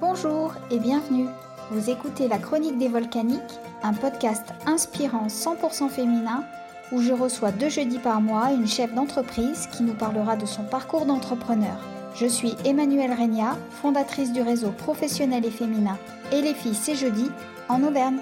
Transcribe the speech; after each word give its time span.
Bonjour 0.00 0.54
et 0.70 0.78
bienvenue. 0.78 1.26
Vous 1.70 1.90
écoutez 1.90 2.26
La 2.26 2.38
Chronique 2.38 2.78
des 2.78 2.88
Volcaniques, 2.88 3.60
un 3.82 3.92
podcast 3.92 4.46
inspirant 4.64 5.26
100% 5.26 5.90
féminin 5.90 6.42
où 6.90 7.02
je 7.02 7.12
reçois 7.12 7.52
deux 7.52 7.68
jeudis 7.68 7.98
par 7.98 8.22
mois 8.22 8.50
une 8.50 8.66
chef 8.66 8.94
d'entreprise 8.94 9.66
qui 9.66 9.82
nous 9.82 9.92
parlera 9.92 10.36
de 10.36 10.46
son 10.46 10.64
parcours 10.64 11.04
d'entrepreneur. 11.04 11.76
Je 12.14 12.24
suis 12.24 12.54
Emmanuelle 12.64 13.12
Regna, 13.12 13.58
fondatrice 13.82 14.32
du 14.32 14.40
réseau 14.40 14.70
professionnel 14.70 15.44
et 15.44 15.50
féminin 15.50 15.98
Et 16.32 16.40
les 16.40 16.54
filles 16.54 16.74
c'est 16.74 16.94
jeudi 16.94 17.26
en 17.68 17.82
Auvergne. 17.84 18.20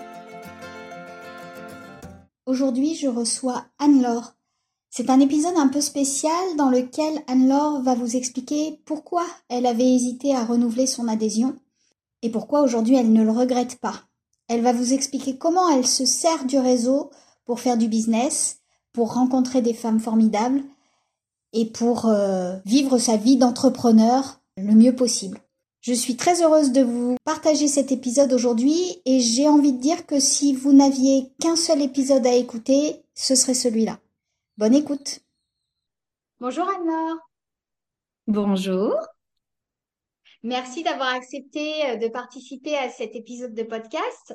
Aujourd'hui, 2.44 2.96
je 2.96 3.06
reçois 3.06 3.66
Anne-Laure. 3.78 4.32
C'est 4.90 5.10
un 5.10 5.20
épisode 5.20 5.56
un 5.56 5.68
peu 5.68 5.80
spécial 5.80 6.56
dans 6.56 6.70
lequel 6.70 7.22
Anne-Laure 7.28 7.82
va 7.82 7.94
vous 7.94 8.16
expliquer 8.16 8.80
pourquoi 8.84 9.22
elle 9.48 9.66
avait 9.66 9.94
hésité 9.94 10.34
à 10.34 10.44
renouveler 10.44 10.88
son 10.88 11.06
adhésion 11.06 11.54
et 12.22 12.30
pourquoi 12.30 12.62
aujourd'hui 12.62 12.96
elle 12.96 13.12
ne 13.12 13.22
le 13.22 13.30
regrette 13.30 13.76
pas? 13.76 14.02
Elle 14.48 14.62
va 14.62 14.72
vous 14.72 14.92
expliquer 14.92 15.36
comment 15.36 15.68
elle 15.68 15.86
se 15.86 16.06
sert 16.06 16.44
du 16.44 16.58
réseau 16.58 17.10
pour 17.44 17.60
faire 17.60 17.76
du 17.76 17.88
business, 17.88 18.60
pour 18.92 19.14
rencontrer 19.14 19.62
des 19.62 19.74
femmes 19.74 20.00
formidables 20.00 20.62
et 21.52 21.66
pour 21.66 22.06
euh, 22.06 22.56
vivre 22.64 22.98
sa 22.98 23.16
vie 23.16 23.36
d'entrepreneur 23.36 24.40
le 24.56 24.74
mieux 24.74 24.94
possible. 24.94 25.38
Je 25.80 25.92
suis 25.92 26.16
très 26.16 26.42
heureuse 26.42 26.72
de 26.72 26.82
vous 26.82 27.16
partager 27.24 27.68
cet 27.68 27.92
épisode 27.92 28.32
aujourd'hui 28.32 29.00
et 29.04 29.20
j'ai 29.20 29.48
envie 29.48 29.72
de 29.72 29.80
dire 29.80 30.06
que 30.06 30.18
si 30.18 30.52
vous 30.52 30.72
n'aviez 30.72 31.32
qu'un 31.40 31.56
seul 31.56 31.80
épisode 31.82 32.26
à 32.26 32.34
écouter, 32.34 33.02
ce 33.14 33.34
serait 33.34 33.54
celui-là. 33.54 33.98
Bonne 34.56 34.74
écoute. 34.74 35.20
Bonjour 36.40 36.68
Anne-Laure. 36.68 37.18
Bonjour. 38.26 38.94
Merci 40.48 40.82
d'avoir 40.82 41.14
accepté 41.14 41.90
euh, 41.90 41.96
de 41.96 42.08
participer 42.08 42.74
à 42.74 42.88
cet 42.88 43.14
épisode 43.14 43.52
de 43.52 43.64
podcast. 43.64 44.34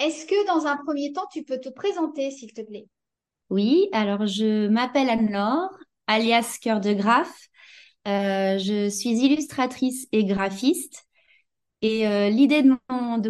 Est-ce 0.00 0.26
que 0.26 0.46
dans 0.48 0.66
un 0.66 0.76
premier 0.78 1.12
temps, 1.12 1.28
tu 1.32 1.44
peux 1.44 1.60
te 1.60 1.68
présenter, 1.68 2.32
s'il 2.32 2.52
te 2.52 2.60
plaît? 2.60 2.88
Oui, 3.48 3.88
alors 3.92 4.26
je 4.26 4.66
m'appelle 4.66 5.08
Anne-Laure, 5.08 5.70
alias 6.08 6.58
Cœur 6.60 6.80
de 6.80 6.92
Graphe. 6.92 7.46
Euh, 8.08 8.58
je 8.58 8.88
suis 8.88 9.10
illustratrice 9.10 10.08
et 10.10 10.24
graphiste. 10.24 11.06
Et 11.82 12.08
euh, 12.08 12.30
l'idée 12.30 12.64
de 12.64 12.76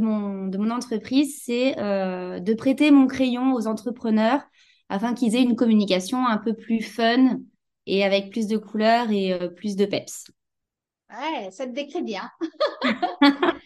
mon, 0.00 0.70
entreprise, 0.70 1.42
c'est 1.44 1.74
de 1.74 2.54
prêter 2.54 2.90
mon 2.90 3.06
crayon 3.06 3.52
aux 3.52 3.66
entrepreneurs 3.66 4.40
afin 4.88 5.12
qu'ils 5.12 5.36
aient 5.36 5.42
une 5.42 5.56
communication 5.56 6.26
un 6.26 6.38
peu 6.38 6.54
plus 6.54 6.80
fun 6.80 7.40
et 7.84 8.02
avec 8.02 8.30
plus 8.30 8.46
de 8.46 8.56
couleurs 8.56 9.10
et 9.10 9.38
plus 9.56 9.76
de 9.76 9.84
peps. 9.84 10.24
Ouais, 11.10 11.50
ça 11.50 11.66
te 11.66 11.72
décrit 11.72 12.02
bien. 12.02 12.30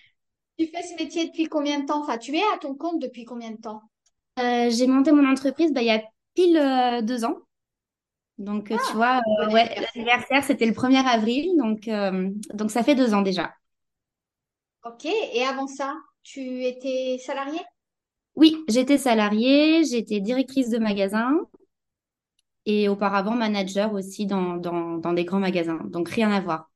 tu 0.59 0.67
fais 0.67 0.83
ce 0.83 1.03
métier 1.03 1.27
depuis 1.27 1.47
combien 1.47 1.81
de 1.81 1.87
temps? 1.87 2.03
Enfin, 2.03 2.19
tu 2.19 2.37
es 2.37 2.43
à 2.55 2.59
ton 2.59 2.75
compte 2.75 3.01
depuis 3.01 3.25
combien 3.25 3.51
de 3.51 3.57
temps? 3.57 3.83
Euh, 4.39 4.71
J'ai 4.71 4.87
monté 4.87 5.13
mon 5.13 5.29
entreprise 5.29 5.73
bah, 5.73 5.83
il 5.83 5.89
y 5.89 5.91
a 5.91 6.03
pile 6.35 6.57
euh, 6.57 7.03
deux 7.03 7.25
ans. 7.25 7.37
Donc, 8.39 8.69
tu 8.69 8.75
ah, 8.75 8.93
vois, 8.95 9.21
ouais, 9.53 9.75
l'anniversaire, 9.95 10.43
c'était 10.43 10.67
le 10.67 10.73
1er 10.73 11.07
avril. 11.07 11.51
Donc, 11.59 11.89
donc, 12.55 12.71
ça 12.71 12.83
fait 12.83 12.95
deux 12.95 13.15
ans 13.15 13.23
déjà. 13.23 13.53
Ok. 14.85 15.05
Et 15.05 15.45
avant 15.45 15.67
ça, 15.67 15.95
tu 16.23 16.65
étais 16.65 17.19
salariée 17.25 17.61
oui, 18.35 18.65
j'étais 18.69 18.99
salariée, 18.99 19.85
j'étais 19.85 20.21
directrice 20.21 20.71
de 20.71 20.79
magasin 20.79 21.39
et 22.67 22.89
auparavant 22.89 23.37
manager 23.37 23.93
aussi 23.93 24.27
dans, 24.27 24.57
dans, 24.57 25.13
des 25.13 25.25
grands 25.25 25.41
magasins. 25.41 25.81
Donc 25.85 26.09
rien 26.09 26.31
à 26.31 26.41
voir. 26.41 26.71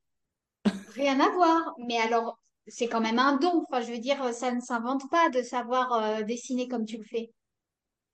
Rien 0.97 1.19
à 1.19 1.29
voir. 1.29 1.73
Mais 1.87 1.97
alors, 1.97 2.39
c'est 2.67 2.87
quand 2.87 3.01
même 3.01 3.19
un 3.19 3.37
don. 3.37 3.63
Enfin, 3.69 3.81
je 3.81 3.91
veux 3.91 3.99
dire, 3.99 4.33
ça 4.33 4.51
ne 4.51 4.59
s'invente 4.59 5.09
pas 5.09 5.29
de 5.29 5.41
savoir 5.41 5.93
euh, 5.93 6.23
dessiner 6.23 6.67
comme 6.67 6.85
tu 6.85 6.97
le 6.97 7.03
fais. 7.03 7.31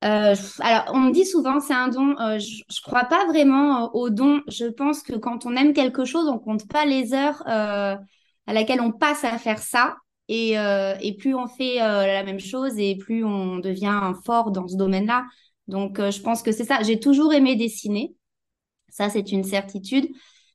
Euh, 0.03 0.35
alors, 0.59 0.93
on 0.93 0.99
me 0.99 1.11
dit 1.11 1.25
souvent 1.25 1.59
c'est 1.59 1.73
un 1.73 1.87
don. 1.87 2.15
Euh, 2.19 2.37
je, 2.37 2.57
ne 2.57 2.81
crois 2.83 3.05
pas 3.05 3.25
vraiment 3.25 3.93
au 3.95 4.09
don. 4.09 4.41
Je 4.47 4.65
pense 4.65 5.01
que 5.01 5.15
quand 5.15 5.45
on 5.45 5.55
aime 5.55 5.73
quelque 5.73 6.05
chose, 6.05 6.27
on 6.27 6.39
compte 6.39 6.67
pas 6.67 6.85
les 6.85 7.13
heures 7.13 7.41
à 7.47 8.53
laquelle 8.53 8.81
on 8.81 8.91
passe 8.91 9.23
à 9.23 9.37
faire 9.37 9.59
ça. 9.59 9.95
Et, 10.29 10.57
euh, 10.57 10.95
et 11.01 11.15
plus 11.15 11.35
on 11.35 11.47
fait 11.47 11.81
euh, 11.81 12.05
la 12.05 12.23
même 12.23 12.39
chose 12.39 12.77
et 12.77 12.95
plus 12.95 13.25
on 13.25 13.59
devient 13.59 14.13
fort 14.25 14.51
dans 14.51 14.67
ce 14.67 14.77
domaine-là. 14.77 15.25
Donc, 15.67 15.99
euh, 15.99 16.11
je 16.11 16.21
pense 16.21 16.41
que 16.41 16.51
c'est 16.51 16.63
ça. 16.65 16.81
J'ai 16.81 16.99
toujours 16.99 17.33
aimé 17.33 17.55
dessiner. 17.55 18.15
Ça, 18.89 19.09
c'est 19.09 19.31
une 19.31 19.43
certitude. 19.43 20.07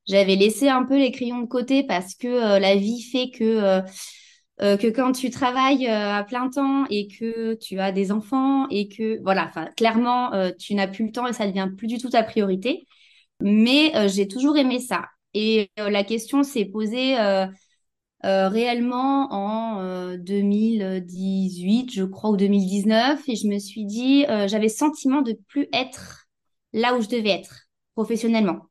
J'avais 0.08 0.36
laissé 0.36 0.69
un 0.69 0.84
peu 0.84 0.96
les 0.98 1.12
crayons 1.12 1.41
de 1.41 1.46
côté 1.46 1.84
parce 1.84 2.14
que 2.14 2.58
la 2.58 2.76
vie 2.76 3.02
fait 3.02 3.30
que 3.30 3.82
que 4.58 4.88
quand 4.88 5.12
tu 5.12 5.30
travailles 5.30 5.86
à 5.86 6.24
plein 6.24 6.48
temps 6.48 6.86
et 6.91 7.08
que 7.08 7.54
tu 7.54 7.78
as 7.78 7.92
des 7.92 8.10
enfants 8.10 8.66
et 8.70 8.88
que 8.88 9.22
voilà, 9.22 9.50
clairement 9.76 10.32
tu 10.58 10.74
n'as 10.74 10.88
plus 10.88 11.06
le 11.06 11.12
temps 11.12 11.26
et 11.26 11.32
ça 11.32 11.46
devient 11.46 11.69
plus 11.76 11.86
du 11.86 11.98
tout 11.98 12.10
ta 12.10 12.22
priorité. 12.22 12.86
Mais 13.41 13.92
j'ai 14.08 14.26
toujours 14.28 14.56
aimé 14.56 14.80
ça. 14.80 15.04
Et 15.34 15.70
la 15.76 16.04
question 16.04 16.42
s'est 16.42 16.64
posée 16.64 17.16
euh, 18.25 18.48
réellement 18.48 19.32
en 19.32 20.16
2018, 20.16 21.90
euh, 21.90 21.92
je 21.92 22.04
crois, 22.04 22.30
ou 22.30 22.36
2019, 22.36 23.22
et 23.28 23.36
je 23.36 23.46
me 23.46 23.58
suis 23.60 23.84
dit, 23.84 24.25
euh, 24.28 24.48
j'avais 24.48 24.69
sentiment 24.69 25.22
de 25.22 25.38
plus 25.46 25.69
être 25.72 26.26
là 26.72 26.96
où 26.96 27.00
je 27.00 27.08
devais 27.08 27.30
être 27.30 27.69
professionnellement. 27.94 28.62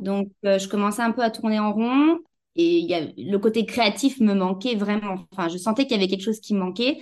Donc, 0.00 0.30
je 0.42 0.68
commençais 0.68 1.02
un 1.02 1.12
peu 1.12 1.22
à 1.22 1.30
tourner 1.30 1.58
en 1.58 1.72
rond 1.72 2.18
et 2.54 2.80
y 2.80 2.94
a, 2.94 3.00
le 3.16 3.36
côté 3.38 3.64
créatif 3.64 4.20
me 4.20 4.34
manquait 4.34 4.74
vraiment. 4.74 5.26
Enfin, 5.32 5.48
je 5.48 5.56
sentais 5.56 5.84
qu'il 5.84 5.92
y 5.92 6.00
avait 6.00 6.08
quelque 6.08 6.24
chose 6.24 6.40
qui 6.40 6.54
me 6.54 6.60
manquait. 6.60 6.98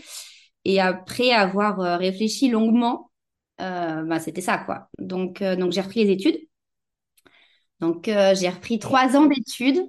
Et 0.64 0.80
après 0.80 1.30
avoir 1.30 1.98
réfléchi 1.98 2.48
longuement, 2.48 3.10
bah, 3.58 4.20
c'était 4.20 4.40
ça, 4.40 4.58
quoi. 4.58 4.88
Donc, 4.98 5.42
donc 5.42 5.72
j'ai 5.72 5.80
repris 5.80 6.04
les 6.04 6.12
études. 6.12 6.38
Donc, 7.80 8.04
j'ai 8.06 8.48
repris 8.48 8.78
trois 8.78 9.16
ans 9.16 9.26
d'études 9.26 9.86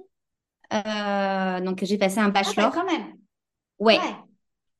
euh, 0.72 1.60
donc, 1.60 1.84
j'ai 1.84 1.98
passé 1.98 2.18
un 2.18 2.26
ah, 2.26 2.30
bachelor. 2.30 2.72
quand 2.72 2.84
même. 2.84 3.14
Ouais. 3.78 3.98
ouais. 3.98 4.14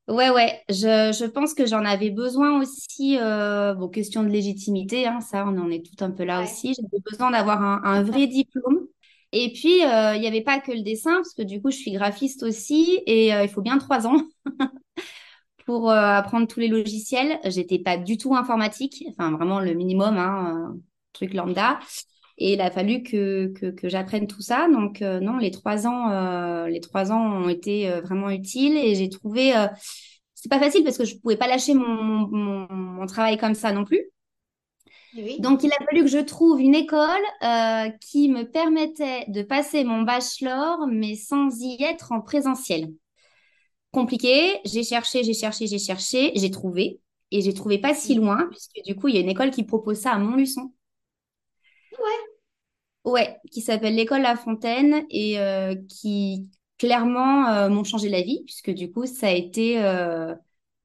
Ouais, 0.09 0.61
Je, 0.69 1.15
je 1.17 1.25
pense 1.25 1.53
que 1.53 1.65
j'en 1.65 1.85
avais 1.85 2.09
besoin 2.09 2.59
aussi. 2.59 3.17
Euh, 3.19 3.73
bon, 3.73 3.87
question 3.87 4.23
de 4.23 4.27
légitimité, 4.27 5.07
hein, 5.07 5.21
ça, 5.21 5.45
on 5.47 5.57
en 5.57 5.69
est 5.71 5.81
tout 5.85 6.03
un 6.03 6.11
peu 6.11 6.23
là 6.25 6.41
aussi. 6.43 6.73
J'avais 6.73 7.01
besoin 7.09 7.31
d'avoir 7.31 7.61
un, 7.61 7.81
un, 7.85 8.03
vrai 8.03 8.27
diplôme. 8.27 8.87
Et 9.31 9.53
puis, 9.53 9.81
euh, 9.85 10.15
il 10.15 10.21
n'y 10.21 10.27
avait 10.27 10.41
pas 10.43 10.59
que 10.59 10.71
le 10.73 10.81
dessin, 10.81 11.15
parce 11.15 11.33
que 11.33 11.41
du 11.41 11.61
coup, 11.61 11.71
je 11.71 11.77
suis 11.77 11.91
graphiste 11.91 12.43
aussi, 12.43 13.01
et 13.07 13.33
euh, 13.33 13.43
il 13.43 13.49
faut 13.49 13.61
bien 13.61 13.77
trois 13.77 14.05
ans 14.05 14.17
pour 15.65 15.89
euh, 15.89 15.95
apprendre 15.95 16.47
tous 16.47 16.59
les 16.59 16.67
logiciels. 16.67 17.39
J'étais 17.45 17.79
pas 17.79 17.97
du 17.97 18.17
tout 18.17 18.35
informatique, 18.35 19.03
enfin 19.09 19.31
vraiment 19.31 19.59
le 19.59 19.73
minimum, 19.73 20.17
hein, 20.17 20.75
truc 21.13 21.33
lambda. 21.33 21.79
Et 22.37 22.53
il 22.53 22.61
a 22.61 22.71
fallu 22.71 23.03
que, 23.03 23.47
que, 23.53 23.67
que 23.67 23.89
j'apprenne 23.89 24.27
tout 24.27 24.41
ça. 24.41 24.67
Donc 24.69 25.01
euh, 25.01 25.19
non, 25.19 25.37
les 25.37 25.51
trois 25.51 25.87
ans, 25.87 26.11
euh, 26.11 26.67
les 26.67 26.79
trois 26.81 27.11
ans 27.11 27.43
ont 27.43 27.49
été 27.49 27.89
euh, 27.89 28.01
vraiment 28.01 28.29
utiles 28.29 28.77
et 28.77 28.95
j'ai 28.95 29.09
trouvé, 29.09 29.53
c'est 30.33 30.49
pas 30.49 30.59
facile 30.59 30.83
parce 30.83 30.97
que 30.97 31.05
je 31.05 31.17
pouvais 31.17 31.37
pas 31.37 31.47
lâcher 31.47 31.73
mon, 31.73 32.27
mon, 32.27 32.67
mon 32.69 33.05
travail 33.05 33.37
comme 33.37 33.53
ça 33.55 33.71
non 33.71 33.85
plus. 33.85 34.01
Donc 35.37 35.63
il 35.63 35.71
a 35.71 35.85
fallu 35.85 36.01
que 36.03 36.09
je 36.09 36.17
trouve 36.19 36.59
une 36.59 36.75
école 36.75 37.21
qui 38.01 38.29
me 38.29 38.43
permettait 38.43 39.25
de 39.27 39.41
passer 39.43 39.83
mon 39.83 40.01
bachelor, 40.01 40.87
mais 40.87 41.15
sans 41.15 41.49
y 41.61 41.83
être 41.83 42.11
en 42.11 42.21
présentiel. 42.21 42.89
Compliqué. 43.91 44.59
J'ai 44.65 44.83
cherché, 44.83 45.23
j'ai 45.23 45.33
cherché, 45.33 45.67
j'ai 45.67 45.79
cherché, 45.79 46.31
j'ai 46.35 46.51
trouvé 46.51 46.99
et 47.31 47.41
j'ai 47.41 47.53
trouvé 47.53 47.77
pas 47.79 47.93
si 47.93 48.15
loin 48.15 48.47
puisque 48.49 48.81
du 48.85 48.95
coup 48.95 49.07
il 49.07 49.15
y 49.15 49.17
a 49.17 49.21
une 49.21 49.29
école 49.29 49.51
qui 49.51 49.63
propose 49.63 49.99
ça 49.99 50.11
à 50.13 50.19
Montluçon. 50.19 50.72
Ouais. 51.99 52.33
Ouais, 53.05 53.37
qui 53.51 53.61
s'appelle 53.61 53.95
l'école 53.95 54.21
La 54.21 54.37
Fontaine 54.37 55.05
et 55.09 55.39
euh, 55.39 55.75
qui 55.89 56.49
clairement 56.77 57.47
euh, 57.49 57.69
m'ont 57.69 57.83
changé 57.83 58.07
la 58.07 58.21
vie 58.21 58.43
puisque 58.45 58.69
du 58.69 58.91
coup 58.91 59.05
ça 59.05 59.27
a 59.27 59.31
été 59.31 59.83
euh, 59.83 60.33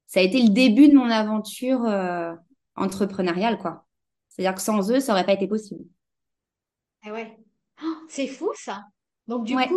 ça 0.06 0.20
a 0.20 0.22
été 0.24 0.42
le 0.42 0.48
début 0.48 0.88
de 0.88 0.96
mon 0.96 1.10
aventure 1.10 1.86
entrepreneuriale 2.74 3.58
quoi. 3.58 3.86
C'est-à-dire 4.28 4.54
que 4.54 4.60
sans 4.60 4.90
eux 4.90 5.00
ça 5.00 5.12
aurait 5.12 5.26
pas 5.26 5.32
été 5.32 5.46
possible. 5.46 5.84
Ah 7.04 7.12
ouais, 7.12 7.38
oh, 7.84 7.94
c'est 8.08 8.26
fou 8.26 8.50
ça. 8.56 8.82
Donc 9.28 9.44
du 9.44 9.54
coup 9.54 9.76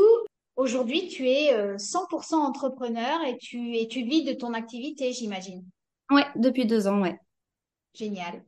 aujourd'hui 0.56 1.10
tu 1.10 1.30
es 1.30 1.54
100% 1.78 2.36
entrepreneur 2.36 3.24
et 3.28 3.38
tu 3.38 3.75
et 3.75 3.88
tu 3.88 4.04
vis 4.04 4.24
de 4.24 4.33
ton 4.33 4.56
activité 4.56 5.13
j'imagine. 5.13 5.63
Ouais, 6.10 6.25
depuis 6.36 6.66
deux 6.66 6.88
ans 6.88 7.01
ouais. 7.01 7.19
Génial. 7.94 8.44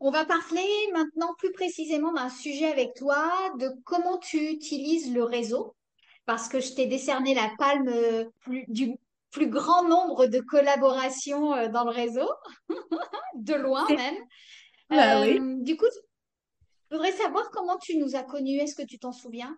On 0.00 0.10
va 0.10 0.24
parler 0.24 0.66
maintenant 0.94 1.34
plus 1.36 1.52
précisément 1.52 2.12
d'un 2.12 2.30
sujet 2.30 2.66
avec 2.66 2.94
toi, 2.94 3.30
de 3.58 3.68
comment 3.84 4.16
tu 4.16 4.38
utilises 4.50 5.12
le 5.12 5.22
réseau, 5.24 5.76
parce 6.24 6.48
que 6.48 6.58
je 6.58 6.72
t'ai 6.72 6.86
décerné 6.86 7.34
la 7.34 7.50
palme 7.58 7.88
euh, 7.88 8.24
du 8.68 8.96
plus 9.30 9.48
grand 9.48 9.86
nombre 9.86 10.26
de 10.26 10.40
collaborations 10.40 11.54
euh, 11.54 11.68
dans 11.68 11.84
le 11.84 11.90
réseau, 11.90 12.28
de 13.34 13.54
loin 13.54 13.86
même. 13.88 14.16
Bah 14.88 15.20
oui. 15.20 15.38
Euh, 15.38 15.56
du 15.62 15.76
coup, 15.76 15.86
je 16.90 16.96
voudrais 16.96 17.12
savoir 17.12 17.50
comment 17.50 17.76
tu 17.76 17.96
nous 17.98 18.16
as 18.16 18.22
connus. 18.22 18.58
Est-ce 18.58 18.74
que 18.74 18.86
tu 18.86 18.98
t'en 18.98 19.12
souviens? 19.12 19.54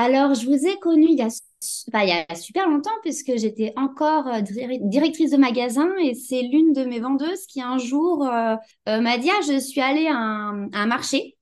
Alors, 0.00 0.34
je 0.34 0.46
vous 0.46 0.64
ai 0.64 0.78
connus 0.78 1.08
il 1.10 1.18
y 1.18 1.22
a 1.22 2.36
super 2.36 2.68
longtemps, 2.68 2.96
puisque 3.02 3.36
j'étais 3.36 3.72
encore 3.74 4.28
euh, 4.28 4.42
directrice 4.82 5.32
de 5.32 5.36
magasin 5.36 5.88
et 6.00 6.14
c'est 6.14 6.42
l'une 6.42 6.72
de 6.72 6.84
mes 6.84 7.00
vendeuses 7.00 7.46
qui 7.46 7.60
un 7.60 7.78
jour 7.78 8.24
euh, 8.24 8.54
euh, 8.88 9.00
m'a 9.00 9.18
dit 9.18 9.28
ah, 9.28 9.40
je 9.44 9.58
suis 9.58 9.80
allée 9.80 10.06
à 10.06 10.16
un, 10.16 10.70
à 10.70 10.82
un, 10.82 10.86
marché 10.86 11.36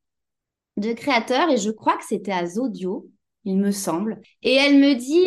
de 0.78 0.94
créateurs 0.94 1.50
et 1.50 1.58
je 1.58 1.70
crois 1.70 1.98
que 1.98 2.06
c'était 2.06 2.32
à 2.32 2.46
Zodio, 2.46 3.10
il 3.44 3.58
me 3.58 3.72
semble. 3.72 4.22
Et 4.42 4.54
elle 4.54 4.78
me 4.78 4.94
dit 4.94 5.26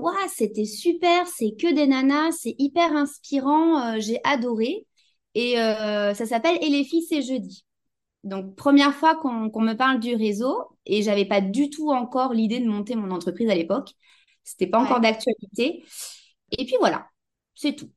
waouh, 0.00 0.14
c'était 0.32 0.64
super, 0.64 1.26
c'est 1.26 1.56
que 1.60 1.74
des 1.74 1.88
nanas, 1.88 2.30
c'est 2.38 2.54
hyper 2.56 2.94
inspirant, 2.94 3.98
j'ai 3.98 4.20
adoré. 4.22 4.86
Et 5.34 5.54
ça 5.56 6.26
s'appelle 6.26 6.58
Et 6.62 6.68
les 6.68 6.84
filles, 6.84 7.06
c'est 7.08 7.22
jeudi. 7.22 7.64
Donc, 8.24 8.54
première 8.54 8.94
fois 8.94 9.16
qu'on 9.16 9.62
me 9.62 9.74
parle 9.74 10.00
du 10.00 10.14
réseau, 10.14 10.76
et 10.86 11.02
j'avais 11.02 11.24
pas 11.24 11.40
du 11.40 11.70
tout 11.70 11.90
encore 11.90 12.34
l'idée 12.34 12.60
de 12.60 12.68
monter 12.68 12.96
mon 12.96 13.10
entreprise 13.10 13.48
à 13.50 13.54
l'époque. 13.54 13.92
C'était 14.44 14.66
pas 14.66 14.80
encore 14.80 15.00
d'actualité. 15.00 15.84
Et 16.50 16.64
puis 16.66 16.76
voilà, 16.80 17.06
c'est 17.54 17.74
tout. 17.74 17.90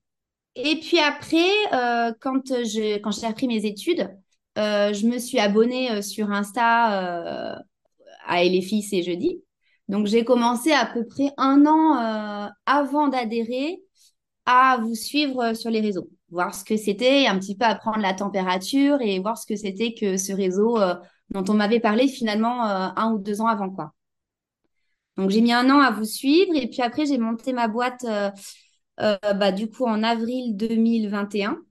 Et 0.55 0.79
puis 0.79 0.99
après, 0.99 1.49
euh, 1.73 2.13
quand 2.21 2.47
je 2.47 2.97
quand 2.99 3.11
j'ai 3.11 3.25
appris 3.25 3.47
mes 3.47 3.65
études, 3.65 4.09
euh, 4.57 4.93
je 4.93 5.07
me 5.07 5.17
suis 5.17 5.39
abonnée 5.39 5.91
euh, 5.91 6.01
sur 6.01 6.31
Insta 6.31 7.57
à 8.25 8.43
Et 8.43 8.49
les 8.49 8.61
filles, 8.61 8.83
c'est 8.83 9.03
jeudi. 9.03 9.43
Donc 9.87 10.07
j'ai 10.07 10.23
commencé 10.23 10.71
à 10.71 10.85
peu 10.85 11.05
près 11.05 11.31
un 11.37 11.65
an 11.65 12.51
avant 12.65 13.07
d'adhérer 13.07 13.81
à 14.45 14.77
vous 14.81 14.95
suivre 14.95 15.53
sur 15.53 15.69
les 15.71 15.81
réseaux, 15.81 16.09
voir 16.33 16.53
ce 16.53 16.65
que 16.65 16.75
c'était, 16.75 17.27
un 17.27 17.39
petit 17.39 17.55
peu 17.55 17.65
apprendre 17.65 17.99
la 17.99 18.13
température 18.13 19.01
et 19.01 19.19
voir 19.19 19.37
ce 19.37 19.45
que 19.45 19.55
c'était 19.55 19.93
que 19.93 20.17
ce 20.17 20.33
réseau 20.33 20.77
dont 21.29 21.45
on 21.47 21.53
m'avait 21.53 21.79
parlé 21.79 22.07
finalement 22.07 22.63
un 22.63 23.13
ou 23.13 23.19
deux 23.19 23.39
ans 23.41 23.47
avant 23.47 23.69
quoi. 23.69 23.93
Donc 25.17 25.29
j'ai 25.29 25.41
mis 25.41 25.53
un 25.53 25.69
an 25.69 25.79
à 25.79 25.91
vous 25.91 26.05
suivre 26.05 26.55
et 26.55 26.67
puis 26.67 26.81
après 26.81 27.05
j'ai 27.05 27.17
monté 27.17 27.53
ma 27.53 27.67
boîte 27.67 28.03
euh, 28.05 28.31
euh, 28.99 29.17
bah, 29.35 29.51
du 29.51 29.69
coup 29.69 29.85
en 29.85 30.01
avril 30.03 30.55
2021 30.55 31.61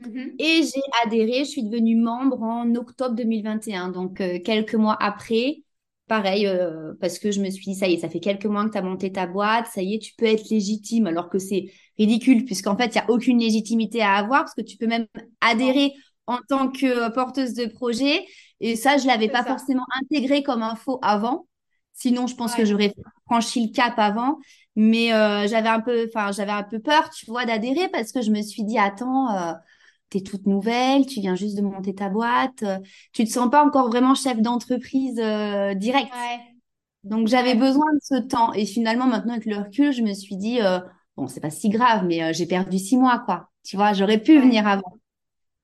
mm-hmm. 0.00 0.34
et 0.38 0.62
j'ai 0.62 0.82
adhéré, 1.04 1.44
je 1.44 1.50
suis 1.50 1.62
devenue 1.64 1.96
membre 1.96 2.42
en 2.42 2.74
octobre 2.74 3.14
2021, 3.14 3.88
donc 3.90 4.20
euh, 4.20 4.38
quelques 4.44 4.74
mois 4.74 4.96
après. 5.00 5.63
Pareil, 6.06 6.46
parce 7.00 7.18
que 7.18 7.30
je 7.30 7.40
me 7.40 7.48
suis 7.48 7.64
dit, 7.64 7.74
ça 7.74 7.88
y 7.88 7.94
est, 7.94 7.98
ça 7.98 8.10
fait 8.10 8.20
quelques 8.20 8.44
mois 8.44 8.66
que 8.66 8.72
tu 8.72 8.78
as 8.78 8.82
monté 8.82 9.10
ta 9.10 9.26
boîte, 9.26 9.66
ça 9.72 9.80
y 9.80 9.94
est, 9.94 9.98
tu 9.98 10.12
peux 10.18 10.26
être 10.26 10.50
légitime, 10.50 11.06
alors 11.06 11.30
que 11.30 11.38
c'est 11.38 11.72
ridicule, 11.98 12.44
puisqu'en 12.44 12.76
fait, 12.76 12.88
il 12.88 12.92
n'y 12.92 12.98
a 12.98 13.10
aucune 13.10 13.38
légitimité 13.38 14.02
à 14.02 14.12
avoir, 14.14 14.42
parce 14.42 14.54
que 14.54 14.60
tu 14.60 14.76
peux 14.76 14.86
même 14.86 15.06
adhérer 15.40 15.94
en 16.26 16.38
tant 16.48 16.68
que 16.70 17.10
porteuse 17.10 17.54
de 17.54 17.66
projet. 17.66 18.26
Et 18.60 18.76
ça, 18.76 18.96
je 18.98 19.04
ne 19.04 19.08
l'avais 19.08 19.28
pas 19.28 19.44
forcément 19.44 19.84
intégré 20.02 20.42
comme 20.42 20.62
info 20.62 20.98
avant. 21.02 21.46
Sinon, 21.92 22.26
je 22.26 22.34
pense 22.34 22.54
que 22.54 22.64
j'aurais 22.64 22.94
franchi 23.26 23.66
le 23.66 23.72
cap 23.72 23.94
avant. 23.98 24.38
Mais 24.76 25.12
euh, 25.12 25.46
j'avais 25.46 25.68
un 25.68 25.80
peu, 25.80 26.08
enfin, 26.08 26.32
j'avais 26.32 26.52
un 26.52 26.64
peu 26.64 26.80
peur, 26.80 27.08
tu 27.10 27.26
vois, 27.26 27.44
d'adhérer 27.44 27.88
parce 27.88 28.10
que 28.10 28.22
je 28.22 28.30
me 28.30 28.42
suis 28.42 28.64
dit, 28.64 28.78
attends, 28.78 29.30
euh, 29.30 29.52
tu 30.18 30.24
es 30.24 30.30
toute 30.30 30.46
nouvelle, 30.46 31.06
tu 31.06 31.20
viens 31.20 31.34
juste 31.34 31.56
de 31.56 31.62
monter 31.62 31.94
ta 31.94 32.08
boîte, 32.08 32.62
euh, 32.62 32.78
tu 33.12 33.24
te 33.24 33.30
sens 33.30 33.50
pas 33.50 33.64
encore 33.64 33.88
vraiment 33.88 34.14
chef 34.14 34.40
d'entreprise 34.40 35.16
direct. 35.76 36.12
Donc 37.02 37.28
j'avais 37.28 37.54
besoin 37.54 37.92
de 37.92 38.00
ce 38.02 38.22
temps. 38.22 38.52
Et 38.52 38.66
finalement, 38.66 39.06
maintenant 39.06 39.32
avec 39.34 39.46
le 39.46 39.56
recul, 39.56 39.92
je 39.92 40.02
me 40.02 40.14
suis 40.14 40.36
dit, 40.36 40.60
bon, 41.16 41.26
c'est 41.26 41.40
pas 41.40 41.50
si 41.50 41.68
grave, 41.68 42.04
mais 42.06 42.32
j'ai 42.32 42.46
perdu 42.46 42.78
six 42.78 42.96
mois, 42.96 43.18
quoi. 43.18 43.50
Tu 43.62 43.76
vois, 43.76 43.92
j'aurais 43.92 44.18
pu 44.18 44.38
venir 44.38 44.66
avant. 44.66 44.98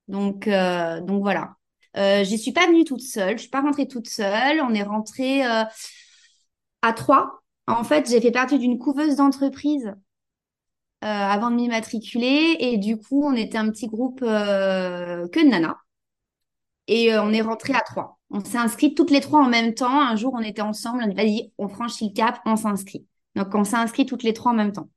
Donc, 0.07 0.47
donc 0.47 1.21
voilà. 1.23 1.55
Euh, 1.97 2.23
je 2.23 2.35
suis 2.35 2.51
pas 2.51 2.67
venue 2.67 2.85
toute 2.85 3.01
seule, 3.01 3.37
je 3.37 3.41
suis 3.41 3.49
pas 3.49 3.61
rentrée 3.61 3.87
toute 3.87 4.07
seule. 4.07 4.61
On 4.61 4.73
est 4.73 4.83
rentré 4.83 5.43
à 5.43 6.93
trois. 6.95 7.41
En 7.67 7.83
fait, 7.83 8.09
j'ai 8.09 8.21
fait 8.21 8.31
partie 8.31 8.59
d'une 8.59 8.77
couveuse 8.77 9.15
d'entreprise 9.15 9.93
euh, 11.03 11.07
avant 11.07 11.49
de 11.51 11.55
m'immatriculer 11.55 12.57
et 12.59 12.77
du 12.77 12.97
coup, 12.97 13.23
on 13.25 13.33
était 13.33 13.57
un 13.57 13.69
petit 13.71 13.87
groupe 13.87 14.21
euh, 14.23 15.27
que 15.29 15.39
de 15.43 15.49
nanas 15.49 15.77
et 16.87 17.13
euh, 17.13 17.23
on 17.23 17.31
est 17.33 17.41
rentré 17.41 17.73
à 17.73 17.81
trois. 17.81 18.19
On 18.29 18.43
s'est 18.43 18.57
inscrit 18.57 18.93
toutes 18.93 19.11
les 19.11 19.21
trois 19.21 19.41
en 19.41 19.49
même 19.49 19.73
temps. 19.73 20.01
Un 20.01 20.15
jour, 20.15 20.33
on 20.35 20.41
était 20.41 20.61
ensemble, 20.61 21.03
on 21.05 21.17
a 21.17 21.23
dit 21.25 21.51
on 21.57 21.67
franchit 21.67 22.09
le 22.09 22.13
cap, 22.13 22.39
on 22.45 22.55
s'inscrit. 22.55 23.05
Donc, 23.35 23.53
on 23.55 23.63
s'est 23.63 23.77
inscrit 23.77 24.05
toutes 24.05 24.23
les 24.23 24.33
trois 24.33 24.51
en 24.51 24.55
même 24.55 24.71
temps. 24.71 24.89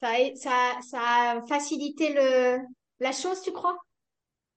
Ça 0.00 0.08
a, 0.08 0.82
ça, 0.82 0.98
a 0.98 1.46
facilité 1.46 2.12
le, 2.12 2.58
la 3.00 3.12
chose, 3.12 3.40
tu 3.42 3.52
crois? 3.52 3.76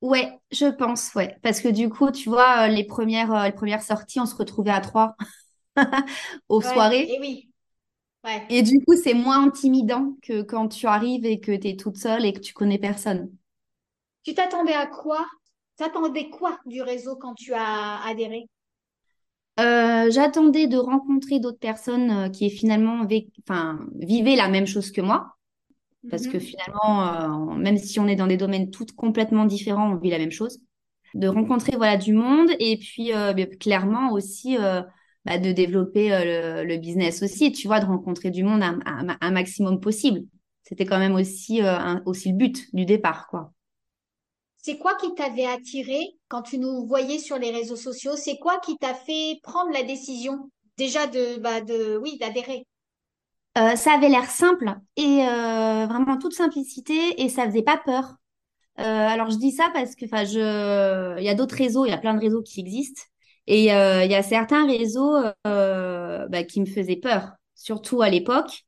Ouais, 0.02 0.31
je 0.52 0.66
pense, 0.66 1.14
ouais. 1.16 1.38
Parce 1.42 1.60
que 1.60 1.68
du 1.68 1.90
coup, 1.90 2.12
tu 2.12 2.30
vois, 2.30 2.68
les 2.68 2.86
premières, 2.86 3.44
les 3.44 3.52
premières 3.52 3.81
sorties, 3.84 4.20
on 4.20 4.26
se 4.26 4.36
retrouvait 4.36 4.72
à 4.72 4.80
trois. 4.81 5.16
aux 6.50 6.62
soirées. 6.62 7.12
Et 7.12 7.20
oui. 7.20 7.49
Et 8.50 8.63
du 8.63 8.83
coup, 8.83 8.95
c'est 8.95 9.13
moins 9.13 9.45
intimidant 9.45 10.16
que 10.21 10.42
quand 10.42 10.68
tu 10.68 10.88
arrives 10.88 11.25
et 11.25 11.39
que 11.39 11.56
tu 11.56 11.69
es 11.69 11.75
toute 11.75 11.98
seule 11.98 12.25
et 12.25 12.33
que 12.33 12.39
tu 12.39 12.54
connais 12.54 12.77
personne. 12.77 13.31
Tu 14.24 14.33
t'attendais 14.33 14.74
à 14.74 14.88
quoi? 14.88 15.25
T'attendais 15.77 16.30
quoi 16.30 16.60
du 16.66 16.81
réseau 16.81 17.16
quand 17.16 17.33
tu 17.36 17.54
as 17.54 18.06
adhéré? 18.06 18.48
Euh, 19.60 20.12
J'attendais 20.12 20.68
de 20.68 20.77
rencontrer 20.77 21.39
d'autres 21.39 21.60
personnes 21.60 22.12
euh, 22.12 22.30
qui 22.30 22.50
finalement 22.50 23.06
enfin, 23.48 23.80
vivaient 23.95 24.36
la 24.36 24.50
même 24.50 24.68
chose 24.68 24.92
que 24.92 25.01
moi. 25.01 25.36
Parce 26.10 26.27
que 26.27 26.38
mhm. 26.38 26.44
finalement, 26.44 27.54
euh, 27.54 27.56
même 27.56 27.77
si 27.77 28.00
on 28.00 28.07
est 28.07 28.16
dans 28.16 28.27
des 28.27 28.38
domaines 28.38 28.71
toutes 28.71 28.94
complètement 28.94 29.45
différents, 29.45 29.92
on 29.92 29.95
vit 29.95 30.10
la 30.10 30.18
même 30.18 30.31
chose. 30.31 30.60
De 31.13 31.27
rencontrer 31.27 31.75
voilà 31.75 31.98
du 31.98 32.13
monde 32.13 32.51
et 32.60 32.77
puis 32.77 33.12
clairement 33.60 34.12
aussi 34.12 34.57
bah, 35.25 35.38
de 35.38 35.51
développer 35.51 36.13
euh, 36.13 36.63
le, 36.63 36.77
business 36.77 37.21
aussi, 37.21 37.51
tu 37.51 37.68
vois, 37.68 37.80
de 37.80 37.86
rencontrer 37.86 38.31
du 38.31 38.44
monde 38.44 38.63
un, 38.63 39.31
maximum 39.31 39.80
possible. 39.80 40.21
C'était 40.63 40.86
quand 40.86 41.00
même 41.00 41.16
aussi, 41.16 41.62
euh, 41.62 42.00
aussi 42.06 42.30
le 42.30 42.38
but 42.38 42.74
du 42.74 42.86
départ, 42.86 43.27
quoi. 43.27 43.51
C'est 44.62 44.77
quoi 44.77 44.95
qui 44.95 45.13
t'avait 45.16 45.45
attiré 45.45 46.00
quand 46.27 46.42
tu 46.42 46.57
nous 46.57 46.86
voyais 46.86 47.18
sur 47.18 47.38
les 47.38 47.51
réseaux 47.51 47.77
sociaux? 47.77 48.16
C'est 48.16 48.38
quoi 48.38 48.60
qui 48.60 48.77
t'a 48.77 48.94
fait 48.94 49.39
prendre 49.42 49.71
la 49.71 49.83
décision 49.83 50.50
déjà 50.77 51.07
de, 51.07 51.39
bah 51.39 51.62
de 51.62 51.98
oui, 51.98 52.18
d'adhérer? 52.19 52.66
Euh, 53.57 53.75
Ça 53.75 53.94
avait 53.94 54.10
l'air 54.10 54.30
simple 54.30 54.74
et 54.95 55.24
vraiment 55.24 56.18
toute 56.18 56.33
simplicité 56.33 57.21
et 57.21 57.30
ça 57.30 57.45
faisait 57.45 57.63
pas 57.63 57.81
peur. 57.83 58.16
alors 58.75 59.31
je 59.31 59.38
dis 59.38 59.51
ça 59.51 59.69
parce 59.74 59.95
que 59.95 60.06
enfin 60.06 60.25
je 60.25 61.18
il 61.19 61.24
y 61.24 61.30
a 61.30 61.36
d'autres 61.36 61.56
réseaux, 61.56 61.86
il 61.86 61.89
y 61.89 61.94
a 61.94 61.98
plein 61.98 62.13
de 62.13 62.19
réseaux 62.19 62.42
qui 62.42 62.60
existent 62.60 63.01
et 63.50 63.74
euh, 63.74 64.06
il 64.06 64.12
y 64.12 64.16
a 64.16 64.22
certains 64.22 64.68
réseaux 64.68 65.16
euh, 65.48 66.28
bah, 66.28 66.44
qui 66.44 66.62
me 66.62 66.68
faisaient 66.68 66.98
peur, 66.98 67.31
surtout 67.56 68.04
à 68.04 68.10
l'époque. 68.10 68.66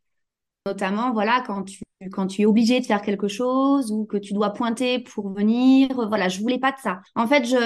Notamment, 0.66 1.14
voilà, 1.14 1.44
quand 1.46 1.64
tu, 1.64 2.42
es 2.42 2.46
obligé 2.46 2.80
de 2.80 2.86
faire 2.86 3.04
quelque 3.04 3.28
chose 3.28 3.92
ou 3.92 4.06
que 4.06 4.18
tu 4.18 4.34
dois 4.34 4.52
pointer 4.54 5.00
pour 5.00 5.32
venir. 5.34 5.90
Voilà, 6.08 6.30
je 6.30 6.40
voulais 6.42 6.60
pas 6.60 6.72
de 6.72 6.80
ça. 6.80 7.02
En 7.16 7.28
fait, 7.28 7.46
je, 7.46 7.58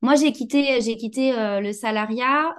moi, 0.00 0.14
j'ai 0.16 0.32
quitté, 0.32 0.80
j'ai 0.80 0.96
quitté 0.96 1.38
euh, 1.38 1.60
le 1.60 1.72
salariat, 1.74 2.54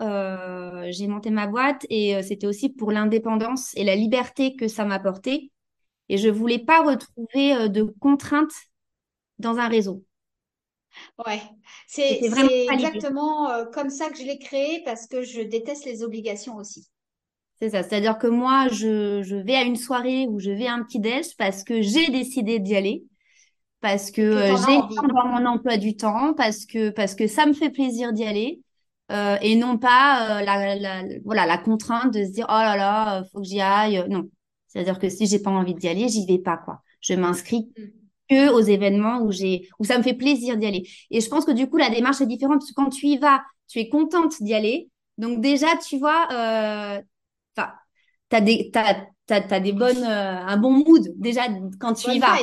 j'ai 0.91 1.07
monté 1.07 1.31
ma 1.31 1.47
boîte 1.47 1.85
et 1.89 2.21
c'était 2.21 2.47
aussi 2.47 2.69
pour 2.69 2.91
l'indépendance 2.91 3.75
et 3.75 3.83
la 3.83 3.95
liberté 3.95 4.55
que 4.55 4.67
ça 4.67 4.85
m'apportait. 4.85 5.51
Et 6.09 6.17
je 6.17 6.29
voulais 6.29 6.59
pas 6.59 6.83
retrouver 6.83 7.69
de 7.69 7.83
contraintes 7.99 8.53
dans 9.39 9.57
un 9.57 9.67
réseau. 9.69 10.03
Ouais, 11.25 11.41
c'est 11.87 12.21
exactement 12.23 13.49
euh, 13.49 13.65
comme 13.65 13.89
ça 13.89 14.09
que 14.09 14.17
je 14.17 14.23
l'ai 14.23 14.39
créé 14.39 14.81
parce 14.83 15.07
que 15.07 15.23
je 15.23 15.41
déteste 15.41 15.85
les 15.85 16.03
obligations 16.03 16.55
aussi. 16.57 16.87
C'est 17.59 17.69
ça, 17.69 17.83
c'est-à-dire 17.83 18.17
que 18.17 18.27
moi, 18.27 18.67
je, 18.69 19.21
je, 19.23 19.35
vais 19.35 19.55
à 19.55 19.63
une 19.63 19.75
soirée 19.75 20.27
ou 20.27 20.39
je 20.39 20.51
vais 20.51 20.67
à 20.67 20.73
un 20.73 20.83
petit 20.83 20.99
déj 20.99 21.35
parce 21.37 21.63
que 21.63 21.81
j'ai 21.81 22.09
décidé 22.09 22.59
d'y 22.59 22.75
aller, 22.75 23.03
parce 23.79 24.11
que, 24.11 24.21
euh, 24.21 24.55
j'ai 24.57 24.77
dans 25.07 25.27
mon 25.27 25.45
emploi 25.45 25.77
du 25.77 25.95
temps, 25.95 26.33
parce 26.33 26.65
que, 26.65 26.89
parce 26.89 27.15
que 27.15 27.27
ça 27.27 27.45
me 27.45 27.53
fait 27.53 27.69
plaisir 27.69 28.11
d'y 28.11 28.25
aller. 28.25 28.61
Euh, 29.11 29.37
et 29.41 29.55
non 29.57 29.77
pas 29.77 30.41
la, 30.41 30.75
la, 30.75 31.03
voilà, 31.25 31.45
la 31.45 31.57
contrainte 31.57 32.13
de 32.13 32.23
se 32.23 32.31
dire 32.31 32.45
oh 32.49 32.53
là 32.53 32.77
là, 32.77 33.23
faut 33.31 33.39
que 33.39 33.45
j'y 33.45 33.59
aille. 33.59 34.03
Non, 34.09 34.29
c'est-à-dire 34.67 34.97
que 34.97 35.09
si 35.09 35.27
j'ai 35.27 35.39
pas 35.39 35.51
envie 35.51 35.75
d'y 35.75 35.87
aller, 35.87 36.07
j'y 36.07 36.25
vais 36.25 36.39
pas 36.39 36.57
quoi. 36.57 36.81
Je 37.01 37.13
m'inscris 37.13 37.69
mmh 37.77 38.02
que 38.29 38.51
aux 38.51 38.61
événements 38.61 39.21
où 39.21 39.31
j'ai 39.31 39.67
où 39.79 39.85
ça 39.85 39.97
me 39.97 40.03
fait 40.03 40.13
plaisir 40.13 40.57
d'y 40.57 40.65
aller. 40.65 40.89
Et 41.11 41.21
je 41.21 41.29
pense 41.29 41.45
que 41.45 41.51
du 41.51 41.69
coup 41.69 41.77
la 41.77 41.89
démarche 41.89 42.21
est 42.21 42.25
différente 42.27 42.59
parce 42.59 42.71
que 42.71 42.75
quand 42.75 42.89
tu 42.89 43.07
y 43.07 43.17
vas, 43.17 43.41
tu 43.67 43.79
es 43.79 43.89
contente 43.89 44.41
d'y 44.41 44.53
aller. 44.53 44.89
Donc 45.17 45.41
déjà, 45.41 45.67
tu 45.77 45.99
vois, 45.99 46.27
euh, 46.31 47.01
t'as 48.29 48.41
des 48.41 48.71
t'as, 48.71 49.05
t'as, 49.27 49.59
des 49.59 49.73
bonnes 49.73 50.03
euh, 50.03 50.45
un 50.45 50.57
bon 50.57 50.71
mood 50.71 51.03
déjà 51.15 51.43
quand 51.79 51.93
tu 51.93 52.11
y 52.11 52.19
vas. 52.19 52.37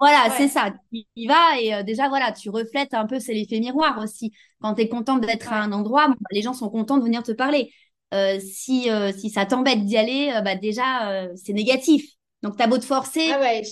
Voilà, 0.00 0.28
c'est 0.36 0.48
ça. 0.48 0.72
Tu 0.92 1.04
y 1.14 1.26
vas 1.26 1.60
et 1.60 1.72
euh, 1.72 1.82
déjà 1.82 2.08
voilà, 2.08 2.32
tu 2.32 2.50
reflètes 2.50 2.94
un 2.94 3.06
peu, 3.06 3.20
c'est 3.20 3.32
l'effet 3.32 3.60
miroir 3.60 3.98
aussi. 4.02 4.32
Quand 4.60 4.74
tu 4.74 4.82
es 4.82 4.88
contente 4.88 5.20
d'être 5.20 5.52
à 5.52 5.62
un 5.62 5.72
endroit, 5.72 6.12
les 6.32 6.42
gens 6.42 6.52
sont 6.52 6.68
contents 6.68 6.98
de 6.98 7.04
venir 7.04 7.22
te 7.22 7.32
parler. 7.32 7.72
Euh, 8.12 8.38
si 8.40 8.88
si 9.16 9.30
ça 9.30 9.46
t'embête 9.46 9.84
d'y 9.84 9.96
aller, 9.96 10.32
bah 10.44 10.56
déjà 10.56 11.28
c'est 11.36 11.52
négatif. 11.52 12.04
Donc 12.42 12.56
t'as 12.56 12.66
beau 12.66 12.78
te 12.78 12.84
forcer, 12.84 13.30
ah 13.32 13.40
ouais, 13.40 13.62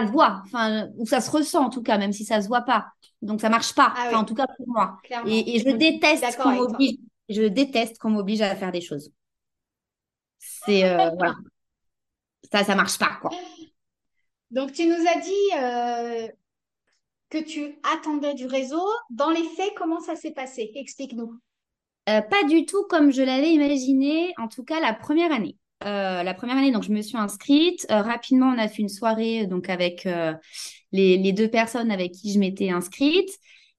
ça 0.00 0.06
se 0.06 0.12
voit, 0.12 0.42
enfin, 0.44 0.88
ou 0.96 1.06
ça 1.06 1.20
se 1.20 1.30
ressent 1.30 1.64
en 1.64 1.70
tout 1.70 1.82
cas, 1.82 1.98
même 1.98 2.12
si 2.12 2.24
ça 2.24 2.40
se 2.42 2.48
voit 2.48 2.62
pas. 2.62 2.86
Donc 3.22 3.40
ça 3.40 3.48
marche 3.48 3.74
pas, 3.74 3.92
ah 3.96 4.18
en 4.18 4.24
tout 4.24 4.34
cas 4.34 4.46
pour 4.56 4.68
moi. 4.68 4.98
Et, 5.26 5.58
je 5.60 5.70
déteste 5.70 6.36
qu'on 6.36 6.52
m'oblige, 6.52 6.98
je 7.28 7.42
déteste 7.42 7.98
qu'on 7.98 8.10
m'oblige 8.10 8.42
à 8.42 8.54
faire 8.54 8.72
des 8.72 8.80
choses. 8.80 9.12
C'est 10.38 10.80
voilà, 11.16 11.34
ça, 12.52 12.64
ça 12.64 12.74
marche 12.74 12.98
pas 12.98 13.18
quoi. 13.20 13.30
Donc 14.50 14.72
tu 14.72 14.86
nous 14.86 15.06
as 15.06 15.20
dit 15.20 16.30
que 17.30 17.38
tu 17.38 17.78
attendais 17.94 18.34
du 18.34 18.46
réseau. 18.46 18.82
Dans 19.10 19.30
les 19.30 19.44
faits, 19.56 19.72
comment 19.76 20.00
ça 20.00 20.14
s'est 20.14 20.32
passé? 20.32 20.70
Explique-nous. 20.74 21.38
pas 22.06 22.44
du 22.48 22.66
tout 22.66 22.84
comme 22.88 23.10
je 23.10 23.22
l'avais 23.22 23.50
imaginé, 23.52 24.34
en 24.38 24.48
tout 24.48 24.64
cas 24.64 24.80
la 24.80 24.92
première 24.94 25.32
année. 25.32 25.56
Euh, 25.84 26.22
la 26.22 26.34
première 26.34 26.56
année, 26.56 26.72
donc 26.72 26.84
je 26.84 26.92
me 26.92 27.02
suis 27.02 27.16
inscrite. 27.16 27.86
Euh, 27.90 28.00
rapidement, 28.00 28.46
on 28.46 28.58
a 28.58 28.68
fait 28.68 28.82
une 28.82 28.88
soirée 28.88 29.46
donc 29.46 29.68
avec 29.68 30.06
euh, 30.06 30.32
les, 30.92 31.32
deux 31.32 31.48
personnes 31.48 31.90
avec 31.90 32.12
qui 32.12 32.32
je 32.32 32.38
m'étais 32.38 32.70
inscrite. 32.70 33.30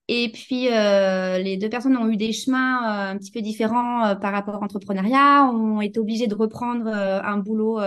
Et 0.09 0.31
puis, 0.31 0.69
les 0.69 1.57
deux 1.57 1.69
personnes 1.69 1.97
ont 1.97 2.07
eu 2.09 2.15
des 2.15 2.31
chemins 2.31 3.09
un 3.09 3.17
petit 3.17 3.31
peu 3.31 3.41
différents 3.41 4.15
par 4.15 4.31
rapport 4.31 4.55
à 4.55 4.59
l'entrepreneuriat, 4.61 5.51
ont 5.51 5.81
été 5.81 5.99
obligées 5.99 6.27
de 6.27 6.35
reprendre 6.35 6.87
un 6.87 7.37
boulot 7.39 7.81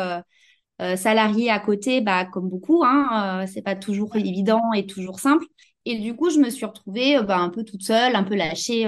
salarié 0.96 1.50
à 1.50 1.60
côté, 1.60 2.02
bah, 2.02 2.26
comme 2.26 2.50
beaucoup. 2.50 2.82
Hein, 2.84 3.46
c'est 3.46 3.62
pas 3.62 3.74
toujours 3.74 4.16
évident 4.16 4.60
et 4.74 4.86
toujours 4.86 5.18
simple. 5.18 5.46
Et 5.86 5.98
du 5.98 6.14
coup, 6.14 6.28
je 6.28 6.38
me 6.40 6.50
suis 6.50 6.66
retrouvée 6.66 7.22
bah, 7.22 7.38
un 7.38 7.48
peu 7.48 7.64
toute 7.64 7.82
seule, 7.82 8.14
un 8.14 8.24
peu 8.24 8.34
lâchée 8.34 8.86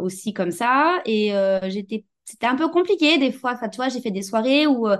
aussi 0.00 0.32
comme 0.32 0.50
ça. 0.50 1.00
Et 1.06 1.32
j'étais 1.68 2.04
c'était 2.24 2.46
un 2.46 2.56
peu 2.56 2.68
compliqué 2.68 3.18
des 3.18 3.32
fois. 3.32 3.58
J'ai 3.92 4.00
fait 4.00 4.10
des 4.10 4.22
soirées 4.22 4.66
où, 4.66 4.88
euh, 4.88 4.96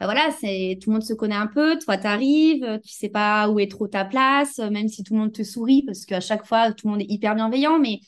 bah 0.00 0.06
voilà, 0.06 0.30
c'est 0.40 0.78
tout 0.82 0.90
le 0.90 0.94
monde 0.94 1.02
se 1.04 1.14
connaît 1.14 1.34
un 1.34 1.46
peu. 1.46 1.78
Toi, 1.78 1.98
tu 1.98 2.06
arrives, 2.06 2.80
tu 2.84 2.92
sais 2.92 3.08
pas 3.08 3.48
où 3.48 3.58
est 3.60 3.70
trop 3.70 3.88
ta 3.88 4.04
place, 4.04 4.58
euh, 4.58 4.70
même 4.70 4.88
si 4.88 5.02
tout 5.02 5.14
le 5.14 5.20
monde 5.20 5.32
te 5.32 5.42
sourit, 5.42 5.82
parce 5.84 6.04
qu'à 6.06 6.20
chaque 6.20 6.46
fois, 6.46 6.72
tout 6.72 6.86
le 6.88 6.92
monde 6.92 7.02
est 7.02 7.10
hyper 7.10 7.34
bienveillant. 7.34 7.78
Mais 7.78 8.00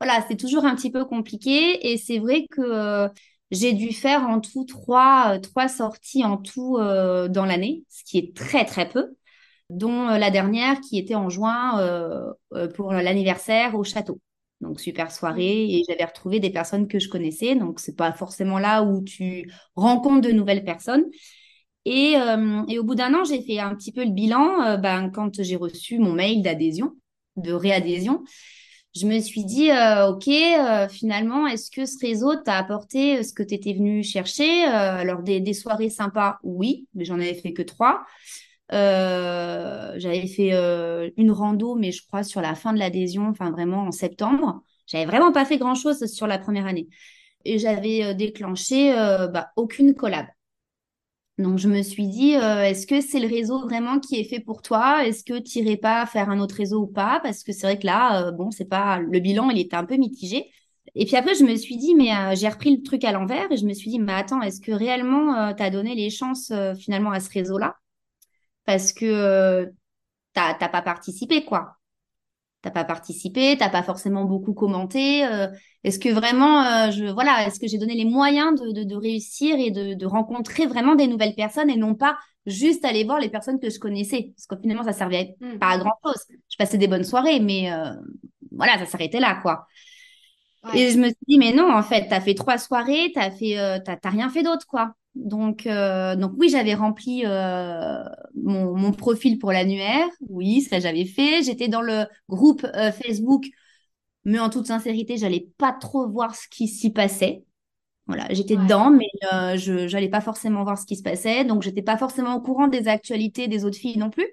voilà, 0.00 0.24
c'est 0.28 0.36
toujours 0.36 0.64
un 0.64 0.74
petit 0.76 0.90
peu 0.90 1.04
compliqué. 1.04 1.92
Et 1.92 1.98
c'est 1.98 2.18
vrai 2.18 2.46
que 2.50 2.60
euh, 2.62 3.08
j'ai 3.50 3.72
dû 3.72 3.92
faire 3.92 4.22
en 4.22 4.40
tout 4.40 4.64
trois, 4.64 5.38
trois 5.40 5.68
sorties 5.68 6.24
en 6.24 6.36
tout 6.36 6.78
dans 6.78 7.44
l'année, 7.46 7.84
ce 7.88 8.04
qui 8.04 8.18
est 8.18 8.36
très, 8.36 8.64
très 8.64 8.88
peu, 8.88 9.16
dont 9.70 10.06
la 10.06 10.30
dernière 10.30 10.80
qui 10.80 10.98
était 10.98 11.16
en 11.16 11.28
juin 11.30 12.32
pour 12.76 12.92
l'anniversaire 12.92 13.74
au 13.74 13.82
château. 13.84 14.20
Donc, 14.60 14.80
super 14.80 15.10
soirée. 15.10 15.64
Et 15.64 15.84
j'avais 15.88 16.04
retrouvé 16.04 16.40
des 16.40 16.50
personnes 16.50 16.88
que 16.88 16.98
je 16.98 17.08
connaissais. 17.08 17.54
Donc, 17.54 17.80
c'est 17.80 17.96
pas 17.96 18.12
forcément 18.12 18.58
là 18.58 18.82
où 18.82 19.02
tu 19.02 19.50
rencontres 19.74 20.28
de 20.28 20.32
nouvelles 20.32 20.64
personnes. 20.64 21.04
Et, 21.84 22.16
euh, 22.16 22.62
et 22.68 22.78
au 22.78 22.84
bout 22.84 22.94
d'un 22.94 23.14
an, 23.14 23.24
j'ai 23.24 23.42
fait 23.42 23.58
un 23.58 23.74
petit 23.74 23.92
peu 23.92 24.04
le 24.04 24.10
bilan. 24.10 24.62
Euh, 24.62 24.76
ben, 24.76 25.10
quand 25.10 25.42
j'ai 25.42 25.56
reçu 25.56 25.98
mon 25.98 26.12
mail 26.12 26.42
d'adhésion, 26.42 26.94
de 27.36 27.52
réadhésion, 27.52 28.22
je 28.94 29.06
me 29.06 29.18
suis 29.20 29.44
dit, 29.44 29.70
euh, 29.70 30.08
OK, 30.08 30.28
finalement, 30.90 31.46
est-ce 31.46 31.70
que 31.70 31.86
ce 31.86 31.96
réseau 32.04 32.34
t'a 32.36 32.56
apporté 32.56 33.22
ce 33.22 33.32
que 33.32 33.42
tu 33.42 33.54
étais 33.54 33.72
venu 33.72 34.02
chercher 34.02 34.64
Alors, 34.64 35.22
des, 35.22 35.40
des, 35.40 35.54
soirées 35.54 35.90
sympas, 35.90 36.38
oui, 36.42 36.86
mais 36.94 37.04
j'en 37.04 37.14
avais 37.14 37.34
fait 37.34 37.52
que 37.52 37.62
trois. 37.62 38.04
Euh, 38.72 39.94
j'avais 39.96 40.26
fait 40.26 40.52
euh, 40.52 41.10
une 41.16 41.32
rando, 41.32 41.74
mais 41.74 41.92
je 41.92 42.06
crois 42.06 42.22
sur 42.22 42.40
la 42.40 42.54
fin 42.54 42.72
de 42.72 42.78
l'adhésion, 42.78 43.28
enfin 43.28 43.50
vraiment 43.50 43.84
en 43.84 43.92
septembre. 43.92 44.62
J'avais 44.86 45.06
vraiment 45.06 45.32
pas 45.32 45.44
fait 45.44 45.58
grand 45.58 45.74
chose 45.74 46.06
sur 46.06 46.26
la 46.26 46.38
première 46.38 46.66
année. 46.66 46.88
Et 47.44 47.58
j'avais 47.58 48.04
euh, 48.04 48.14
déclenché 48.14 48.92
bah, 49.32 49.50
aucune 49.56 49.94
collab. 49.94 50.26
Donc 51.38 51.58
je 51.58 51.68
me 51.68 51.82
suis 51.82 52.06
dit, 52.06 52.32
est-ce 52.32 52.86
que 52.86 53.00
c'est 53.00 53.18
le 53.18 53.26
réseau 53.26 53.60
vraiment 53.60 53.98
qui 53.98 54.20
est 54.20 54.24
fait 54.24 54.40
pour 54.40 54.60
toi? 54.60 55.06
Est-ce 55.06 55.24
que 55.24 55.38
tu 55.38 55.60
irais 55.60 55.78
pas 55.78 56.04
faire 56.04 56.28
un 56.28 56.38
autre 56.38 56.54
réseau 56.56 56.82
ou 56.82 56.86
pas? 56.86 57.18
Parce 57.22 57.44
que 57.44 57.52
c'est 57.52 57.66
vrai 57.66 57.78
que 57.78 57.86
là, 57.86 58.30
bon, 58.30 58.50
c'est 58.50 58.68
pas 58.68 58.98
le 59.00 59.20
bilan, 59.20 59.48
il 59.48 59.58
était 59.58 59.76
un 59.76 59.86
peu 59.86 59.96
mitigé. 59.96 60.50
Et 60.94 61.06
puis 61.06 61.16
après, 61.16 61.34
je 61.34 61.44
me 61.44 61.56
suis 61.56 61.78
dit, 61.78 61.94
mais 61.94 62.10
j'ai 62.36 62.48
repris 62.48 62.76
le 62.76 62.82
truc 62.82 63.04
à 63.04 63.12
l'envers 63.12 63.50
et 63.50 63.56
je 63.56 63.64
me 63.64 63.72
suis 63.72 63.90
dit, 63.90 63.98
mais 63.98 64.12
attends, 64.12 64.42
est-ce 64.42 64.60
que 64.60 64.72
réellement 64.72 65.54
tu 65.54 65.62
as 65.62 65.70
donné 65.70 65.94
les 65.94 66.10
chances 66.10 66.52
finalement 66.78 67.12
à 67.12 67.20
ce 67.20 67.30
réseau-là? 67.30 67.79
Parce 68.64 68.92
que 68.92 69.04
euh, 69.04 69.66
t'as 70.32 70.54
pas 70.54 70.82
participé, 70.82 71.44
quoi. 71.44 71.76
T'as 72.62 72.70
pas 72.70 72.84
participé, 72.84 73.56
t'as 73.58 73.70
pas 73.70 73.82
forcément 73.82 74.24
beaucoup 74.24 74.52
commenté. 74.52 75.24
Euh, 75.24 75.48
est-ce 75.82 75.98
que 75.98 76.10
vraiment, 76.10 76.62
euh, 76.62 76.90
je, 76.90 77.06
voilà, 77.06 77.46
est-ce 77.46 77.58
que 77.58 77.66
j'ai 77.66 77.78
donné 77.78 77.94
les 77.94 78.04
moyens 78.04 78.60
de, 78.60 78.84
de, 78.84 78.96
réussir 78.96 79.56
et 79.58 79.70
de, 79.70 79.94
de, 79.94 80.06
rencontrer 80.06 80.66
vraiment 80.66 80.94
des 80.94 81.06
nouvelles 81.06 81.34
personnes 81.34 81.70
et 81.70 81.76
non 81.76 81.94
pas 81.94 82.18
juste 82.44 82.84
aller 82.84 83.04
voir 83.04 83.18
les 83.18 83.30
personnes 83.30 83.58
que 83.58 83.70
je 83.70 83.78
connaissais? 83.78 84.32
Parce 84.36 84.46
que 84.46 84.60
finalement, 84.60 84.84
ça 84.84 84.92
servait 84.92 85.36
mmh. 85.40 85.58
pas 85.58 85.70
à 85.70 85.78
grand-chose. 85.78 86.22
Je 86.50 86.56
passais 86.58 86.76
des 86.76 86.88
bonnes 86.88 87.04
soirées, 87.04 87.40
mais 87.40 87.70
voilà, 88.52 88.78
ça 88.78 88.84
s'arrêtait 88.84 89.20
là, 89.20 89.38
quoi. 89.40 89.66
Et 90.74 90.90
je 90.90 90.98
me 90.98 91.06
suis 91.06 91.16
dit, 91.26 91.38
mais 91.38 91.52
non, 91.54 91.72
en 91.72 91.82
fait, 91.82 92.08
t'as 92.10 92.20
fait 92.20 92.34
trois 92.34 92.58
soirées, 92.58 93.10
t'as 93.14 93.30
fait, 93.30 93.56
t'as 93.84 94.10
rien 94.10 94.28
fait 94.28 94.42
d'autre, 94.42 94.66
quoi. 94.66 94.94
Donc, 95.14 95.66
euh, 95.66 96.14
donc 96.14 96.32
oui, 96.38 96.48
j'avais 96.48 96.74
rempli 96.74 97.22
euh, 97.26 98.04
mon, 98.34 98.76
mon, 98.76 98.92
profil 98.92 99.38
pour 99.38 99.52
l'annuaire. 99.52 100.06
Oui, 100.28 100.62
ça 100.62 100.78
j'avais 100.78 101.04
fait. 101.04 101.42
J'étais 101.42 101.68
dans 101.68 101.82
le 101.82 102.04
groupe 102.28 102.64
euh, 102.64 102.92
Facebook, 102.92 103.46
mais 104.24 104.38
en 104.38 104.50
toute 104.50 104.66
sincérité, 104.66 105.16
j'allais 105.16 105.48
pas 105.58 105.72
trop 105.72 106.08
voir 106.08 106.34
ce 106.34 106.46
qui 106.48 106.68
s'y 106.68 106.92
passait. 106.92 107.44
Voilà, 108.06 108.26
j'étais 108.30 108.56
dedans, 108.56 108.90
mais 108.90 109.06
je 109.56 109.86
j'allais 109.86 110.08
pas 110.08 110.20
forcément 110.20 110.64
voir 110.64 110.78
ce 110.78 110.86
qui 110.86 110.96
se 110.96 111.02
passait. 111.02 111.44
Donc, 111.44 111.62
j'étais 111.62 111.82
pas 111.82 111.96
forcément 111.96 112.34
au 112.34 112.40
courant 112.40 112.66
des 112.66 112.88
actualités 112.88 113.46
des 113.46 113.64
autres 113.64 113.78
filles 113.78 113.98
non 113.98 114.10
plus. 114.10 114.26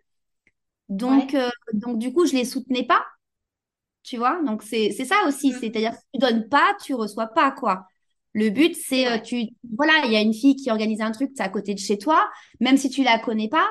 Donc, 0.90 1.36
donc 1.74 2.00
du 2.00 2.12
coup, 2.12 2.26
je 2.26 2.34
les 2.34 2.46
soutenais 2.46 2.86
pas. 2.86 3.04
Tu 4.02 4.18
vois, 4.18 4.42
donc 4.44 4.64
c'est 4.64 4.92
ça 4.92 5.16
aussi. 5.28 5.52
Mmh. 5.52 5.58
C'est-à-dire, 5.60 5.94
si 5.94 6.06
tu 6.14 6.20
donnes 6.20 6.48
pas, 6.50 6.76
tu 6.84 6.96
reçois 6.96 7.28
pas, 7.28 7.52
quoi. 7.52 7.88
Le 8.38 8.52
but, 8.52 8.76
c'est, 8.76 9.08
euh, 9.12 9.18
tu, 9.20 9.48
voilà, 9.76 9.94
il 10.06 10.12
y 10.12 10.16
a 10.16 10.22
une 10.22 10.34
fille 10.34 10.56
qui 10.56 10.70
organise 10.70 11.02
un 11.02 11.10
truc, 11.12 11.32
c'est 11.36 11.42
à 11.42 11.50
côté 11.50 11.74
de 11.74 11.80
chez 11.80 11.98
toi, 11.98 12.30
même 12.60 12.78
si 12.78 12.88
tu 12.90 13.04
la 13.04 13.18
connais 13.18 13.50
pas, 13.50 13.68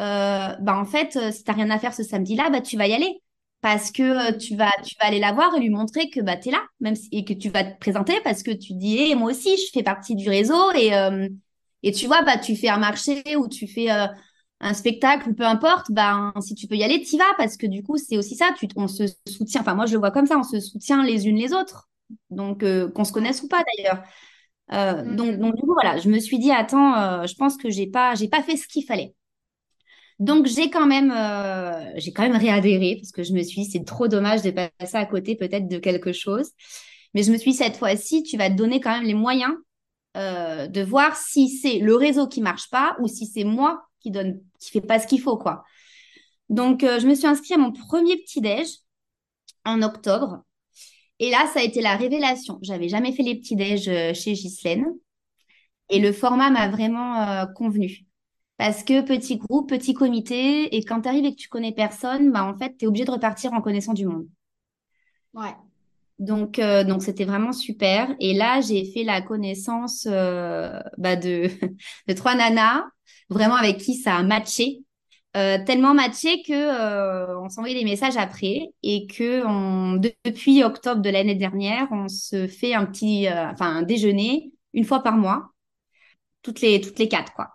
euh, 0.00 0.54
bah 0.60 0.76
en 0.78 0.84
fait, 0.84 1.16
euh, 1.16 1.32
si 1.32 1.42
t'as 1.42 1.54
rien 1.54 1.70
à 1.70 1.78
faire 1.78 1.94
ce 1.94 2.02
samedi-là, 2.02 2.50
bah 2.50 2.60
tu 2.60 2.76
vas 2.76 2.86
y 2.86 2.92
aller. 2.92 3.22
Parce 3.62 3.90
que 3.92 4.36
tu 4.38 4.56
vas, 4.56 4.70
tu 4.84 4.94
vas 5.00 5.06
aller 5.06 5.20
la 5.20 5.32
voir 5.32 5.54
et 5.56 5.60
lui 5.60 5.70
montrer 5.70 6.10
que 6.10 6.20
bah 6.20 6.36
es 6.44 6.50
là, 6.50 6.62
même 6.80 6.94
si, 6.96 7.08
et 7.12 7.24
que 7.24 7.32
tu 7.32 7.48
vas 7.50 7.64
te 7.64 7.78
présenter 7.78 8.14
parce 8.22 8.42
que 8.42 8.50
tu 8.50 8.74
dis, 8.74 8.98
hey, 8.98 9.14
moi 9.14 9.30
aussi, 9.30 9.56
je 9.56 9.70
fais 9.72 9.82
partie 9.82 10.14
du 10.16 10.28
réseau 10.28 10.70
et 10.74 10.90
et 11.82 11.92
tu 11.92 12.06
vois, 12.06 12.22
bah 12.22 12.38
tu 12.38 12.56
fais 12.56 12.68
un 12.68 12.78
marché 12.78 13.22
ou 13.36 13.48
tu 13.48 13.66
fais 13.66 13.88
un 13.90 14.74
spectacle 14.74 15.28
ou 15.30 15.34
peu 15.34 15.44
importe, 15.46 15.90
bah 15.90 16.32
si 16.40 16.54
tu 16.54 16.66
peux 16.68 16.76
y 16.76 16.84
aller, 16.84 17.02
t'y 17.02 17.18
vas 17.18 17.24
parce 17.38 17.56
que 17.58 17.66
du 17.66 17.82
coup, 17.82 17.98
c'est 17.98 18.16
aussi 18.18 18.34
ça, 18.36 18.50
tu, 18.58 18.66
on 18.76 18.88
se 18.88 19.04
soutient. 19.28 19.60
Enfin, 19.62 19.74
moi, 19.74 19.84
je 19.86 19.92
le 19.94 19.98
vois 19.98 20.10
comme 20.10 20.26
ça, 20.26 20.38
on 20.38 20.42
se 20.42 20.58
soutient 20.60 21.04
les 21.04 21.28
unes 21.28 21.36
les 21.36 21.52
autres 21.52 21.89
donc 22.30 22.62
euh, 22.62 22.90
qu'on 22.90 23.04
se 23.04 23.12
connaisse 23.12 23.42
ou 23.42 23.48
pas 23.48 23.62
d'ailleurs. 23.76 24.02
Euh, 24.72 25.02
mm. 25.02 25.16
donc, 25.16 25.38
donc, 25.38 25.56
du 25.56 25.62
coup, 25.62 25.74
voilà, 25.74 25.98
je 25.98 26.08
me 26.08 26.18
suis 26.18 26.38
dit, 26.38 26.50
attends, 26.50 26.94
euh, 26.96 27.26
je 27.26 27.34
pense 27.34 27.56
que 27.56 27.70
j'ai 27.70 27.86
pas, 27.86 28.14
j'ai 28.14 28.28
pas 28.28 28.42
fait 28.42 28.56
ce 28.56 28.68
qu'il 28.68 28.84
fallait. 28.84 29.14
Donc, 30.18 30.46
j'ai 30.46 30.68
quand 30.68 30.86
même, 30.86 31.14
j'ai 31.96 32.12
quand 32.12 32.22
même 32.22 32.36
réadhéré 32.36 32.98
parce 33.00 33.10
que 33.10 33.22
je 33.22 33.32
me 33.32 33.42
suis 33.42 33.62
dit, 33.62 33.70
c'est 33.70 33.84
trop 33.84 34.06
dommage 34.06 34.42
de 34.42 34.50
passer 34.50 34.96
à 34.96 35.06
côté 35.06 35.34
peut-être 35.34 35.66
de 35.66 35.78
quelque 35.78 36.12
chose. 36.12 36.50
Mais 37.14 37.22
je 37.22 37.32
me 37.32 37.38
suis 37.38 37.52
dit, 37.52 37.56
cette 37.56 37.78
fois-ci, 37.78 38.22
tu 38.22 38.36
vas 38.36 38.50
te 38.50 38.54
donner 38.54 38.80
quand 38.80 38.90
même 38.90 39.06
les 39.06 39.14
moyens 39.14 39.54
de 40.14 40.82
voir 40.82 41.16
si 41.16 41.48
c'est 41.48 41.78
le 41.78 41.96
réseau 41.96 42.28
qui 42.28 42.42
marche 42.42 42.68
pas 42.68 42.96
ou 43.00 43.08
si 43.08 43.24
c'est 43.24 43.44
moi 43.44 43.82
qui 44.00 44.10
donne, 44.10 44.40
qui 44.58 44.70
fait 44.70 44.82
pas 44.82 44.98
ce 44.98 45.06
qu'il 45.06 45.22
faut, 45.22 45.38
quoi. 45.38 45.64
Donc, 46.50 46.82
je 46.82 47.06
me 47.06 47.14
suis 47.14 47.26
inscrite 47.26 47.52
à 47.52 47.58
mon 47.58 47.72
premier 47.72 48.18
petit 48.18 48.42
déj 48.42 48.68
en 49.64 49.80
octobre. 49.80 50.44
Et 51.20 51.30
là, 51.30 51.46
ça 51.52 51.60
a 51.60 51.62
été 51.62 51.82
la 51.82 51.96
révélation. 51.96 52.58
J'avais 52.62 52.88
jamais 52.88 53.12
fait 53.12 53.22
les 53.22 53.36
petits 53.36 53.54
déj 53.54 53.88
euh, 53.88 54.14
chez 54.14 54.32
Ghislaine. 54.32 54.86
Et 55.90 56.00
le 56.00 56.12
format 56.12 56.50
m'a 56.50 56.68
vraiment 56.68 57.20
euh, 57.20 57.46
convenu. 57.46 58.06
Parce 58.56 58.82
que 58.82 59.02
petit 59.02 59.36
groupe, 59.36 59.68
petit 59.68 59.92
comité, 59.92 60.74
et 60.74 60.82
quand 60.82 61.02
tu 61.02 61.08
arrives 61.08 61.26
et 61.26 61.32
que 61.32 61.40
tu 61.40 61.48
connais 61.48 61.72
personne, 61.72 62.32
bah, 62.32 62.44
en 62.44 62.56
fait, 62.56 62.76
tu 62.78 62.84
es 62.84 62.88
obligé 62.88 63.04
de 63.04 63.10
repartir 63.10 63.52
en 63.52 63.60
connaissant 63.60 63.92
du 63.92 64.06
monde. 64.06 64.26
Ouais. 65.34 65.54
Donc, 66.18 66.58
euh, 66.58 66.84
donc 66.84 67.02
c'était 67.02 67.24
vraiment 67.24 67.52
super. 67.52 68.14
Et 68.18 68.32
là, 68.32 68.62
j'ai 68.62 68.90
fait 68.90 69.04
la 69.04 69.20
connaissance 69.20 70.06
bah, 70.06 71.16
de, 71.16 71.48
de 72.08 72.12
trois 72.14 72.34
nanas, 72.34 72.84
vraiment 73.28 73.56
avec 73.56 73.76
qui 73.76 73.94
ça 73.94 74.16
a 74.16 74.22
matché. 74.22 74.84
Euh, 75.36 75.58
tellement 75.64 75.94
matché 75.94 76.42
que 76.42 76.52
euh, 76.52 77.38
on 77.38 77.48
s'envoyait 77.48 77.78
des 77.78 77.84
messages 77.84 78.16
après 78.16 78.70
et 78.82 79.06
que 79.06 79.46
on, 79.46 79.94
depuis 80.24 80.64
octobre 80.64 81.00
de 81.00 81.08
l'année 81.08 81.36
dernière, 81.36 81.86
on 81.92 82.08
se 82.08 82.48
fait 82.48 82.74
un 82.74 82.84
petit, 82.84 83.28
euh, 83.28 83.48
enfin 83.48 83.76
un 83.76 83.82
déjeuner 83.82 84.50
une 84.74 84.84
fois 84.84 85.04
par 85.04 85.16
mois, 85.16 85.50
toutes 86.42 86.60
les 86.60 86.80
toutes 86.80 86.98
les 86.98 87.08
quatre 87.08 87.32
quoi. 87.34 87.50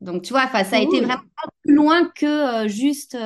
Donc 0.00 0.22
tu 0.22 0.32
vois, 0.32 0.42
enfin 0.44 0.64
ça 0.64 0.76
a 0.76 0.80
été 0.80 1.00
vraiment 1.00 1.22
plus 1.62 1.74
loin 1.74 2.10
que 2.16 2.66
juste 2.66 3.16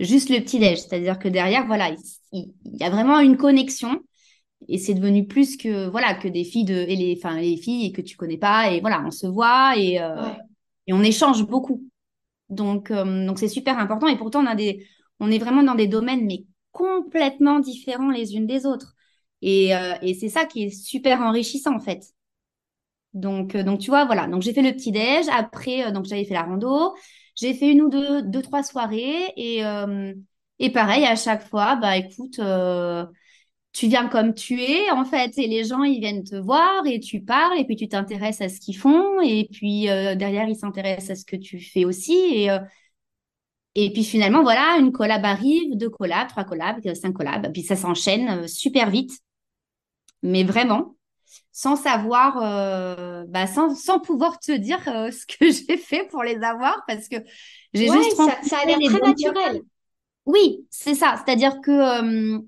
juste 0.00 0.30
le 0.30 0.40
petit 0.40 0.58
déj, 0.58 0.78
c'est-à-dire 0.78 1.20
que 1.20 1.28
derrière 1.28 1.66
voilà, 1.66 1.94
il, 2.32 2.52
y 2.64 2.82
a 2.82 2.90
vraiment 2.90 3.20
une 3.20 3.36
connexion 3.36 4.00
et 4.66 4.78
c'est 4.78 4.94
devenu 4.94 5.26
plus 5.26 5.56
que 5.56 5.88
voilà 5.88 6.14
que 6.14 6.26
des 6.26 6.44
filles 6.44 6.64
de 6.64 6.74
et 6.74 6.96
les 6.96 7.16
enfin 7.16 7.38
les 7.38 7.56
filles 7.56 7.92
que 7.92 8.02
tu 8.02 8.16
connais 8.16 8.38
pas 8.38 8.72
et 8.72 8.80
voilà 8.80 9.02
on 9.06 9.12
se 9.12 9.26
voit 9.28 9.76
et 9.76 10.00
et 10.86 10.92
on 10.92 11.02
échange 11.02 11.46
beaucoup 11.46 11.89
donc, 12.50 12.90
euh, 12.90 13.26
donc 13.26 13.38
c'est 13.38 13.48
super 13.48 13.78
important. 13.78 14.06
Et 14.08 14.16
pourtant, 14.16 14.42
on, 14.42 14.46
a 14.46 14.54
des, 14.54 14.86
on 15.20 15.30
est 15.30 15.38
vraiment 15.38 15.62
dans 15.62 15.74
des 15.74 15.86
domaines, 15.88 16.26
mais 16.26 16.44
complètement 16.72 17.60
différents 17.60 18.10
les 18.10 18.34
unes 18.36 18.46
des 18.46 18.66
autres. 18.66 18.94
Et, 19.42 19.74
euh, 19.74 19.94
et 20.02 20.14
c'est 20.14 20.28
ça 20.28 20.44
qui 20.46 20.64
est 20.64 20.70
super 20.70 21.20
enrichissant, 21.22 21.74
en 21.74 21.80
fait. 21.80 22.04
Donc, 23.14 23.54
euh, 23.54 23.62
donc 23.62 23.80
tu 23.80 23.90
vois, 23.90 24.04
voilà. 24.04 24.26
Donc, 24.26 24.42
j'ai 24.42 24.52
fait 24.52 24.62
le 24.62 24.72
petit-déj. 24.72 25.26
Après, 25.30 25.86
euh, 25.86 25.90
donc, 25.90 26.04
j'avais 26.06 26.24
fait 26.24 26.34
la 26.34 26.42
rando. 26.42 26.94
J'ai 27.36 27.54
fait 27.54 27.70
une 27.72 27.82
ou 27.82 27.88
deux, 27.88 28.22
deux 28.22 28.42
trois 28.42 28.62
soirées. 28.62 29.32
Et, 29.36 29.64
euh, 29.64 30.14
et 30.58 30.70
pareil, 30.70 31.04
à 31.06 31.16
chaque 31.16 31.42
fois, 31.48 31.76
bah, 31.76 31.96
écoute, 31.96 32.38
tu 33.72 33.86
viens 33.88 34.08
comme 34.08 34.34
tu 34.34 34.60
es, 34.62 34.90
en 34.90 35.04
fait. 35.04 35.36
Et 35.38 35.46
les 35.46 35.64
gens, 35.64 35.82
ils 35.84 36.00
viennent 36.00 36.24
te 36.24 36.36
voir 36.36 36.84
et 36.86 37.00
tu 37.00 37.20
parles. 37.22 37.58
Et 37.58 37.64
puis, 37.64 37.76
tu 37.76 37.88
t'intéresses 37.88 38.40
à 38.40 38.48
ce 38.48 38.60
qu'ils 38.60 38.76
font. 38.76 39.20
Et 39.22 39.48
puis, 39.52 39.88
euh, 39.88 40.14
derrière, 40.16 40.48
ils 40.48 40.56
s'intéressent 40.56 41.10
à 41.10 41.16
ce 41.16 41.24
que 41.24 41.36
tu 41.36 41.60
fais 41.60 41.84
aussi. 41.84 42.14
Et, 42.32 42.50
euh, 42.50 42.58
et 43.76 43.92
puis, 43.92 44.04
finalement, 44.04 44.42
voilà, 44.42 44.76
une 44.78 44.92
collab 44.92 45.24
arrive, 45.24 45.76
deux 45.76 45.90
collabs, 45.90 46.28
trois 46.28 46.44
collabs, 46.44 46.84
euh, 46.86 46.94
cinq 46.94 47.12
collabs. 47.12 47.52
Puis, 47.52 47.62
ça 47.62 47.76
s'enchaîne 47.76 48.46
super 48.48 48.90
vite. 48.90 49.12
Mais 50.22 50.44
vraiment 50.44 50.94
sans 51.52 51.76
savoir, 51.76 52.38
euh, 52.42 53.24
bah, 53.28 53.46
sans, 53.46 53.74
sans 53.74 54.00
pouvoir 54.00 54.38
te 54.40 54.52
dire 54.52 54.80
ce 55.12 55.26
que 55.26 55.50
j'ai 55.50 55.76
fait 55.76 56.08
pour 56.10 56.22
les 56.22 56.36
avoir, 56.42 56.82
parce 56.88 57.08
que 57.08 57.16
j'ai 57.74 57.88
Ouais, 57.88 57.96
juste 57.96 58.16
ça, 58.16 58.38
ça 58.42 58.58
a 58.58 58.66
l'air 58.66 58.78
très 58.78 59.00
naturel. 59.00 59.62
Oui, 60.26 60.66
c'est 60.70 60.94
ça. 60.94 61.16
C'est-à-dire 61.24 61.60
que 61.60 61.70
euh, 61.70 62.40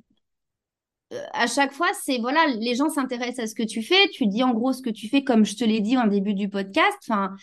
à 1.33 1.47
chaque 1.47 1.73
fois, 1.73 1.89
c'est 2.03 2.19
voilà, 2.19 2.47
les 2.59 2.75
gens 2.75 2.89
s'intéressent 2.89 3.45
à 3.45 3.47
ce 3.47 3.55
que 3.55 3.63
tu 3.63 3.83
fais. 3.83 4.09
Tu 4.13 4.27
dis 4.27 4.43
en 4.43 4.53
gros 4.53 4.73
ce 4.73 4.83
que 4.83 4.91
tu 4.91 5.09
fais, 5.09 5.25
comme 5.25 5.45
je 5.45 5.57
te 5.57 5.65
l'ai 5.65 5.81
dit 5.81 5.97
en 5.99 6.07
début 6.07 6.35
du 6.35 6.49
podcast. 6.49 6.97
Enfin, 7.09 7.35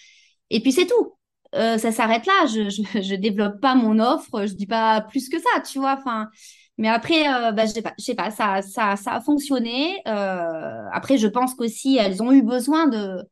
et 0.49 0.61
puis 0.61 0.71
c'est 0.71 0.87
tout. 0.87 1.15
Euh, 1.55 1.77
ça 1.77 1.91
s'arrête 1.91 2.25
là. 2.25 2.45
Je, 2.47 2.69
je 2.69 3.01
je 3.01 3.15
développe 3.15 3.59
pas 3.61 3.75
mon 3.75 3.99
offre. 3.99 4.45
Je 4.45 4.53
dis 4.53 4.67
pas 4.67 5.01
plus 5.01 5.29
que 5.29 5.39
ça, 5.39 5.61
tu 5.61 5.79
vois. 5.79 5.97
Enfin, 5.99 6.29
mais 6.77 6.87
après, 6.89 7.27
euh, 7.27 7.51
bah, 7.51 7.65
je 7.65 7.71
sais 7.71 7.81
pas, 7.81 7.93
je 7.99 8.03
sais 8.05 8.15
pas. 8.15 8.31
Ça 8.31 8.61
ça 8.61 8.95
ça 8.95 9.13
a 9.13 9.21
fonctionné. 9.21 10.01
Euh, 10.07 10.85
après, 10.93 11.17
je 11.17 11.27
pense 11.27 11.55
qu'aussi 11.55 11.97
elles 11.97 12.21
ont 12.23 12.31
eu 12.31 12.41
besoin 12.43 12.87
de 12.87 13.23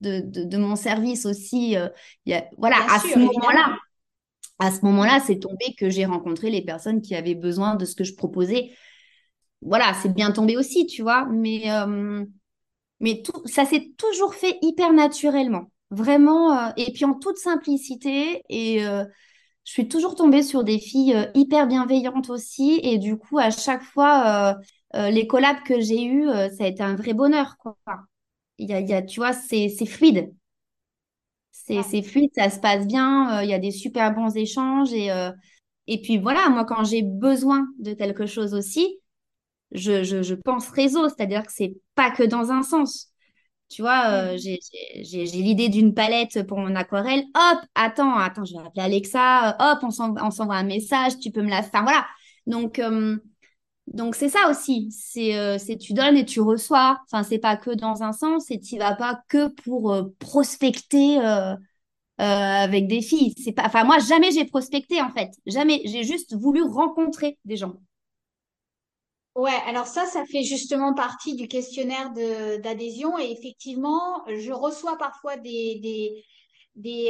de 0.00 0.20
de, 0.20 0.44
de 0.44 0.56
mon 0.58 0.76
service 0.76 1.26
aussi. 1.26 1.72
il 1.72 1.90
y 2.26 2.34
a, 2.34 2.44
voilà, 2.58 2.76
Bien 2.78 2.94
à 2.94 2.98
ce 3.00 3.08
sûr, 3.08 3.18
moment-là. 3.18 3.76
À 4.58 4.70
ce 4.70 4.84
moment-là, 4.84 5.18
c'est 5.20 5.40
tombé 5.40 5.74
que 5.76 5.90
j'ai 5.90 6.04
rencontré 6.04 6.50
les 6.50 6.62
personnes 6.62 7.02
qui 7.02 7.16
avaient 7.16 7.34
besoin 7.34 7.74
de 7.74 7.84
ce 7.84 7.96
que 7.96 8.04
je 8.04 8.14
proposais 8.14 8.70
voilà, 9.62 9.94
c'est 10.02 10.14
bien 10.14 10.32
tombé 10.32 10.56
aussi, 10.56 10.86
tu 10.86 11.02
vois, 11.02 11.26
mais, 11.26 11.70
euh, 11.72 12.24
mais 13.00 13.22
tout, 13.22 13.42
ça 13.46 13.64
s'est 13.66 13.92
toujours 13.98 14.34
fait 14.34 14.58
hyper 14.62 14.92
naturellement, 14.92 15.70
vraiment, 15.90 16.56
euh, 16.68 16.70
et 16.76 16.92
puis 16.92 17.04
en 17.04 17.14
toute 17.14 17.38
simplicité, 17.38 18.42
et 18.48 18.86
euh, 18.86 19.04
je 19.64 19.72
suis 19.72 19.88
toujours 19.88 20.16
tombée 20.16 20.42
sur 20.42 20.64
des 20.64 20.78
filles 20.80 21.14
euh, 21.14 21.26
hyper 21.34 21.66
bienveillantes 21.68 22.30
aussi, 22.30 22.80
et 22.84 22.98
du 22.98 23.16
coup, 23.18 23.38
à 23.38 23.50
chaque 23.50 23.82
fois, 23.84 24.56
euh, 24.94 24.98
euh, 25.00 25.10
les 25.10 25.26
collabs 25.28 25.62
que 25.64 25.80
j'ai 25.80 26.04
eus, 26.04 26.28
euh, 26.28 26.50
ça 26.50 26.64
a 26.64 26.68
été 26.68 26.82
un 26.82 26.96
vrai 26.96 27.14
bonheur, 27.14 27.56
quoi. 27.58 27.76
Il 28.58 28.70
y 28.70 28.74
a, 28.74 28.80
il 28.80 28.88
y 28.88 28.94
a, 28.94 29.02
tu 29.02 29.20
vois, 29.20 29.32
c'est, 29.34 29.68
c'est 29.70 29.86
fluide, 29.86 30.32
c'est, 31.50 31.76
Ouais. 31.76 31.82
c'est 31.82 32.02
fluide, 32.02 32.30
ça 32.36 32.50
se 32.50 32.58
passe 32.60 32.86
bien, 32.86 33.38
euh, 33.40 33.44
il 33.44 33.50
y 33.50 33.54
a 33.54 33.58
des 33.58 33.70
super 33.70 34.14
bons 34.14 34.34
échanges, 34.36 34.92
et, 34.92 35.10
euh, 35.12 35.30
et 35.88 36.00
puis 36.02 36.18
voilà, 36.18 36.48
moi, 36.50 36.64
quand 36.64 36.84
j'ai 36.84 37.02
besoin 37.02 37.68
de 37.80 37.94
quelque 37.94 38.26
chose 38.26 38.54
aussi, 38.54 39.00
je, 39.74 40.04
je, 40.04 40.22
je 40.22 40.34
pense 40.34 40.68
réseau, 40.70 41.08
c'est-à-dire 41.08 41.44
que 41.44 41.52
c'est 41.52 41.74
pas 41.94 42.10
que 42.10 42.22
dans 42.22 42.50
un 42.50 42.62
sens. 42.62 43.12
Tu 43.72 43.80
vois, 43.80 44.10
euh, 44.10 44.36
j'ai, 44.36 45.24
l'idée 45.24 45.70
d'une 45.70 45.94
palette 45.94 46.46
pour 46.46 46.58
mon 46.58 46.76
aquarelle. 46.76 47.24
Hop, 47.34 47.60
attends, 47.74 48.14
attends, 48.18 48.44
je 48.44 48.52
vais 48.52 48.58
appeler 48.66 48.82
Alexa. 48.82 49.56
Hop, 49.58 49.78
on 49.82 49.90
s'envoie, 50.30 50.56
un 50.56 50.62
message, 50.62 51.18
tu 51.18 51.30
peux 51.30 51.40
me 51.42 51.48
la 51.48 51.62
faire. 51.62 51.82
Voilà. 51.82 52.04
Donc, 52.46 52.78
euh, 52.78 53.16
donc 53.86 54.14
c'est 54.14 54.28
ça 54.28 54.50
aussi. 54.50 54.90
C'est, 54.92 55.38
euh, 55.38 55.56
c'est 55.58 55.78
tu 55.78 55.94
donnes 55.94 56.18
et 56.18 56.26
tu 56.26 56.40
reçois. 56.40 57.00
Enfin, 57.10 57.22
c'est 57.22 57.38
pas 57.38 57.56
que 57.56 57.70
dans 57.70 58.02
un 58.02 58.12
sens 58.12 58.50
et 58.50 58.60
tu 58.60 58.76
vas 58.76 58.94
pas 58.94 59.22
que 59.28 59.48
pour 59.62 59.96
prospecter 60.18 61.18
avec 62.18 62.88
des 62.88 63.00
filles. 63.00 63.34
C'est 63.42 63.52
pas, 63.52 63.64
enfin, 63.66 63.84
moi, 63.84 63.98
jamais 64.00 64.32
j'ai 64.32 64.44
prospecté 64.44 65.00
en 65.00 65.10
fait. 65.10 65.30
Jamais. 65.46 65.80
J'ai 65.86 66.04
juste 66.04 66.34
voulu 66.34 66.62
rencontrer 66.62 67.38
des 67.46 67.56
gens. 67.56 67.76
Ouais, 69.34 69.50
alors 69.66 69.86
ça, 69.86 70.04
ça 70.06 70.24
fait 70.26 70.42
justement 70.44 70.94
partie 70.94 71.34
du 71.34 71.48
questionnaire 71.48 72.10
d'adhésion 72.12 73.18
et 73.18 73.30
effectivement, 73.30 74.22
je 74.28 74.52
reçois 74.52 74.98
parfois 74.98 75.36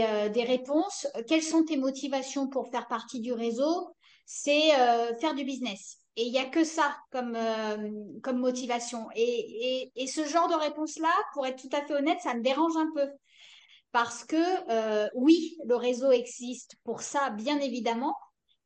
euh, 0.03 0.29
des 0.29 0.45
réponses. 0.45 1.07
Quelles 1.27 1.43
sont 1.43 1.65
tes 1.65 1.77
motivations 1.77 2.49
pour 2.49 2.69
faire 2.71 2.87
partie 2.87 3.21
du 3.21 3.33
réseau? 3.33 3.97
C'est 4.25 4.73
euh, 4.79 5.17
faire 5.19 5.35
du 5.35 5.45
business. 5.45 5.99
Et 6.17 6.25
il 6.25 6.33
y 6.33 6.39
a 6.39 6.45
que 6.45 6.63
ça 6.63 6.97
comme 7.11 7.35
euh, 7.35 8.33
motivation. 8.35 9.09
Et, 9.17 9.91
et 9.97 10.07
ce 10.07 10.25
genre 10.25 10.49
de 10.49 10.55
réponse-là, 10.55 11.13
pour 11.35 11.45
être 11.47 11.61
tout 11.61 11.75
à 11.77 11.85
fait 11.85 11.95
honnête, 11.95 12.21
ça 12.23 12.35
me 12.35 12.43
dérange 12.43 12.77
un 12.77 12.91
peu 12.95 13.09
parce 13.91 14.25
que 14.25 15.11
oui, 15.15 15.57
le 15.67 15.77
réseau 15.77 16.13
existe 16.13 16.77
pour 16.85 17.03
ça, 17.03 17.31
bien 17.31 17.59
évidemment, 17.61 18.15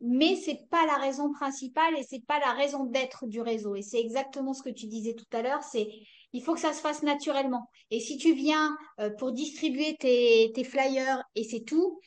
mais 0.00 0.36
c'est 0.36 0.68
pas 0.70 0.86
la 0.86 0.96
raison 0.96 1.32
principale 1.32 1.96
et 1.98 2.02
c'est 2.04 2.24
pas 2.26 2.38
la 2.40 2.52
raison 2.52 2.84
d'être 2.84 3.26
du 3.26 3.40
réseau. 3.40 3.74
Et 3.76 3.82
c'est 3.82 4.00
exactement 4.00 4.54
ce 4.54 4.62
que 4.62 4.70
tu 4.70 4.86
disais 4.86 5.14
tout 5.14 5.26
à 5.36 5.42
l'heure, 5.42 5.62
c'est 5.62 5.88
il 6.32 6.42
faut 6.42 6.54
que 6.54 6.60
ça 6.60 6.72
se 6.74 6.80
fasse 6.80 7.02
naturellement. 7.02 7.70
Et 7.90 8.00
si 8.00 8.18
tu 8.18 8.34
viens 8.34 8.76
euh, 9.00 9.10
pour 9.18 9.32
distribuer 9.32 9.96
tes, 9.98 10.52
tes 10.54 10.64
flyers 10.64 11.22
et 11.34 11.44
c'est 11.44 11.64
tout, 11.64 11.98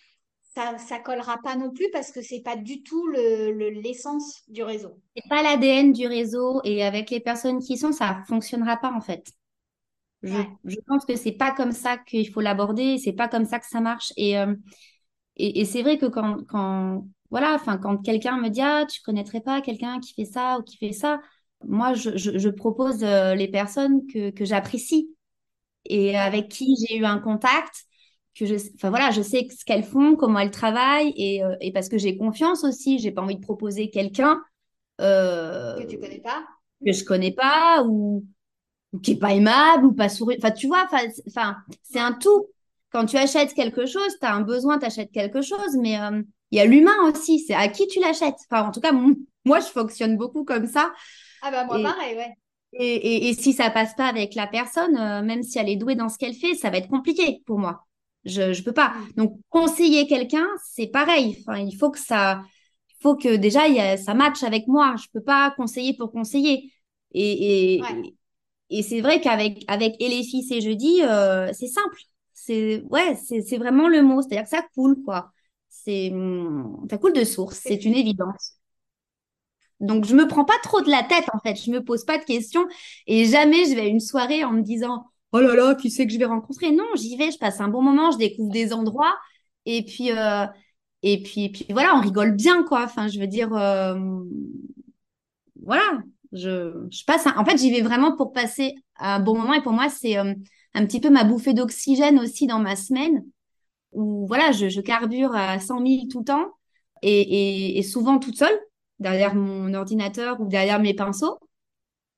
ça 0.56 0.78
ça 0.78 1.00
collera 1.00 1.38
pas 1.44 1.56
non 1.56 1.72
plus 1.72 1.90
parce 1.92 2.12
que 2.12 2.22
c'est 2.22 2.42
pas 2.42 2.56
du 2.58 2.84
tout 2.84 3.08
le, 3.08 3.52
le- 3.54 3.70
l'essence 3.70 4.44
du 4.50 4.64
réseau. 4.64 5.00
C'est 5.16 5.28
pas 5.30 5.42
l'ADN 5.44 5.92
du 5.92 6.08
réseau 6.08 6.62
et 6.64 6.84
avec 6.84 7.10
les 7.10 7.20
personnes 7.20 7.60
qui 7.60 7.78
sont, 7.78 7.92
ça 7.92 8.24
fonctionnera 8.28 8.78
pas 8.78 8.92
en 8.94 9.02
fait. 9.02 9.32
Je, 10.24 10.42
Ouais. 10.42 10.60
je 10.66 10.78
pense 10.88 11.06
que 11.06 11.16
c'est 11.18 11.34
pas 11.34 11.54
comme 11.54 11.72
ça 11.74 11.98
qu'il 11.98 12.30
faut 12.32 12.42
l'aborder, 12.42 12.98
c'est 13.00 13.14
pas 13.14 13.28
comme 13.30 13.46
ça 13.46 13.60
que 13.60 13.68
ça 13.68 13.82
marche. 13.82 14.14
Et, 14.18 14.38
euh, 14.40 14.56
et, 15.38 15.62
et 15.62 15.66
c'est 15.66 15.84
vrai 15.84 15.98
que 15.98 16.08
quand, 16.08 16.46
quand 16.48 17.06
voilà, 17.32 17.54
enfin, 17.56 17.78
quand 17.78 17.98
quelqu'un 17.98 18.38
me 18.38 18.50
dit, 18.50 18.62
ah, 18.62 18.86
tu 18.90 19.02
connaîtrais 19.02 19.42
pas 19.42 19.62
quelqu'un 19.62 20.00
qui 20.00 20.14
fait 20.14 20.26
ça 20.26 20.60
ou 20.60 20.64
qui 20.64 20.78
fait 20.78 20.94
ça, 20.94 21.22
moi, 21.66 21.94
je, 21.94 22.18
je, 22.18 22.38
je 22.38 22.50
propose 22.50 23.04
euh, 23.04 23.36
les 23.36 23.48
personnes 23.50 24.06
que, 24.08 24.30
que 24.32 24.46
j'apprécie 24.46 25.10
et 25.86 26.18
avec 26.18 26.50
qui 26.50 26.76
j'ai 26.88 26.98
eu 26.98 27.06
un 27.06 27.20
contact, 27.20 27.86
que 28.36 28.46
je, 28.46 28.56
enfin 28.76 28.90
voilà, 28.90 29.12
je 29.12 29.22
sais 29.22 29.48
ce 29.50 29.66
qu'elles 29.66 29.84
font, 29.84 30.16
comment 30.16 30.40
elles 30.40 30.52
travaillent 30.52 31.14
et, 31.18 31.44
euh, 31.44 31.56
et 31.62 31.72
parce 31.74 31.90
que 31.90 31.98
j'ai 31.98 32.18
confiance 32.18 32.64
aussi, 32.64 33.00
j'ai 33.00 33.12
pas 33.12 33.22
envie 33.22 33.36
de 33.38 33.42
proposer 33.42 33.90
quelqu'un 33.90 34.42
Que 35.76 35.84
euh, 35.84 35.86
tu 35.88 35.98
connais 36.00 36.20
pas? 36.20 36.46
que 36.86 36.92
je 36.94 37.04
connais 37.04 37.32
pas 37.32 37.84
ou 37.86 38.26
ou 38.94 39.00
qui 39.00 39.12
est 39.14 39.20
pas 39.20 39.34
aimable 39.34 39.86
ou 39.88 39.94
pas 39.94 40.10
souriant. 40.10 40.38
Enfin, 40.40 40.52
tu 40.52 40.68
vois, 40.68 40.88
enfin, 41.28 41.58
c'est 41.84 42.00
un 42.00 42.14
tout. 42.14 42.48
Quand 42.92 43.06
tu 43.06 43.18
achètes 43.18 43.54
quelque 43.54 43.86
chose, 43.86 44.18
tu 44.20 44.26
as 44.28 44.34
un 44.36 44.42
besoin, 44.42 44.80
tu 44.80 44.86
achètes 44.86 45.12
quelque 45.12 45.42
chose, 45.42 45.78
mais 45.82 46.00
euh, 46.00 46.24
il 46.52 46.58
y 46.58 46.62
a 46.62 46.66
l'humain 46.66 46.96
aussi. 47.08 47.40
C'est 47.40 47.54
à 47.56 47.68
qui 47.68 47.88
tu 47.88 48.00
l'achètes. 48.00 48.36
Enfin, 48.50 48.68
en 48.68 48.72
tout 48.72 48.82
cas, 48.82 48.92
moi, 49.46 49.60
je 49.60 49.68
fonctionne 49.68 50.18
beaucoup 50.18 50.44
comme 50.44 50.68
ça. 50.68 50.92
Ah 51.42 51.52
bah 51.52 51.66
moi 51.66 51.80
Et, 51.80 51.84
pareil, 51.84 52.16
ouais. 52.18 52.34
et, 52.74 52.96
et, 52.96 53.30
et 53.30 53.34
si 53.34 53.54
ça 53.54 53.70
passe 53.70 53.96
pas 53.96 54.08
avec 54.08 54.36
la 54.36 54.48
personne, 54.48 54.98
euh, 54.98 55.22
même 55.22 55.44
si 55.44 55.58
elle 55.60 55.70
est 55.70 55.76
douée 55.78 55.96
dans 55.96 56.10
ce 56.10 56.18
qu'elle 56.18 56.34
fait, 56.34 56.56
ça 56.56 56.70
va 56.70 56.78
être 56.78 56.90
compliqué 56.90 57.42
pour 57.46 57.60
moi. 57.60 57.86
Je, 58.26 58.54
je 58.54 58.64
peux 58.64 58.74
pas. 58.74 58.90
Mm. 58.90 59.14
Donc, 59.18 59.40
conseiller 59.50 60.08
quelqu'un, 60.08 60.46
c'est 60.66 60.88
pareil. 60.88 61.38
Enfin, 61.42 61.60
il 61.60 61.76
faut 61.78 61.90
que 61.92 62.00
ça, 62.00 62.42
il 62.90 62.96
faut 63.02 63.16
que 63.16 63.36
déjà, 63.38 63.68
y 63.68 63.80
a, 63.80 63.98
ça 63.98 64.14
matche 64.14 64.44
avec 64.44 64.68
moi. 64.68 64.96
Je 65.02 65.08
peux 65.14 65.24
pas 65.24 65.52
conseiller 65.58 65.96
pour 65.96 66.12
conseiller. 66.12 66.72
Ouais. 67.14 67.22
Et, 67.22 67.76
et, 67.78 67.82
et 68.70 68.84
c'est 68.84 69.02
vrai 69.02 69.22
qu'avec 69.22 69.64
avec 69.68 69.96
Et 70.00 70.10
les 70.10 70.24
filles, 70.24 70.44
c'est 70.44 70.62
jeudi, 70.62 71.02
euh, 71.04 71.52
c'est 71.54 71.68
simple. 71.68 71.98
C'est 72.34 72.82
ouais, 72.90 73.16
c'est 73.16 73.58
vraiment 73.58 73.88
le 73.88 74.02
mot. 74.02 74.22
C'est-à-dire 74.22 74.44
que 74.44 74.50
ça 74.50 74.64
coule, 74.76 75.02
quoi. 75.04 75.32
C'est 75.84 76.12
hum, 76.12 76.86
ça 76.90 76.98
coule 76.98 77.14
de 77.14 77.24
source. 77.24 77.60
C'est 77.64 77.70
C'est 77.70 77.86
une 77.86 77.96
évidence. 77.96 78.56
Donc 79.80 80.06
je 80.06 80.14
me 80.16 80.28
prends 80.28 80.44
pas 80.46 80.58
trop 80.64 80.82
de 80.82 80.90
la 80.90 81.04
tête 81.04 81.26
en 81.34 81.40
fait. 81.40 81.56
Je 81.56 81.72
me 81.72 81.84
pose 81.84 82.04
pas 82.06 82.18
de 82.18 82.24
questions 82.26 82.66
et 83.08 83.26
jamais 83.26 83.66
je 83.66 83.76
vais 83.76 83.82
à 83.82 83.86
une 83.86 84.00
soirée 84.02 84.44
en 84.44 84.52
me 84.52 84.62
disant 84.62 85.06
oh 85.32 85.40
là 85.40 85.56
là, 85.56 85.76
qui 85.76 85.90
c'est 85.92 86.06
que 86.06 86.14
je 86.14 86.18
vais 86.20 86.26
rencontrer? 86.26 86.72
Non, 86.72 86.86
j'y 86.96 87.16
vais, 87.18 87.32
je 87.32 87.38
passe 87.38 87.62
un 87.62 87.70
bon 87.70 87.82
moment, 87.82 88.12
je 88.12 88.18
découvre 88.18 88.52
des 88.52 88.74
endroits 88.74 89.16
et 89.66 89.86
puis 89.86 90.12
euh, 90.12 90.46
et 91.04 91.24
puis 91.24 91.46
et 91.46 91.50
puis 91.52 91.66
voilà, 91.70 91.96
on 91.96 92.02
rigole 92.02 92.36
bien 92.36 92.64
quoi. 92.64 92.84
Enfin, 92.84 93.08
je 93.08 93.20
veux 93.20 93.28
dire 93.28 93.54
euh, 93.56 93.96
voilà, 95.64 95.84
je, 96.32 96.88
je 96.92 97.04
passe 97.06 97.28
un- 97.28 97.36
En 97.38 97.46
fait, 97.46 97.58
j'y 97.58 97.72
vais 97.72 97.82
vraiment 97.82 98.16
pour 98.16 98.34
passer 98.34 98.76
un 98.98 99.20
bon 99.20 99.38
moment 99.38 99.54
et 99.54 99.62
pour 99.62 99.74
moi, 99.74 99.90
c'est 99.90 100.18
euh, 100.18 100.34
un 100.74 100.86
petit 100.86 101.00
peu 101.02 101.10
ma 101.10 101.24
bouffée 101.24 101.54
d'oxygène 101.54 102.20
aussi 102.20 102.48
dans 102.48 102.60
ma 102.60 102.76
semaine 102.76 103.24
où 103.92 104.28
voilà, 104.28 104.52
je, 104.52 104.82
carbure 104.82 105.36
à 105.36 105.60
100 105.60 105.86
000 105.86 106.08
tout 106.10 106.20
le 106.20 106.26
temps 106.26 106.52
et, 107.02 107.78
et, 107.78 107.84
souvent 107.84 108.20
toute 108.20 108.38
seule 108.38 108.60
derrière 109.00 109.36
mon 109.36 109.74
ordinateur 109.74 110.40
ou 110.42 110.48
derrière 110.48 110.80
mes 110.80 110.94
pinceaux. 110.94 111.40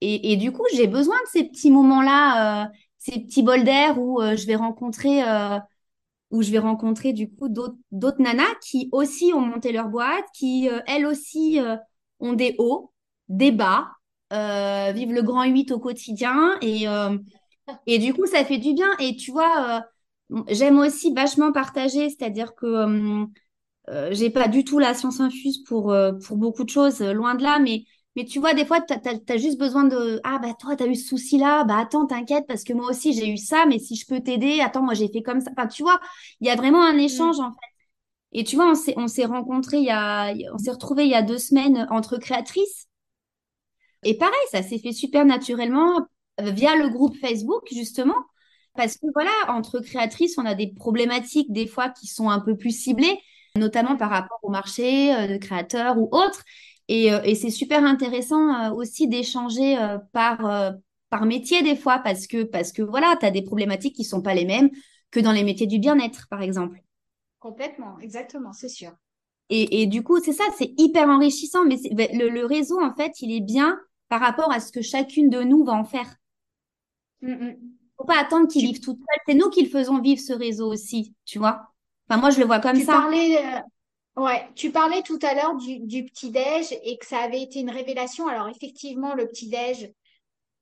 Et, 0.01 0.34
et 0.34 0.38
du 0.38 0.51
coup, 0.51 0.63
j'ai 0.73 0.88
besoin 0.88 1.15
de 1.17 1.29
ces 1.31 1.43
petits 1.43 1.71
moments-là, 1.71 2.65
euh, 2.65 2.67
ces 2.97 3.19
petits 3.19 3.43
bols 3.43 3.63
d'air 3.63 3.99
où 3.99 4.21
euh, 4.21 4.36
je 4.36 4.47
vais 4.47 4.55
rencontrer, 4.55 5.23
euh, 5.23 5.60
où 6.31 6.41
je 6.41 6.51
vais 6.51 6.60
rencontrer 6.60 7.13
du 7.13 7.29
coup 7.29 7.49
d'autres 7.49 8.21
nanas 8.21 8.55
qui 8.63 8.89
aussi 8.91 9.31
ont 9.34 9.41
monté 9.41 9.71
leur 9.71 9.89
boîte, 9.89 10.25
qui 10.34 10.69
elles 10.88 11.05
aussi 11.05 11.60
ont 12.19 12.34
des 12.34 12.55
hauts, 12.57 12.93
des 13.27 13.51
bas, 13.51 13.89
vivent 14.31 15.13
le 15.13 15.21
grand 15.21 15.43
8 15.43 15.71
au 15.71 15.79
quotidien 15.79 16.57
et, 16.62 16.88
Et 17.88 17.99
du 17.99 18.13
coup, 18.13 18.25
ça 18.25 18.45
fait 18.45 18.57
du 18.57 18.73
bien. 18.73 18.89
Et 18.99 19.15
tu 19.15 19.31
vois, 19.31 19.84
j'aime 20.50 20.80
aussi 20.80 21.13
vachement 21.13 21.52
partager, 21.52 22.10
c'est-à-dire 22.10 22.56
que 22.56 22.65
euh, 22.65 23.26
euh, 23.89 24.10
j'ai 24.13 24.30
pas 24.30 24.48
du 24.48 24.63
tout 24.63 24.80
la 24.80 24.94
science 24.94 25.20
infuse 25.20 25.63
pour, 25.63 25.91
euh, 25.91 26.13
pour 26.13 26.38
beaucoup 26.38 26.63
de 26.63 26.70
choses, 26.70 27.02
euh, 27.02 27.13
loin 27.13 27.36
de 27.36 27.44
là, 27.44 27.60
mais, 27.60 27.86
mais 28.15 28.26
tu 28.26 28.39
vois, 28.39 28.54
des 28.54 28.65
fois, 28.65 28.82
tu 28.82 28.94
as, 28.94 29.38
juste 29.38 29.60
besoin 29.60 29.86
de 29.86 30.22
Ah, 30.24 30.39
bah 30.39 30.54
toi, 30.60 30.76
tu 30.76 30.84
as 30.84 30.88
eu 30.88 30.96
ce 30.96 31.08
souci-là, 31.10 31.63
bah 31.65 31.78
attends, 31.80 32.06
t'inquiète, 32.08 32.46
parce 32.48 32.63
que 32.63 32.74
moi 32.74 32.89
aussi, 32.89 33.13
j'ai 33.13 33.30
eu 33.30 33.38
ça, 33.38 33.65
mais 33.67 33.80
si 33.80 33.96
je 33.96 34.06
peux 34.08 34.22
t'aider, 34.22 34.62
attends, 34.62 34.84
moi, 34.84 34.94
j'ai 34.94 35.10
fait 35.10 35.24
comme 35.24 35.41
ça. 35.41 35.52
Enfin, 35.58 35.67
tu 35.67 35.84
vois, 35.84 36.00
il 36.41 36.48
y 36.48 36.50
a 36.52 36.56
vraiment 36.56 36.84
un 36.86 36.96
Mm. 36.96 37.00
échange, 37.00 37.39
en 37.39 37.52
fait. 37.52 37.58
Et 38.34 38.44
tu 38.46 38.56
vois, 38.58 38.70
on 38.72 38.76
s'est, 38.76 38.94
on 38.98 39.08
s'est 39.08 39.26
rencontrés 39.26 39.78
il 39.80 39.86
y 39.86 39.91
a, 39.91 40.34
on 40.54 40.58
s'est 40.60 40.72
retrouvés 40.72 41.06
il 41.06 41.12
y 41.12 41.15
a 41.15 41.24
deux 41.24 41.39
semaines 41.39 41.88
entre 41.91 42.17
créatrices. 42.17 42.88
Et 44.04 44.17
pareil, 44.17 44.34
ça 44.52 44.62
s'est 44.63 44.80
fait 44.80 44.94
super 44.94 45.26
naturellement 45.26 46.08
euh, 46.39 46.52
via 46.52 46.76
le 46.76 46.89
groupe 46.89 47.15
Facebook, 47.17 47.63
justement. 47.72 48.15
Parce 48.75 48.97
que 48.97 49.07
voilà, 49.13 49.31
entre 49.49 49.79
créatrices, 49.79 50.38
on 50.38 50.45
a 50.45 50.55
des 50.55 50.67
problématiques 50.73 51.51
des 51.51 51.67
fois 51.67 51.89
qui 51.89 52.07
sont 52.07 52.29
un 52.29 52.39
peu 52.39 52.55
plus 52.55 52.71
ciblées, 52.71 53.17
notamment 53.57 53.97
par 53.97 54.10
rapport 54.10 54.39
au 54.43 54.49
marché 54.49 55.13
euh, 55.13 55.27
de 55.27 55.38
créateurs 55.38 55.97
ou 55.97 56.07
autres. 56.12 56.43
Et, 56.88 57.13
euh, 57.13 57.21
et 57.23 57.36
c'est 57.36 57.49
super 57.49 57.84
intéressant 57.84 58.53
euh, 58.53 58.71
aussi 58.71 59.07
d'échanger 59.07 59.77
par, 60.13 60.73
par 61.10 61.25
métier 61.25 61.62
des 61.62 61.75
fois, 61.75 61.99
parce 61.99 62.27
que, 62.27 62.43
parce 62.43 62.71
que 62.71 62.81
voilà, 62.81 63.15
tu 63.19 63.25
as 63.25 63.31
des 63.31 63.41
problématiques 63.41 63.95
qui 63.95 64.03
sont 64.03 64.21
pas 64.21 64.34
les 64.34 64.45
mêmes 64.45 64.69
que 65.12 65.19
dans 65.19 65.34
les 65.34 65.43
métiers 65.43 65.67
du 65.67 65.79
bien-être, 65.79 66.27
par 66.29 66.41
exemple. 66.41 66.81
Complètement, 67.39 67.99
exactement, 67.99 68.53
c'est 68.53 68.69
sûr. 68.69 68.91
Et, 69.49 69.81
et 69.81 69.88
du 69.88 70.03
coup, 70.03 70.19
c'est 70.23 70.31
ça, 70.31 70.45
c'est 70.57 70.73
hyper 70.77 71.10
enrichissant, 71.10 71.65
mais 71.65 71.75
le, 71.91 72.29
le 72.29 72.45
réseau, 72.45 72.79
en 72.81 72.95
fait, 72.95 73.21
il 73.21 73.36
est 73.36 73.41
bien 73.41 73.77
par 74.07 74.21
rapport 74.21 74.51
à 74.51 74.62
ce 74.62 74.71
que 74.71 74.81
chacune 74.81 75.29
de 75.29 75.41
nous 75.41 75.65
va 75.65 75.73
en 75.73 75.84
faire. 75.84 76.15
Mm, 77.21 77.31
mm. 77.31 77.81
Faut 77.97 78.06
pas 78.06 78.19
attendre 78.19 78.47
qu'il 78.47 78.62
Tu, 78.62 78.65
vive 78.65 78.80
toute 78.82 78.97
seule. 78.97 79.19
C'est 79.27 79.34
nous 79.36 79.49
qui 79.49 79.63
le 79.63 79.69
faisons 79.69 79.99
vivre 80.01 80.21
ce 80.21 80.34
réseau 80.34 80.71
aussi, 80.71 81.13
tu 81.25 81.39
vois. 81.39 81.71
Enfin, 82.10 82.19
moi, 82.19 82.30
je 82.30 82.39
le 82.39 82.45
vois 82.45 82.60
comme 82.60 82.77
tu 82.77 82.86
ça. 82.86 82.93
parlais, 82.93 83.38
euh, 83.38 83.60
ouais, 84.21 84.47
tu 84.56 84.71
parlais 84.71 85.01
tout 85.04 85.19
à 85.23 85.34
l'heure 85.34 85.56
du, 85.56 85.80
du 85.80 86.06
petit-déj 86.06 86.73
et 86.84 86.97
que 86.97 87.06
ça 87.06 87.19
avait 87.19 87.41
été 87.41 87.60
une 87.60 87.69
révélation. 87.69 88.27
Alors, 88.27 88.47
effectivement, 88.49 89.13
le 89.15 89.27
petit-déj, 89.27 89.91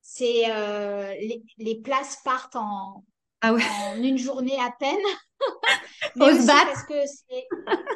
c'est 0.01 0.51
euh, 0.51 1.13
les, 1.15 1.43
les 1.57 1.81
places 1.81 2.17
partent 2.23 2.55
en, 2.55 3.05
Ah 3.41 3.53
ouais, 3.53 3.63
en 3.63 4.01
une 4.03 4.17
journée 4.17 4.59
à 4.59 4.71
peine, 4.79 4.97
mais 6.15 6.25
aussi 6.25 6.47
parce 6.47 6.83
que 6.83 7.05
c'est 7.05 7.47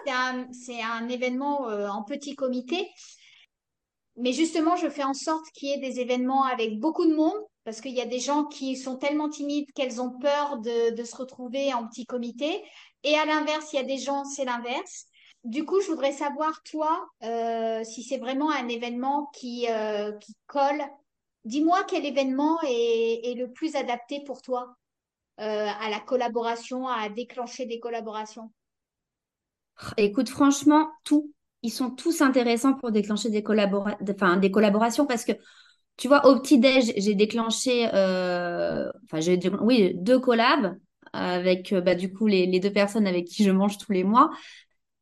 c'est 0.06 0.12
un, 0.12 0.48
c'est 0.54 0.82
un 0.82 1.10
événement 1.10 1.69
euh, 1.69 1.88
en 1.88 2.04
petit 2.04 2.36
comité. 2.36 2.89
Mais 4.15 4.32
justement, 4.34 4.76
je 4.76 4.89
fais 4.89 5.04
en 5.04 5.13
sorte 5.13 5.46
qu'il 5.54 5.69
y 5.69 5.74
ait 5.74 5.78
des 5.80 6.00
événements 6.00 6.43
avec 6.46 6.80
beaucoup 6.80 7.06
de 7.06 7.15
monde, 7.15 7.41
parce 7.63 7.82
qu'il 7.82 7.93
y 7.93 8.02
a 8.02 8.06
des 8.06 8.19
gens 8.19 8.45
qui 8.45 8.76
sont 8.76 8.97
tellement 8.97 9.30
timides 9.30 9.71
qu'elles 9.73 10.02
ont 10.02 10.12
peur 10.19 10.58
de, 10.60 11.04
se 11.04 11.15
retrouver 11.15 11.73
en 11.73 11.88
petit 11.88 12.06
comité. 12.06 12.63
Et 13.04 13.15
à 13.15 13.26
l'inverse, 13.26 13.71
il 13.73 13.78
y 13.78 13.80
a 13.80 13.84
des 13.84 13.97
gens, 13.97 14.26
c'est 14.26 14.45
l'inverse. 14.45 15.06
Du 15.43 15.65
coup, 15.65 15.82
je 15.82 15.88
voudrais 15.88 16.13
savoir, 16.13 16.62
toi, 16.63 17.06
euh, 17.23 17.84
si 17.84 18.04
c'est 18.04 18.17
vraiment 18.17 18.52
un 18.52 18.67
événement 18.67 19.30
qui, 19.34 19.67
euh, 19.69 20.12
colle. 20.47 20.82
Dis-moi 21.45 21.84
quel 21.88 22.06
événement 22.06 22.58
est, 22.63 23.32
est 23.32 23.36
le 23.36 23.52
plus 23.52 23.76
adapté 23.76 24.23
pour 24.26 24.41
toi 24.41 24.76
euh, 25.39 25.67
à 25.67 25.89
la 25.89 25.99
collaboration, 25.99 26.88
à 26.88 27.10
déclencher 27.10 27.65
des 27.65 27.80
collaborations. 27.80 28.52
Écoute, 29.97 30.30
franchement, 30.30 30.91
tout. 31.04 31.34
Ils 31.63 31.71
sont 31.71 31.89
tous 31.89 32.21
intéressants 32.21 32.73
pour 32.73 32.91
déclencher 32.91 33.30
des 33.30 33.41
collabora- 33.41 33.97
enfin, 34.12 34.38
des 34.38 34.52
collaborations 34.52 35.06
parce 35.06 35.26
que, 35.26 35.32
tu 35.98 36.08
vois, 36.08 36.26
au 36.28 36.40
petit-déj, 36.40 36.94
j'ai 36.98 37.16
déclenché, 37.16 37.90
euh, 37.94 38.92
j'ai, 39.20 39.40
oui, 39.62 39.94
deux 39.96 40.20
collabs 40.20 40.78
avec, 41.14 41.72
euh, 41.72 41.82
bah, 41.82 41.96
du 41.96 42.12
coup, 42.12 42.28
les, 42.28 42.48
deux 42.60 42.74
personnes 42.74 43.08
avec 43.08 43.26
qui 43.26 43.44
je 43.44 43.52
mange 43.52 43.78
tous 43.78 43.92
les 43.92 44.04
mois. 44.04 44.32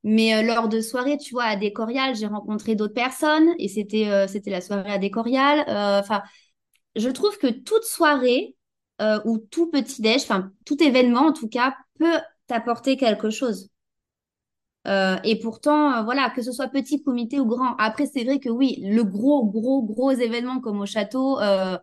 Mais 0.04 0.36
euh, 0.36 0.42
lors 0.44 0.68
de 0.70 0.82
soirées, 0.82 1.18
tu 1.18 1.32
vois, 1.34 1.46
à 1.46 1.56
Décorial, 1.56 2.16
j'ai 2.16 2.28
rencontré 2.28 2.76
d'autres 2.76 2.94
personnes 2.94 3.50
et 3.60 3.68
c'était 3.68 4.28
c'était 4.28 4.52
la 4.52 4.62
soirée 4.62 4.92
à 4.92 4.98
Décorial. 4.98 5.64
Enfin, 5.68 6.24
je 6.96 7.10
trouve 7.10 7.38
que 7.38 7.48
toute 7.48 7.84
soirée 7.84 8.56
ou 9.26 9.38
tout 9.40 9.70
petit-déj, 9.72 10.24
enfin, 10.24 10.52
tout 10.66 10.82
événement 10.84 11.28
en 11.28 11.34
tout 11.34 11.50
cas, 11.50 11.76
peut 12.00 12.20
t'apporter 12.48 12.98
quelque 12.98 13.30
chose. 13.30 13.71
Euh, 14.88 15.18
et 15.24 15.40
pourtant, 15.40 15.94
euh, 16.00 16.04
voilà, 16.04 16.30
que 16.32 16.42
ce 16.42 16.52
soit 16.52 16.68
petit 16.70 17.04
comité 17.04 17.40
ou 17.40 17.46
grand. 17.46 17.76
Après, 17.78 18.08
c'est 18.08 18.24
vrai 18.24 18.40
que 18.40 18.50
oui, 18.50 18.78
le 18.84 19.04
gros, 19.04 19.46
gros, 19.46 19.84
gros 19.84 20.12
événement 20.12 20.60
comme 20.60 20.82
au 20.82 20.86
château, 20.88 21.40
euh, 21.40 21.78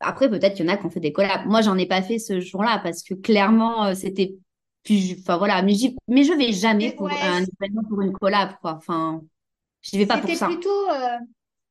après, 0.00 0.28
peut-être 0.30 0.54
qu'il 0.56 0.66
y 0.66 0.68
en 0.70 0.72
a 0.72 0.76
qui 0.76 0.86
ont 0.86 0.90
fait 0.90 1.00
des 1.00 1.12
collabs. 1.12 1.46
Moi, 1.46 1.62
j'en 1.62 1.76
ai 1.76 1.86
pas 1.86 2.02
fait 2.02 2.18
ce 2.18 2.40
jour-là 2.40 2.80
parce 2.82 3.02
que 3.02 3.14
clairement, 3.14 3.86
euh, 3.86 3.94
c'était 3.94 4.36
plus, 4.84 5.16
enfin 5.20 5.36
voilà, 5.38 5.62
mais, 5.62 5.74
mais 6.08 6.24
je 6.24 6.32
vais 6.32 6.52
jamais 6.52 6.92
pour 6.92 7.06
Ouais, 7.06 7.20
un 7.20 7.42
événement 7.60 7.82
pour 7.88 8.00
une 8.02 8.12
collab, 8.12 8.54
quoi. 8.60 8.74
Enfin, 8.76 9.22
je 9.82 9.98
vais 9.98 10.06
pas 10.06 10.18
pour 10.18 10.30
C'était 10.30 10.36
ça. 10.36 10.46
plutôt 10.46 10.90
euh, 10.90 11.16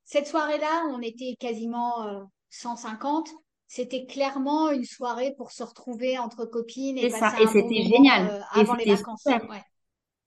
cette 0.04 0.26
soirée-là, 0.26 0.86
on 0.90 1.00
était 1.02 1.36
quasiment 1.40 2.06
euh, 2.06 2.24
150. 2.50 3.30
C'était 3.68 4.06
clairement 4.06 4.70
une 4.70 4.84
soirée 4.84 5.34
pour 5.36 5.52
se 5.52 5.62
retrouver 5.62 6.18
entre 6.18 6.46
copines 6.46 6.98
et 6.98 7.10
ça. 7.10 7.34
Et 7.40 7.46
c'était 7.46 7.82
génial. 7.84 8.26
euh, 8.30 8.40
Et 8.56 8.60
avant 8.60 8.74
les 8.74 8.86
vacances. 8.86 9.24
Ouais. 9.26 9.62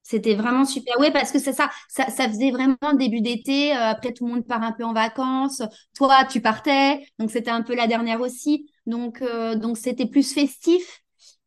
C'était 0.04 0.36
vraiment 0.36 0.66
super. 0.66 0.96
Oui, 1.00 1.12
parce 1.12 1.32
que 1.32 1.40
c'est 1.40 1.54
ça, 1.54 1.70
ça, 1.88 2.08
ça 2.10 2.28
faisait 2.28 2.52
vraiment 2.52 2.78
début 2.98 3.22
d'été. 3.22 3.76
euh, 3.76 3.80
après, 3.92 4.14
tout 4.14 4.26
le 4.28 4.34
monde 4.34 4.48
part 4.48 4.64
un 4.64 4.72
peu 4.74 4.84
en 4.84 4.94
vacances. 4.94 5.62
Toi, 5.96 6.26
tu 6.26 6.42
partais. 6.42 7.04
Donc, 7.20 7.32
c'était 7.32 7.52
un 7.52 7.62
peu 7.62 7.76
la 7.76 7.88
dernière 7.88 8.22
aussi. 8.22 8.68
Donc, 8.86 9.22
euh, 9.22 9.56
donc 9.56 9.78
c'était 9.78 10.08
plus 10.08 10.34
festif. 10.34 11.02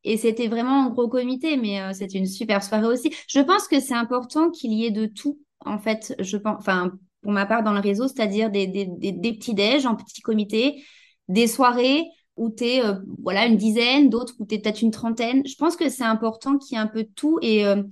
Et 0.05 0.17
c'était 0.19 0.49
vraiment 0.49 0.85
un 0.87 0.91
gros 0.91 1.09
comité. 1.09 1.57
Mais 1.57 1.81
c'était 1.95 2.19
une 2.19 2.27
super 2.27 2.63
soirée 2.63 2.87
aussi. 2.87 3.13
Je 3.29 3.41
pense 3.41 3.69
que 3.69 3.81
c'est 3.81 3.95
important 3.95 4.51
qu'il 4.51 4.73
y 4.73 4.85
ait 4.87 4.91
de 4.91 5.07
tout, 5.07 5.39
en 5.65 5.79
fait. 5.79 6.15
Je 6.21 6.37
pense, 6.37 6.57
enfin, 6.59 6.93
pour 7.23 7.33
ma 7.33 7.47
part, 7.47 7.63
dans 7.63 7.73
le 7.73 7.81
réseau, 7.81 8.07
c'est-à-dire 8.09 8.51
des, 8.51 8.67
des, 8.67 8.87
des, 8.87 9.13
des 9.13 9.33
petits 9.33 9.55
déj 9.55 9.87
en 9.87 9.97
petit 9.97 10.21
comité, 10.21 10.83
des 11.29 11.47
soirées 11.47 12.05
où 12.37 12.51
tu 12.51 12.65
es, 12.65 12.83
voilà, 13.23 13.47
une 13.47 13.57
dizaine, 13.57 14.11
d'autres 14.11 14.35
où 14.41 14.47
tu 14.47 14.57
es 14.57 14.59
peut-être 14.59 14.83
une 14.83 14.91
trentaine. 14.91 15.47
Je 15.47 15.55
pense 15.57 15.77
que 15.77 15.89
c'est 15.89 16.05
important 16.05 16.59
qu'il 16.59 16.77
y 16.77 16.81
ait 16.81 16.83
un 16.83 16.89
peu 16.89 17.05
de 17.05 17.11
tout. 17.15 17.39
Et. 17.43 17.65
euh, 17.65 17.83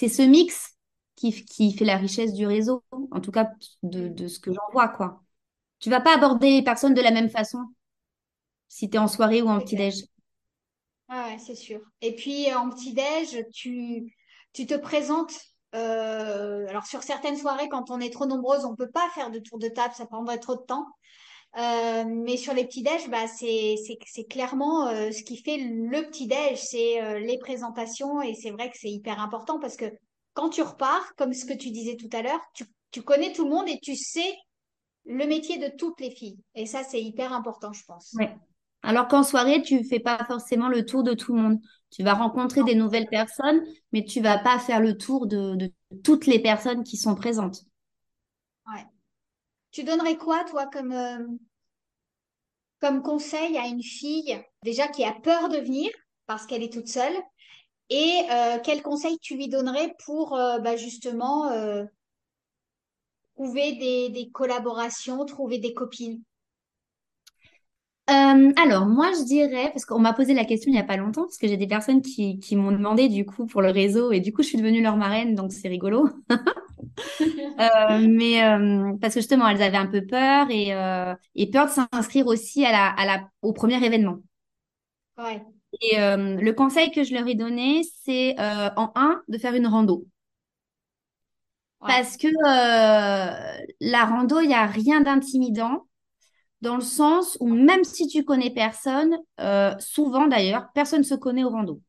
c'est 0.00 0.08
ce 0.08 0.22
mix 0.22 0.78
qui, 1.16 1.30
fait 1.32 1.84
la 1.84 1.98
richesse 1.98 2.32
du 2.32 2.46
réseau, 2.46 2.82
en 3.10 3.20
tout 3.20 3.30
cas 3.30 3.50
de, 3.82 4.28
ce 4.28 4.38
que 4.38 4.50
j'en 4.50 4.72
vois, 4.72 4.88
quoi. 4.88 5.22
Tu 5.78 5.90
vas 5.90 6.00
pas 6.00 6.14
aborder 6.14 6.50
les 6.50 6.62
personnes 6.62 6.94
de 6.94 7.02
la 7.02 7.10
même 7.10 7.28
façon 7.28 7.58
si 8.68 8.88
tu 8.88 8.96
es 8.96 8.98
en 8.98 9.08
soirée 9.08 9.42
ou 9.42 9.48
en 9.48 9.60
petit-déj. 9.60 10.04
Ah 11.08 11.28
c'est 11.38 11.54
sûr. 11.54 11.80
Et 12.00 12.14
puis 12.14 12.50
euh, 12.50 12.56
en 12.56 12.70
petit-déj, 12.70 13.44
tu, 13.52 14.16
tu 14.54 14.64
te 14.64 14.74
présentes. 14.74 15.34
euh, 15.74 16.66
alors 16.68 16.86
sur 16.86 17.02
certaines 17.02 17.36
soirées, 17.36 17.68
quand 17.68 17.90
on 17.90 18.00
est 18.00 18.12
trop 18.12 18.24
nombreuses, 18.24 18.64
on 18.64 18.74
peut 18.74 18.90
pas 18.90 19.06
faire 19.14 19.30
de 19.30 19.38
tour 19.38 19.58
de 19.58 19.68
table, 19.68 19.92
ça 19.94 20.06
prendrait 20.06 20.38
trop 20.38 20.54
de 20.54 20.62
temps. 20.62 20.86
Euh, 21.58 22.04
mais 22.06 22.36
sur 22.36 22.54
les 22.54 22.64
petits-déj, 22.64 23.08
bah, 23.10 23.26
c'est, 23.26 23.74
c'est, 23.84 23.98
c'est 24.06 24.24
clairement 24.24 24.86
euh, 24.88 25.10
ce 25.10 25.22
qui 25.24 25.36
fait 25.36 25.56
le 25.58 26.02
petit-déj, 26.06 26.58
c'est 26.58 27.02
euh, 27.02 27.18
les 27.18 27.38
présentations 27.38 28.22
et 28.22 28.34
c'est 28.34 28.50
vrai 28.50 28.70
que 28.70 28.76
c'est 28.78 28.90
hyper 28.90 29.20
important 29.20 29.58
parce 29.58 29.76
que 29.76 29.86
quand 30.34 30.50
tu 30.50 30.62
repars, 30.62 31.14
comme 31.16 31.32
ce 31.32 31.44
que 31.44 31.52
tu 31.52 31.70
disais 31.70 31.96
tout 31.96 32.08
à 32.12 32.22
l'heure, 32.22 32.40
tu, 32.54 32.64
tu 32.92 33.02
connais 33.02 33.32
tout 33.32 33.44
le 33.44 33.50
monde 33.50 33.68
et 33.68 33.80
tu 33.82 33.96
sais 33.96 34.36
le 35.06 35.26
métier 35.26 35.58
de 35.58 35.76
toutes 35.76 36.00
les 36.00 36.10
filles. 36.10 36.38
Et 36.54 36.66
ça, 36.66 36.84
c'est 36.84 37.02
hyper 37.02 37.32
important, 37.32 37.72
je 37.72 37.84
pense. 37.84 38.14
Ouais. 38.14 38.36
Alors 38.82 39.08
qu'en 39.08 39.22
soirée, 39.22 39.62
tu 39.62 39.84
fais 39.84 40.00
pas 40.00 40.24
forcément 40.26 40.68
le 40.68 40.86
tour 40.86 41.02
de 41.02 41.14
tout 41.14 41.34
le 41.34 41.42
monde. 41.42 41.58
Tu 41.90 42.02
vas 42.02 42.14
rencontrer 42.14 42.60
Non. 42.60 42.66
des 42.66 42.74
nouvelles 42.74 43.08
personnes, 43.08 43.62
mais 43.92 44.04
tu 44.04 44.20
vas 44.20 44.38
pas 44.38 44.58
faire 44.58 44.80
le 44.80 44.96
tour 44.96 45.26
de, 45.26 45.56
de 45.56 45.72
toutes 46.04 46.26
les 46.26 46.38
personnes 46.38 46.84
qui 46.84 46.96
sont 46.96 47.14
présentes. 47.14 47.64
Ouais. 48.66 48.86
Tu 49.72 49.84
donnerais 49.84 50.16
quoi, 50.16 50.44
toi, 50.44 50.66
comme, 50.66 50.92
euh, 50.92 51.18
comme 52.80 53.02
conseil 53.02 53.56
à 53.56 53.66
une 53.66 53.82
fille 53.82 54.36
déjà 54.64 54.88
qui 54.88 55.04
a 55.04 55.12
peur 55.12 55.48
de 55.48 55.58
venir 55.58 55.90
parce 56.26 56.46
qu'elle 56.46 56.62
est 56.62 56.72
toute 56.72 56.88
seule? 56.88 57.14
Et 57.88 58.20
euh, 58.30 58.58
quel 58.62 58.82
conseil 58.82 59.18
tu 59.20 59.36
lui 59.36 59.48
donnerais 59.48 59.94
pour 60.04 60.36
euh, 60.36 60.58
bah, 60.58 60.76
justement 60.76 61.50
trouver 63.34 63.72
des, 64.12 64.30
collaborations, 64.32 65.24
trouver 65.24 65.58
des 65.58 65.74
copines? 65.74 66.22
Alors, 68.06 68.86
moi, 68.86 69.12
je 69.12 69.24
dirais, 69.24 69.70
parce 69.72 69.84
qu'on 69.84 70.00
m'a 70.00 70.12
posé 70.12 70.34
la 70.34 70.44
question 70.44 70.70
il 70.70 70.74
n'y 70.74 70.80
a 70.80 70.84
pas 70.84 70.96
longtemps, 70.96 71.22
parce 71.22 71.38
que 71.38 71.46
j'ai 71.46 71.56
des 71.56 71.68
personnes 71.68 72.02
qui 72.02 72.56
m'ont 72.56 72.72
demandé 72.72 73.08
du 73.08 73.24
coup 73.24 73.46
pour 73.46 73.62
le 73.62 73.70
réseau, 73.70 74.10
et 74.10 74.18
du 74.18 74.32
coup, 74.32 74.42
je 74.42 74.48
suis 74.48 74.58
devenue 74.58 74.82
leur 74.82 74.96
marraine, 74.96 75.36
donc 75.36 75.52
c'est 75.52 75.68
rigolo. 75.68 76.08
Euh, 77.60 77.98
mais 78.08 78.42
euh, 78.44 78.94
parce 79.00 79.14
que 79.14 79.20
justement, 79.20 79.48
elles 79.48 79.62
avaient 79.62 79.76
un 79.76 79.86
peu 79.86 80.06
peur 80.06 80.48
et, 80.50 80.74
euh, 80.74 81.14
et 81.34 81.50
peur 81.50 81.66
de 81.66 81.70
s'inscrire 81.72 82.26
aussi 82.26 82.64
à 82.64 82.72
la, 82.72 82.88
à 82.88 83.04
la, 83.06 83.28
au 83.42 83.52
premier 83.52 83.84
événement. 83.84 84.18
Ouais, 85.16 85.40
Et 85.82 85.96
le 85.98 86.52
conseil 86.52 86.90
que 86.92 87.02
je 87.04 87.12
leur 87.14 87.26
ai 87.28 87.34
donné, 87.34 87.82
c'est 88.04 88.34
en 88.40 88.92
un, 88.94 89.22
de 89.28 89.38
faire 89.38 89.54
une 89.54 89.66
rando. 89.66 90.06
ouais, 91.80 92.00
Parce 92.00 92.16
que 92.16 92.28
la 93.80 94.04
rando, 94.04 94.40
il 94.40 94.48
n'y 94.48 94.54
a 94.54 94.66
rien 94.66 95.00
d'intimidant. 95.00 95.86
dans 96.62 96.76
le 96.76 96.82
sens 96.82 97.36
où 97.40 97.48
même 97.48 97.84
si 97.84 98.08
tu 98.08 98.24
connais 98.24 98.50
personne, 98.52 99.18
souvent 99.80 100.28
d'ailleurs, 100.28 100.68
personne 100.74 101.00
ne 101.00 101.04
se 101.06 101.14
connaît 101.16 101.44
au 101.44 101.50
rando. 101.50 101.82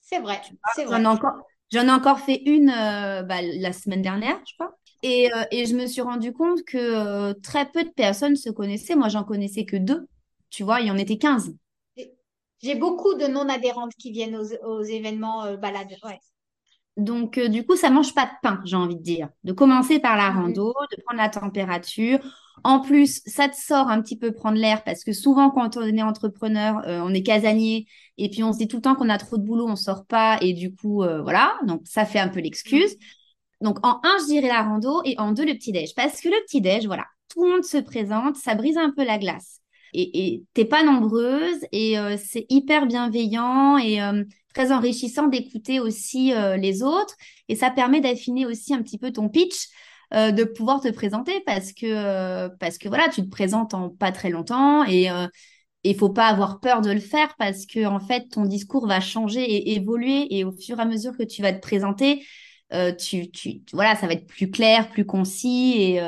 C'est 0.00 0.18
vrai, 0.20 0.42
c'est 0.66 0.84
vrai. 0.84 1.00
J'en 1.00 1.02
ai 1.04 1.06
encore, 1.06 1.36
j'en 1.70 1.86
ai 1.86 1.90
encore 1.90 2.20
fait 2.20 2.42
une 2.46 2.70
euh, 2.70 3.22
bah, 3.22 3.42
la 3.42 3.72
semaine 3.72 4.02
dernière, 4.02 4.40
je 4.48 4.54
crois. 4.54 4.76
Et, 5.02 5.32
euh, 5.32 5.44
et, 5.52 5.66
je 5.66 5.76
me 5.76 5.86
suis 5.86 6.00
rendu 6.00 6.32
compte 6.32 6.64
que 6.64 7.32
très 7.40 7.66
peu 7.70 7.84
de 7.84 7.90
personnes 7.90 8.34
se 8.34 8.50
connaissaient. 8.50 8.96
Moi, 8.96 9.08
j'en 9.08 9.22
connaissais 9.22 9.64
que 9.64 9.76
deux. 9.76 10.08
Tu 10.50 10.64
vois, 10.64 10.80
il 10.80 10.88
y 10.88 10.90
en 10.90 10.98
était 10.98 11.18
15. 11.18 11.54
J'ai 12.60 12.74
beaucoup 12.74 13.14
de 13.14 13.28
non-adhérentes 13.28 13.94
qui 13.96 14.10
viennent 14.10 14.36
aux, 14.36 14.82
événements 14.82 15.54
balades. 15.56 15.94
Ouais. 16.02 16.18
Donc, 16.96 17.38
du 17.38 17.64
coup, 17.64 17.76
ça 17.76 17.90
mange 17.90 18.12
pas 18.12 18.24
de 18.24 18.32
pain, 18.42 18.60
j'ai 18.64 18.74
envie 18.74 18.96
de 18.96 19.02
dire. 19.02 19.28
De 19.44 19.52
commencer 19.52 20.00
par 20.00 20.16
la 20.16 20.30
mm-hmm. 20.30 20.42
rando, 20.42 20.74
de 20.90 21.02
prendre 21.04 21.22
la 21.22 21.28
température, 21.28 22.18
en 22.64 22.80
plus, 22.80 23.22
ça 23.26 23.48
te 23.48 23.56
sort 23.56 23.88
un 23.88 24.00
petit 24.02 24.18
peu 24.18 24.32
prendre 24.32 24.58
l'air 24.58 24.82
parce 24.84 25.04
que 25.04 25.12
souvent, 25.12 25.50
quand 25.50 25.76
on 25.76 25.82
est 25.82 26.02
entrepreneur, 26.02 26.82
euh, 26.86 27.00
on 27.02 27.14
est 27.14 27.22
casanier 27.22 27.86
et 28.18 28.28
puis 28.28 28.42
on 28.42 28.52
se 28.52 28.58
dit 28.58 28.68
tout 28.68 28.76
le 28.76 28.82
temps 28.82 28.94
qu'on 28.94 29.08
a 29.08 29.18
trop 29.18 29.38
de 29.38 29.42
boulot, 29.42 29.66
on 29.68 29.76
sort 29.76 30.04
pas 30.06 30.38
et 30.40 30.52
du 30.52 30.74
coup, 30.74 31.02
euh, 31.02 31.22
voilà. 31.22 31.56
Donc, 31.66 31.82
ça 31.84 32.04
fait 32.04 32.18
un 32.18 32.28
peu 32.28 32.40
l'excuse. 32.40 32.96
Donc, 33.60 33.78
en 33.84 34.00
un, 34.04 34.18
je 34.20 34.26
dirais 34.26 34.48
la 34.48 34.62
rando 34.62 35.02
et 35.04 35.14
en 35.18 35.32
deux, 35.32 35.44
le 35.44 35.54
petit-déj. 35.54 35.94
Parce 35.94 36.20
que 36.20 36.28
le 36.28 36.36
petit-déj, 36.46 36.86
voilà, 36.86 37.06
tout 37.28 37.44
le 37.44 37.50
monde 37.50 37.64
se 37.64 37.78
présente, 37.78 38.36
ça 38.36 38.54
brise 38.54 38.76
un 38.76 38.92
peu 38.96 39.04
la 39.04 39.18
glace. 39.18 39.60
Et 39.94 40.42
t'es 40.52 40.66
pas 40.66 40.84
nombreuse 40.84 41.64
et 41.72 41.98
euh, 41.98 42.18
c'est 42.22 42.44
hyper 42.50 42.86
bienveillant 42.86 43.78
et 43.78 43.98
très 44.52 44.70
enrichissant 44.70 45.28
d'écouter 45.28 45.80
aussi 45.80 46.30
les 46.58 46.82
autres. 46.82 47.16
Et 47.48 47.56
ça 47.56 47.70
permet 47.70 48.02
d'affiner 48.02 48.44
aussi 48.44 48.74
un 48.74 48.82
petit 48.82 48.98
peu 48.98 49.12
ton 49.12 49.30
pitch 49.30 49.68
euh, 50.14 50.30
de 50.30 50.44
pouvoir 50.44 50.80
te 50.80 50.88
présenter 50.88 51.42
parce 51.44 51.74
que 51.74 51.84
euh, 51.84 52.48
parce 52.60 52.78
que 52.78 52.88
voilà, 52.88 53.10
tu 53.10 53.22
te 53.22 53.28
présentes 53.28 53.74
en 53.74 53.90
pas 53.90 54.10
très 54.10 54.30
longtemps 54.30 54.82
et 54.84 55.10
euh, 55.10 55.26
il 55.84 55.96
faut 55.96 56.10
pas 56.10 56.26
avoir 56.26 56.60
peur 56.60 56.80
de 56.80 56.90
le 56.90 57.00
faire 57.00 57.34
parce 57.38 57.66
que 57.66 57.86
en 57.86 58.00
fait 58.00 58.28
ton 58.30 58.44
discours 58.44 58.86
va 58.86 59.00
changer 59.00 59.42
et 59.42 59.74
évoluer 59.74 60.26
et 60.36 60.44
au 60.44 60.52
fur 60.52 60.78
et 60.78 60.82
à 60.82 60.84
mesure 60.84 61.16
que 61.16 61.22
tu 61.22 61.42
vas 61.42 61.52
te 61.52 61.60
présenter, 61.60 62.24
euh, 62.72 62.92
tu, 62.92 63.30
tu 63.30 63.62
voilà, 63.72 63.96
ça 63.96 64.06
va 64.06 64.14
être 64.14 64.26
plus 64.26 64.50
clair, 64.50 64.90
plus 64.90 65.06
concis 65.06 65.74
et 65.78 66.00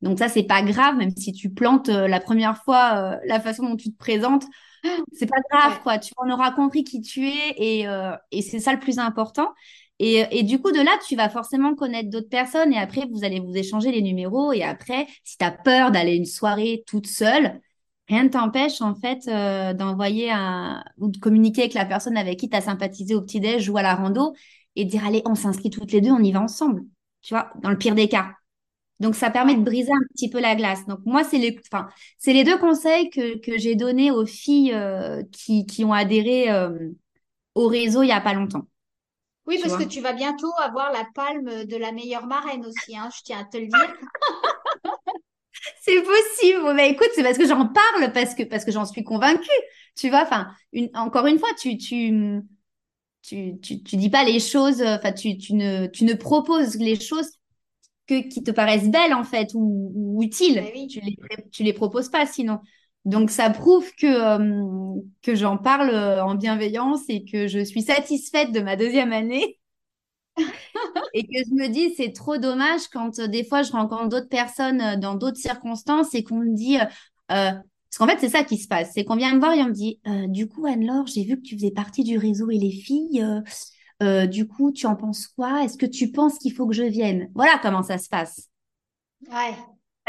donc 0.00 0.18
ça 0.18 0.28
c'est 0.28 0.44
pas 0.44 0.62
grave 0.62 0.96
même 0.96 1.14
si 1.16 1.32
tu 1.32 1.50
plantes 1.50 1.88
la 1.88 2.20
première 2.20 2.62
fois 2.62 3.18
la 3.26 3.40
façon 3.40 3.68
dont 3.68 3.76
tu 3.76 3.92
te 3.92 3.98
présentes, 3.98 4.44
c'est 5.12 5.26
pas 5.26 5.40
grave 5.50 5.80
quoi, 5.82 5.98
tu 5.98 6.12
en 6.16 6.30
auras 6.30 6.52
compris 6.52 6.84
qui 6.84 7.02
tu 7.02 7.28
es 7.28 7.54
et 7.56 7.86
et 8.30 8.42
c'est 8.42 8.60
ça 8.60 8.72
le 8.72 8.80
plus 8.80 8.98
important. 8.98 9.48
Et, 10.02 10.42
du 10.44 10.58
coup, 10.58 10.72
de 10.72 10.80
là, 10.80 10.98
tu 11.06 11.14
vas 11.14 11.28
forcément 11.28 11.74
connaître 11.74 12.08
d'autres 12.08 12.30
personnes 12.30 12.72
et 12.72 12.78
après, 12.78 13.06
vous 13.12 13.22
allez 13.22 13.38
vous 13.38 13.54
échanger 13.54 13.92
les 13.92 14.00
numéros. 14.00 14.50
Et 14.54 14.62
après, 14.62 15.06
si 15.24 15.36
tu 15.36 15.44
as 15.44 15.50
peur 15.50 15.90
d'aller 15.90 16.16
une 16.16 16.24
soirée 16.24 16.82
toute 16.86 17.06
seule, 17.06 17.60
rien 18.10 18.24
ne 18.24 18.28
t'empêche 18.28 18.82
en 18.82 18.94
fait 18.94 19.28
euh, 19.28 19.72
d'envoyer 19.72 20.30
un 20.30 20.82
ou 20.98 21.08
de 21.08 21.18
communiquer 21.18 21.62
avec 21.62 21.74
la 21.74 21.86
personne 21.86 22.16
avec 22.16 22.38
qui 22.38 22.50
tu 22.50 22.56
as 22.56 22.60
sympathisé 22.60 23.14
au 23.14 23.22
petit-déj 23.22 23.68
ou 23.70 23.76
à 23.76 23.82
la 23.82 23.94
rando 23.94 24.34
et 24.76 24.84
dire 24.84 25.04
allez, 25.06 25.22
on 25.24 25.34
s'inscrit 25.34 25.70
toutes 25.70 25.92
les 25.92 26.00
deux, 26.00 26.10
on 26.10 26.22
y 26.22 26.32
va 26.32 26.40
ensemble. 26.40 26.82
Tu 27.22 27.34
vois, 27.34 27.50
dans 27.62 27.70
le 27.70 27.78
pire 27.78 27.94
des 27.94 28.08
cas. 28.08 28.32
Donc, 28.98 29.14
ça 29.14 29.30
permet 29.30 29.54
de 29.54 29.62
briser 29.62 29.92
un 29.92 30.06
petit 30.14 30.28
peu 30.28 30.40
la 30.40 30.54
glace. 30.54 30.84
Donc, 30.86 31.00
moi, 31.06 31.24
c'est 31.24 31.38
les, 31.38 31.58
enfin, 31.72 31.88
c'est 32.18 32.34
les 32.34 32.44
deux 32.44 32.58
conseils 32.58 33.08
que, 33.10 33.38
que 33.38 33.56
j'ai 33.58 33.74
donnés 33.74 34.10
aux 34.10 34.26
filles 34.26 34.74
euh, 34.74 35.22
qui, 35.32 35.64
qui 35.64 35.84
ont 35.84 35.92
adhéré 35.92 36.50
euh, 36.50 36.90
au 37.54 37.68
réseau 37.68 38.02
il 38.02 38.06
n'y 38.06 38.12
a 38.12 38.20
pas 38.20 38.34
longtemps. 38.34 38.66
Oui, 39.46 39.58
parce 39.62 39.76
que 39.76 39.88
tu 39.88 40.00
vas 40.00 40.12
bientôt 40.12 40.52
avoir 40.62 40.92
la 40.92 41.06
palme 41.14 41.64
de 41.64 41.76
la 41.76 41.92
meilleure 41.92 42.26
marraine 42.26 42.64
aussi, 42.66 42.96
hein, 42.96 43.08
je 43.16 43.22
tiens 43.24 43.40
à 43.40 43.44
te 43.44 43.56
le 43.56 43.66
dire. 43.66 43.94
c'est 45.80 46.02
possible. 46.02 46.74
Mais 46.74 46.90
écoute, 46.90 47.08
c'est 47.14 47.22
parce 47.22 47.38
que 47.38 47.46
j'en 47.46 47.66
parle, 47.66 48.12
parce 48.12 48.34
que, 48.34 48.42
parce 48.44 48.64
que 48.64 48.72
j'en 48.72 48.84
suis 48.84 49.02
convaincue. 49.04 49.48
Tu 49.96 50.10
vois, 50.10 50.22
enfin, 50.22 50.48
encore 50.94 51.26
une 51.26 51.38
fois, 51.38 51.48
tu, 51.60 51.76
tu, 51.78 52.40
tu, 53.22 53.58
tu, 53.60 53.96
dis 53.96 54.10
pas 54.10 54.24
les 54.24 54.40
choses, 54.40 54.82
enfin, 54.82 55.12
tu, 55.12 55.38
tu, 55.38 55.54
ne, 55.54 55.86
tu 55.86 56.04
ne 56.04 56.14
proposes 56.14 56.76
les 56.76 56.98
choses 56.98 57.30
que, 58.06 58.28
qui 58.28 58.42
te 58.42 58.50
paraissent 58.50 58.90
belles, 58.90 59.14
en 59.14 59.24
fait, 59.24 59.50
ou, 59.54 60.20
utiles. 60.22 60.56
Bah 60.56 60.86
tu 60.88 61.00
les, 61.00 61.16
tu 61.50 61.62
les 61.62 61.72
proposes 61.72 62.08
pas, 62.08 62.26
sinon. 62.26 62.60
Donc 63.06 63.30
ça 63.30 63.48
prouve 63.48 63.90
que, 63.94 64.06
euh, 64.06 65.00
que 65.22 65.34
j'en 65.34 65.56
parle 65.56 65.90
euh, 65.90 66.22
en 66.22 66.34
bienveillance 66.34 67.00
et 67.08 67.24
que 67.24 67.46
je 67.46 67.64
suis 67.64 67.82
satisfaite 67.82 68.52
de 68.52 68.60
ma 68.60 68.76
deuxième 68.76 69.12
année. 69.12 69.59
et 71.14 71.24
que 71.24 71.38
je 71.48 71.54
me 71.54 71.68
dis, 71.68 71.94
c'est 71.96 72.12
trop 72.12 72.38
dommage 72.38 72.88
quand 72.92 73.18
euh, 73.18 73.26
des 73.26 73.44
fois 73.44 73.62
je 73.62 73.72
rencontre 73.72 74.08
d'autres 74.08 74.28
personnes 74.28 74.98
dans 75.00 75.14
d'autres 75.14 75.38
circonstances 75.38 76.14
et 76.14 76.22
qu'on 76.22 76.38
me 76.38 76.54
dit, 76.54 76.78
parce 77.28 77.98
qu'en 77.98 78.06
fait 78.06 78.18
c'est 78.20 78.28
ça 78.28 78.44
qui 78.44 78.56
se 78.56 78.68
passe, 78.68 78.92
c'est 78.94 79.04
qu'on 79.04 79.16
vient 79.16 79.34
me 79.34 79.40
voir 79.40 79.52
et 79.54 79.62
on 79.62 79.68
me 79.68 79.72
dit, 79.72 80.00
du 80.28 80.48
coup 80.48 80.66
Anne-Laure, 80.66 81.06
j'ai 81.06 81.24
vu 81.24 81.36
que 81.36 81.42
tu 81.42 81.56
faisais 81.56 81.72
partie 81.72 82.04
du 82.04 82.18
réseau 82.18 82.50
et 82.50 82.58
les 82.58 82.70
filles, 82.70 83.24
du 84.28 84.46
coup 84.48 84.72
tu 84.72 84.86
en 84.86 84.96
penses 84.96 85.26
quoi? 85.28 85.64
Est-ce 85.64 85.76
que 85.76 85.86
tu 85.86 86.10
penses 86.10 86.38
qu'il 86.38 86.52
faut 86.52 86.66
que 86.66 86.74
je 86.74 86.84
vienne? 86.84 87.30
Voilà 87.34 87.58
comment 87.62 87.82
ça 87.82 87.98
se 87.98 88.08
passe. 88.08 88.48
Ouais. 89.28 89.54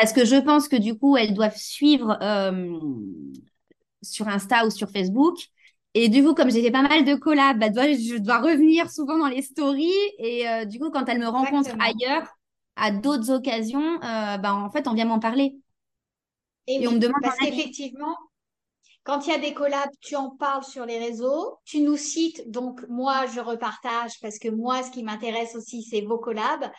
Parce 0.01 0.13
que 0.13 0.25
je 0.25 0.35
pense 0.35 0.67
que 0.67 0.75
du 0.75 0.97
coup, 0.97 1.15
elles 1.15 1.35
doivent 1.35 1.57
suivre 1.57 2.17
euh, 2.23 2.79
sur 4.01 4.27
Insta 4.27 4.65
ou 4.65 4.71
sur 4.71 4.89
Facebook. 4.89 5.37
Et 5.93 6.07
du 6.09 6.23
coup, 6.23 6.33
comme 6.33 6.49
j'ai 6.49 6.63
fait 6.63 6.71
pas 6.71 6.83
mal 6.83 7.03
de 7.03 7.15
collabs, 7.15 7.59
bah, 7.59 7.67
je 7.71 8.17
dois 8.17 8.39
revenir 8.39 8.89
souvent 8.89 9.17
dans 9.17 9.27
les 9.27 9.41
stories. 9.41 9.91
Et 10.19 10.47
euh, 10.47 10.65
du 10.65 10.79
coup, 10.79 10.89
quand 10.89 11.05
elles 11.09 11.19
me 11.19 11.27
rencontrent 11.27 11.75
ailleurs, 11.79 12.27
à 12.77 12.91
d'autres 12.91 13.31
occasions, 13.31 13.95
euh, 13.95 14.37
bah, 14.37 14.53
en 14.53 14.69
fait, 14.69 14.87
on 14.87 14.93
vient 14.93 15.05
m'en 15.05 15.19
parler. 15.19 15.57
Et, 16.67 16.87
on 16.87 16.93
me 16.93 16.99
demande. 16.99 17.21
Parce 17.21 17.37
qu'effectivement, 17.37 18.15
quand 19.03 19.27
il 19.27 19.31
y 19.31 19.35
a 19.35 19.39
des 19.39 19.53
collabs, 19.53 19.89
tu 19.99 20.15
en 20.15 20.29
parles 20.29 20.63
sur 20.63 20.85
les 20.85 20.99
réseaux, 20.99 21.57
tu 21.65 21.81
nous 21.81 21.97
cites, 21.97 22.49
donc 22.49 22.81
moi, 22.87 23.25
je 23.25 23.39
repartage 23.39 24.19
parce 24.21 24.39
que 24.39 24.47
moi, 24.47 24.83
ce 24.83 24.91
qui 24.91 25.03
m'intéresse 25.03 25.55
aussi, 25.55 25.83
c'est 25.83 26.01
vos 26.01 26.19
collabs. 26.19 26.71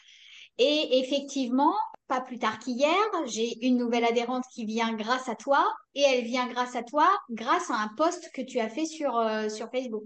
Et 0.58 1.00
effectivement, 1.00 1.74
pas 2.12 2.20
plus 2.20 2.38
tard 2.38 2.58
qu'hier, 2.58 2.92
j'ai 3.24 3.66
une 3.66 3.78
nouvelle 3.78 4.04
adhérente 4.04 4.44
qui 4.52 4.66
vient 4.66 4.92
grâce 4.92 5.30
à 5.30 5.34
toi 5.34 5.64
et 5.94 6.02
elle 6.02 6.24
vient 6.24 6.46
grâce 6.46 6.76
à 6.76 6.82
toi 6.82 7.08
grâce 7.30 7.70
à 7.70 7.76
un 7.76 7.88
post 7.96 8.30
que 8.34 8.42
tu 8.42 8.60
as 8.60 8.68
fait 8.68 8.84
sur, 8.84 9.16
euh, 9.16 9.48
sur 9.48 9.70
Facebook. 9.70 10.04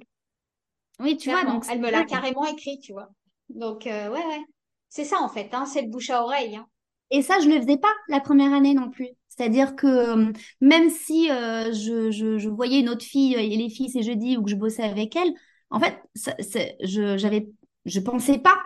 Oui, 1.01 1.17
tu 1.17 1.31
vois, 1.31 1.43
donc 1.43 1.65
elle 1.69 1.81
me 1.81 1.91
l'a 1.91 2.05
carrément 2.05 2.47
écrit, 2.47 2.79
tu 2.79 2.93
vois. 2.93 3.09
Donc, 3.49 3.89
euh, 3.89 4.09
ouais, 4.09 4.25
ouais. 4.25 4.45
C'est 4.89 5.05
ça 5.05 5.21
en 5.21 5.29
fait, 5.29 5.53
hein, 5.53 5.67
c'est 5.67 5.83
le 5.83 5.89
bouche 5.89 6.11
à 6.11 6.23
oreille. 6.23 6.55
Hein. 6.55 6.69
Et 7.11 7.23
ça, 7.23 7.41
je 7.41 7.49
ne 7.49 7.57
le 7.57 7.61
faisais 7.63 7.77
pas 7.77 7.93
la 8.07 8.21
première 8.21 8.53
année 8.53 8.75
non 8.75 8.89
plus. 8.89 9.09
C'est-à-dire 9.27 9.75
que 9.75 9.89
euh, 9.89 10.33
même 10.61 10.89
si 10.89 11.27
je, 11.27 12.13
je, 12.13 12.39
je, 12.39 12.49
voyais 12.49 12.79
une 12.79 12.89
autre 12.89 13.05
fille 13.05 13.35
et 13.35 13.57
les 13.57 13.69
filles 13.69 13.91
c'est 13.91 14.05
jeudi 14.05 14.37
ou 14.37 14.45
que 14.45 14.51
je 14.51 14.55
bossais 14.55 14.85
avec 14.85 15.17
elle, 15.17 15.35
en 15.71 15.81
fait, 15.81 16.01
ça, 16.15 16.37
je 16.85 17.17
j'avais 17.17 17.49
je 17.85 17.99
pensais 17.99 18.39
pas 18.39 18.57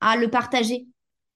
à 0.00 0.16
le 0.16 0.28
partager. 0.28 0.88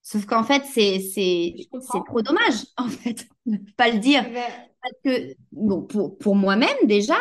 Sauf 0.03 0.27
qu'en 0.27 0.45
fait, 0.45 0.65
c'est, 0.65 0.99
c'est, 1.01 1.55
c'est 1.81 2.05
trop 2.07 2.23
dommage, 2.23 2.65
en 2.77 2.89
fait, 2.89 3.27
de 3.47 3.53
ne 3.53 3.73
pas 3.77 3.91
le 3.91 3.99
dire. 3.99 4.25
Parce 4.83 4.95
que, 5.05 5.35
bon, 5.53 5.83
pour, 5.83 6.17
pour 6.19 6.37
moi-même 6.37 6.77
déjà, 6.85 7.17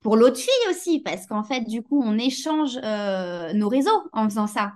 pour 0.00 0.16
l'autre 0.16 0.38
fille 0.38 0.70
aussi, 0.70 1.00
parce 1.00 1.26
qu'en 1.26 1.44
fait, 1.44 1.62
du 1.62 1.82
coup, 1.82 2.02
on 2.04 2.18
échange 2.18 2.78
euh, 2.82 3.52
nos 3.54 3.68
réseaux 3.68 4.02
en 4.12 4.24
faisant 4.28 4.46
ça. 4.46 4.72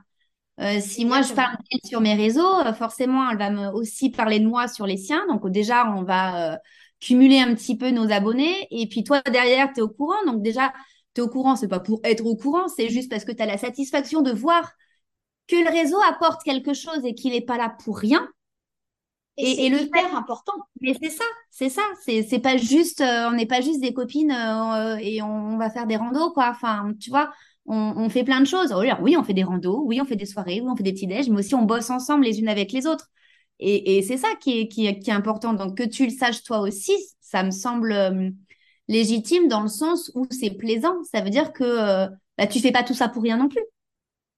Euh, 0.59 0.81
si 0.81 1.05
moi 1.05 1.21
je 1.21 1.35
parle 1.35 1.57
d'elle 1.71 1.81
sur 1.85 2.01
mes 2.01 2.15
réseaux, 2.15 2.61
euh, 2.61 2.73
forcément, 2.73 3.29
elle 3.29 3.37
va 3.37 3.51
me 3.51 3.69
aussi 3.73 4.11
parler 4.11 4.41
de 4.41 4.47
moi 4.47 4.69
sur 4.69 4.87
les 4.87 4.97
siens. 4.97 5.27
Donc 5.29 5.51
déjà, 5.51 5.93
on 5.95 6.03
va 6.05 6.59
cumuler 7.01 7.41
un 7.41 7.55
petit 7.55 7.77
peu 7.77 7.91
nos 7.91 8.11
abonnés. 8.11 8.67
Et 8.71 8.89
puis 8.89 9.05
toi, 9.05 9.21
derrière, 9.21 9.73
tu 9.75 9.81
es 9.81 9.83
au 9.83 9.89
courant. 9.89 10.25
Donc 10.27 10.43
déjà, 10.43 10.73
tu 11.15 11.21
es 11.21 11.25
au 11.25 11.29
courant, 11.29 11.57
c'est 11.57 11.69
pas 11.69 11.81
pour 11.81 12.01
être 12.05 12.25
au 12.25 12.37
courant, 12.37 12.69
c'est 12.69 12.89
juste 12.89 13.11
parce 13.11 13.25
que 13.25 13.33
tu 13.33 13.43
as 13.43 13.47
la 13.47 13.59
satisfaction 13.59 14.23
de 14.23 14.33
voir 14.33 14.73
que 15.49 15.57
le 15.57 15.71
réseau 15.71 15.99
apporte 16.09 16.43
quelque 16.43 16.75
chose 16.75 17.05
et 17.05 17.15
qu'il 17.15 17.33
n'est 17.33 17.41
pas 17.41 17.57
là 17.57 17.75
pour 17.85 17.99
rien. 17.99 18.29
Et, 19.39 19.69
le 19.69 19.83
hyper 19.83 20.17
important. 20.17 20.55
Mais 20.81 20.95
c'est 21.01 21.11
ça, 21.11 21.25
c'est 21.51 21.69
ça. 21.69 21.83
C'est 22.03 22.23
c'est 22.23 22.39
pas 22.39 22.57
juste, 22.57 23.03
euh, 23.03 23.29
on 23.29 23.33
n'est 23.33 23.47
pas 23.47 23.61
juste 23.61 23.81
des 23.81 23.93
copines 23.93 24.33
euh, 24.33 24.97
et 24.97 25.21
on, 25.21 25.59
va 25.59 25.69
faire 25.69 25.87
des 25.87 25.97
randos 25.97 26.31
quoi. 26.31 26.49
Enfin, 26.49 26.93
tu 26.99 27.11
vois, 27.11 27.31
on, 27.67 28.09
fait 28.09 28.25
plein 28.25 28.41
de 28.41 28.47
choses. 28.47 28.75
Oui, 29.03 29.17
on 29.17 29.25
fait 29.25 29.35
des 29.35 29.45
randos, 29.45 29.83
oui, 29.85 30.01
on 30.01 30.07
fait 30.07 30.17
des 30.17 30.25
soirées, 30.25 30.61
oui, 30.63 30.69
on 30.71 30.77
fait 30.77 30.83
des 30.83 30.93
petits 30.93 31.07
déj, 31.07 31.29
mais 31.29 31.41
aussi 31.41 31.55
on 31.55 31.63
bosse 31.63 31.91
ensemble 31.91 32.25
les 32.25 32.41
unes 32.41 32.49
avec 32.49 32.73
les 32.73 32.87
autres. 32.87 33.09
Et, 33.59 34.03
c'est 34.03 34.17
ça 34.17 34.29
qui 34.41 34.61
est, 34.61 34.69
qui, 34.69 34.87
est, 34.87 35.09
important. 35.11 35.53
Donc 35.53 35.77
que 35.77 35.83
tu 35.83 36.05
le 36.05 36.11
saches 36.11 36.43
toi 36.43 36.61
aussi, 36.61 36.95
ça 37.21 37.43
me 37.43 37.51
semble 37.51 37.93
euh, 37.93 38.31
légitime 38.89 39.49
dans 39.49 39.61
le 39.61 39.69
sens 39.69 40.11
où 40.15 40.27
c'est 40.31 40.51
plaisant. 40.51 41.03
Ça 41.13 41.21
veut 41.21 41.31
dire 41.31 41.53
que 41.53 42.09
bah, 42.39 42.47
tu 42.47 42.61
fais 42.61 42.73
pas 42.73 42.83
tout 42.85 42.95
ça 42.95 43.09
pour 43.09 43.23
rien 43.23 43.37
non 43.37 43.49
plus 43.49 43.63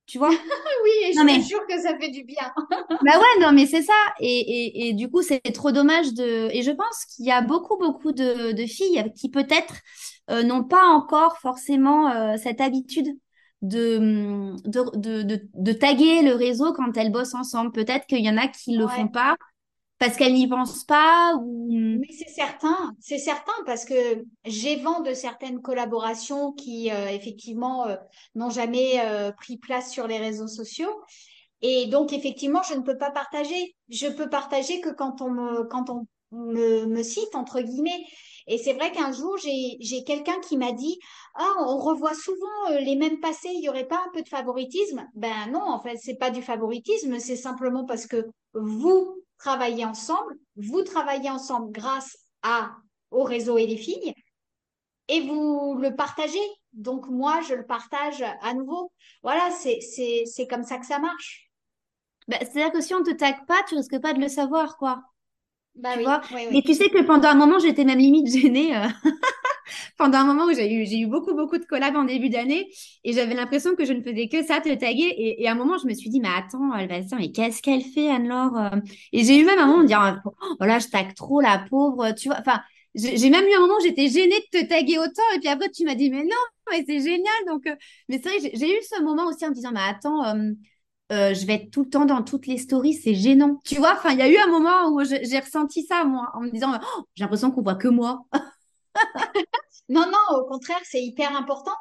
tu 0.09 0.19
vois? 0.19 0.31
Oui, 0.85 0.91
et 1.09 1.13
je 1.13 1.21
suis 1.21 1.43
sûre 1.43 1.67
que 1.69 1.79
ça 1.81 1.97
fait 1.99 2.09
du 2.11 2.25
bien. 2.25 2.53
bah 3.05 3.19
ouais, 3.19 3.41
non, 3.41 3.53
mais 3.53 3.67
c'est 3.67 3.83
ça. 3.83 3.93
Et, 4.21 4.39
et, 4.39 4.89
et, 4.89 4.93
du 4.95 5.11
coup, 5.11 5.23
c'est 5.23 5.41
trop 5.53 5.71
dommage 5.71 6.15
de. 6.15 6.49
Et 6.53 6.63
je 6.63 6.71
pense 6.71 7.05
qu'il 7.05 7.27
y 7.27 7.31
a 7.31 7.43
beaucoup, 7.43 7.77
beaucoup 7.77 8.13
de, 8.13 8.53
de 8.53 8.67
filles 8.67 9.13
qui 9.15 9.29
peut-être 9.29 9.75
euh, 10.31 10.43
n'ont 10.43 10.65
pas 10.65 10.85
encore 10.85 11.39
forcément 11.39 12.11
euh, 12.11 12.37
cette 12.43 12.61
habitude 12.61 13.09
de 13.61 14.55
de, 14.65 15.23
de, 15.23 15.49
de, 15.53 15.73
taguer 15.73 16.23
le 16.23 16.35
réseau 16.35 16.73
quand 16.73 16.97
elles 16.97 17.13
bossent 17.13 17.35
ensemble. 17.35 17.73
Peut-être 17.73 18.07
qu'il 18.07 18.25
y 18.25 18.31
en 18.31 18.37
a 18.37 18.49
qui 18.49 18.77
le 18.77 18.87
font 18.87 19.09
pas. 19.09 19.37
Parce 19.99 20.17
qu'elles 20.17 20.35
n'y 20.35 20.49
pensent 20.49 20.85
pas 20.85 21.35
ou... 21.43 21.69
Mais 21.71 22.13
c'est 22.17 22.31
certain, 22.31 22.95
c'est 23.01 23.19
certain 23.19 23.53
parce 23.67 23.85
que 23.85 24.25
j'ai 24.45 24.77
vent 24.77 25.01
de 25.01 25.13
certaines 25.13 25.61
collaborations 25.61 26.53
qui 26.53 26.91
euh, 26.91 27.09
effectivement 27.09 27.87
euh, 27.89 27.97
n'ont 28.35 28.51
jamais 28.51 29.01
euh, 29.01 29.33
pris 29.33 29.57
place 29.57 29.91
sur 29.91 30.07
les 30.07 30.19
réseaux 30.19 30.47
sociaux. 30.47 30.93
Et 31.63 31.87
donc 31.87 32.13
effectivement, 32.13 32.63
je 32.63 32.75
ne 32.75 32.83
peux 32.83 32.97
pas 32.97 33.11
partager. 33.11 33.75
Je 33.89 34.07
peux 34.07 34.29
partager 34.29 34.81
que 34.81 34.91
quand 34.91 35.21
on 35.21 35.31
me, 35.31 35.65
quand 35.65 35.91
on 35.91 36.07
me, 36.31 36.87
me 36.87 37.03
cite 37.03 37.35
entre 37.35 37.61
guillemets. 37.61 38.05
Et 38.47 38.57
c'est 38.57 38.73
vrai 38.73 38.93
qu'un 38.93 39.13
jour, 39.13 39.37
j'ai 39.37 40.05
quelqu'un 40.05 40.39
qui 40.41 40.57
m'a 40.57 40.73
dit 40.73 40.99
Ah, 41.35 41.55
on 41.67 41.77
revoit 41.79 42.15
souvent 42.15 42.81
les 42.81 42.97
mêmes 42.97 43.21
passés, 43.21 43.51
il 43.53 43.61
n'y 43.61 43.69
aurait 43.69 43.89
pas 43.89 43.99
un 43.99 44.11
peu 44.15 44.23
de 44.23 44.29
favoritisme? 44.29 45.07
Ben 45.15 45.51
non, 45.53 45.61
en 45.61 45.81
fait, 45.81 45.97
c'est 45.97 46.17
pas 46.17 46.31
du 46.31 46.41
favoritisme, 46.41 47.19
c'est 47.19 47.37
simplement 47.37 47.85
parce 47.85 48.07
que 48.07 48.25
vous 48.55 49.19
travaillez 49.39 49.85
ensemble, 49.85 50.35
vous 50.57 50.83
travaillez 50.83 51.31
ensemble 51.31 51.73
grâce 51.73 52.17
à, 52.43 52.77
au 53.11 53.23
réseau 53.25 53.59
et 53.59 53.67
les 53.67 53.77
filles, 53.77 54.15
et 55.09 55.21
vous 55.21 55.77
le 55.81 55.95
partagez. 55.97 56.39
Donc 56.73 57.09
moi, 57.09 57.41
je 57.49 57.55
le 57.55 57.67
partage 57.67 58.23
à 58.43 58.55
nouveau. 58.55 58.93
Voilà, 59.23 59.51
c'est 59.51 60.47
comme 60.49 60.65
ça 60.65 60.79
que 60.79 60.87
ça 60.87 60.99
marche. 60.99 61.51
Bah, 62.29 62.37
C'est-à-dire 62.41 62.73
que 62.73 62.81
si 62.81 62.95
on 62.95 63.01
ne 63.01 63.05
te 63.05 63.11
tag 63.15 63.47
pas, 63.47 63.63
tu 63.69 63.75
risques 63.75 64.01
pas 64.01 64.13
de 64.13 64.21
le 64.21 64.29
savoir, 64.29 64.77
quoi. 64.77 65.03
Bah 65.75 65.95
tu 65.95 65.99
oui, 65.99 66.05
vois? 66.05 66.21
oui, 66.31 66.47
oui. 66.49 66.53
Mais 66.53 66.63
tu 66.63 66.75
sais 66.75 66.89
que 66.91 67.03
pendant 67.03 67.29
un 67.29 67.35
moment, 67.35 67.59
j'étais 67.59 67.85
même 67.85 67.99
limite 67.99 68.29
gênée. 68.31 68.77
euh, 68.77 68.89
pendant 69.97 70.19
un 70.19 70.25
moment 70.25 70.45
où 70.45 70.53
j'ai 70.53 70.73
eu, 70.73 71.07
beaucoup, 71.07 71.35
beaucoup 71.35 71.59
de 71.59 71.65
collabs 71.65 71.97
en 71.97 72.05
début 72.05 72.31
d'année 72.31 72.69
et 73.05 73.13
j'avais 73.13 73.35
l'impression 73.35 73.75
que 73.75 73.85
je 73.85 73.93
ne 73.93 74.03
faisais 74.03 74.29
que 74.29 74.45
ça, 74.45 74.61
te 74.61 74.73
taguer. 74.75 75.15
Et, 75.17 75.49
à 75.49 75.53
un 75.53 75.55
moment, 75.55 75.79
je 75.79 75.87
me 75.87 75.95
suis 75.95 76.11
dit, 76.11 76.21
mais 76.21 76.29
attends, 76.29 76.69
dire, 76.87 77.19
mais 77.19 77.33
qu'est-ce 77.33 77.63
qu'elle 77.63 77.83
fait, 77.83 78.11
Anne-Laure 78.11 78.57
euh? 78.57 78.79
Et 79.13 79.25
j'ai 79.25 79.39
eu 79.39 79.45
même 79.45 79.59
un 79.59 79.67
moment 79.67 79.83
de 79.83 79.89
dire, 79.89 80.23
oh 80.25 80.65
là, 80.65 80.79
je 80.79 80.89
tag 80.89 81.15
trop 81.15 81.41
la 81.41 81.59
pauvre, 81.71 82.13
tu 82.13 82.29
vois. 82.29 82.39
Enfin, 82.41 82.61
j'ai 82.95 83.31
même 83.31 83.45
eu 83.47 83.55
un 83.55 83.61
moment 83.61 83.75
où 83.79 83.83
j'étais 83.83 84.09
gênée 84.09 84.41
de 84.53 84.61
te 84.61 84.67
taguer 84.67 84.99
autant. 84.99 85.23
Et 85.37 85.41
puis 85.41 85.49
après, 85.49 85.71
tu 85.71 85.85
m'as 85.85 85.95
dit, 85.95 86.11
mais 86.11 86.25
non, 86.25 86.71
mais 86.71 86.85
c'est 86.87 87.01
génial. 87.01 87.45
Donc, 87.47 87.67
euh, 87.67 87.75
mais 88.09 88.21
c'est 88.23 88.39
vrai, 88.39 88.51
j'ai 88.55 88.79
eu 88.79 88.83
ce 88.83 89.03
moment 89.03 89.27
aussi 89.27 89.45
en 89.47 89.51
me 89.51 89.55
disant, 89.55 89.73
mais 89.73 89.81
attends, 89.89 90.25
euh, 91.11 91.33
je 91.33 91.47
vais 91.47 91.55
être 91.55 91.71
tout 91.71 91.85
le 91.85 91.89
temps 91.89 92.05
dans 92.05 92.23
toutes 92.23 92.47
les 92.47 92.59
stories, 92.59 92.95
c'est 92.95 93.15
gênant. 93.15 93.61
Tu 93.65 93.77
vois, 93.77 93.95
enfin, 93.95 94.11
il 94.11 94.19
y 94.19 94.23
a 94.23 94.29
eu 94.29 94.37
un 94.37 94.49
moment 94.49 94.91
où 94.91 95.03
j'ai 95.05 95.41
ressenti 95.41 95.83
ça, 95.85 96.05
moi, 96.05 96.31
en 96.35 96.43
me 96.43 96.51
disant, 96.51 96.73
oh, 96.99 97.03
j'ai 97.15 97.25
l'impression 97.25 97.51
qu'on 97.51 97.63
voit 97.63 97.77
que 97.77 97.89
moi. 97.89 98.27
Non, 99.89 100.05
non, 100.07 100.39
au 100.39 100.45
contraire, 100.45 100.81
c'est 100.85 101.03
hyper 101.03 101.35
important. 101.35 101.73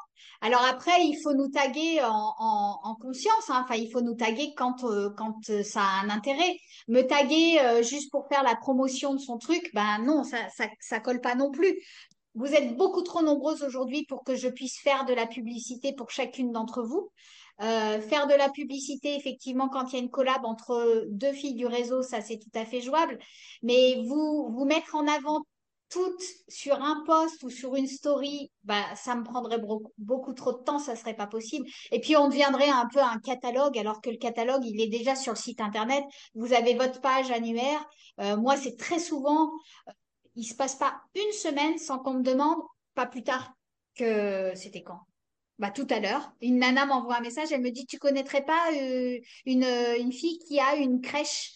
Alors 0.42 0.64
après, 0.64 1.04
il 1.04 1.20
faut 1.22 1.34
nous 1.34 1.50
taguer 1.50 2.02
en, 2.04 2.34
en, 2.38 2.80
en 2.84 2.96
conscience, 2.96 3.50
hein. 3.50 3.62
Enfin, 3.66 3.76
il 3.76 3.92
faut 3.92 4.02
nous 4.02 4.16
taguer 4.16 4.54
quand, 4.56 4.84
euh, 4.84 5.10
euh, 5.50 5.64
ça 5.64 5.82
a 5.82 6.02
un 6.04 6.10
intérêt. 6.10 6.58
Me 6.88 7.02
taguer 7.02 7.60
euh, 7.60 7.82
juste 7.84 8.12
pour 8.12 8.28
faire 8.28 8.44
la 8.44 8.56
promotion 8.56 9.14
de 9.14 9.20
son 9.20 9.38
truc, 9.38 9.70
ben 9.74 10.00
non, 10.06 10.24
ça, 10.24 10.38
ça, 10.80 11.00
colle 11.00 11.22
pas 11.22 11.36
non 11.36 11.52
plus. 11.52 11.82
Vous 12.36 12.54
êtes 12.54 12.78
beaucoup 12.78 13.02
trop 13.02 13.24
nombreuses 13.24 13.64
aujourd'hui 13.64 14.06
pour 14.06 14.24
que 14.24 14.36
je 14.36 14.48
puisse 14.48 14.80
faire 14.80 15.06
de 15.06 15.14
la 15.14 15.26
publicité 15.26 15.94
pour 15.94 16.12
chacune 16.12 16.52
d'entre 16.52 16.84
vous. 16.84 17.10
Faire 17.60 18.28
de 18.28 18.36
la 18.36 18.50
publicité, 18.50 19.16
effectivement, 19.16 19.70
quand 19.70 19.92
il 19.92 19.94
y 19.96 20.00
a 20.00 20.04
une 20.04 20.12
collab 20.12 20.46
entre 20.46 21.06
deux 21.10 21.34
filles 21.34 21.56
du 21.56 21.66
réseau, 21.66 22.04
ça 22.04 22.22
c'est 22.22 22.38
tout 22.38 22.52
à 22.54 22.64
fait 22.64 22.82
jouable. 22.82 23.18
Mais 23.64 24.04
vous, 24.06 24.50
vous 24.52 24.66
mettre 24.66 24.94
en 24.94 25.08
avant 25.08 25.42
toutes 25.90 26.24
sur 26.48 26.82
un 26.82 27.04
post 27.06 27.44
ou 27.44 27.50
sur 27.50 27.76
une 27.76 27.88
story, 27.88 28.52
bah, 28.64 28.84
ça 28.96 29.16
me 29.16 29.24
prendrait 29.24 29.60
beaucoup, 29.98 30.34
trop 30.34 30.54
de 30.54 30.64
temps, 30.64 30.80
ça 30.80 30.96
serait 30.96 31.16
pas 31.16 31.28
possible. 31.28 31.68
Et 31.92 32.02
puis 32.02 32.16
on 32.16 32.28
deviendrait 32.28 32.70
un 32.70 32.88
peu 32.92 33.00
un 33.00 33.20
catalogue, 33.20 33.78
alors 33.78 34.02
que 34.02 34.10
le 34.10 34.18
catalogue, 34.18 34.66
il 34.66 34.82
est 34.82 34.90
déjà 34.90 35.16
sur 35.16 35.34
le 35.34 35.38
site 35.38 35.62
internet. 35.62 36.04
Vous 36.36 36.54
avez 36.54 36.76
votre 36.76 37.00
page 37.02 37.32
annuaire. 37.32 37.86
Euh, 38.20 38.38
moi, 38.38 38.58
c'est 38.58 38.76
très 38.76 39.00
souvent, 39.00 39.52
euh, 39.88 39.92
il 40.36 40.44
se 40.44 40.56
passe 40.56 40.76
pas 40.76 41.02
une 41.16 41.32
semaine 41.32 41.78
sans 41.78 42.00
qu'on 42.00 42.16
me 42.16 42.24
demande, 42.24 42.58
pas 42.94 43.06
plus 43.06 43.24
tard 43.24 43.54
que 43.96 44.52
c'était 44.56 44.84
quand? 44.84 45.00
Bah, 45.60 45.72
tout 45.72 45.88
à 45.90 46.00
l'heure, 46.00 46.32
une 46.42 46.60
nana 46.60 46.86
m'envoie 46.86 47.18
un 47.18 47.22
message, 47.22 47.52
elle 47.52 47.62
me 47.62 47.72
dit, 47.72 47.86
tu 47.86 47.98
connaîtrais 47.98 48.46
pas 48.46 48.72
euh, 48.74 49.18
une 49.46 50.12
fille 50.12 50.38
qui 50.48 50.60
a 50.60 50.76
une 50.76 51.02
crèche 51.02 51.54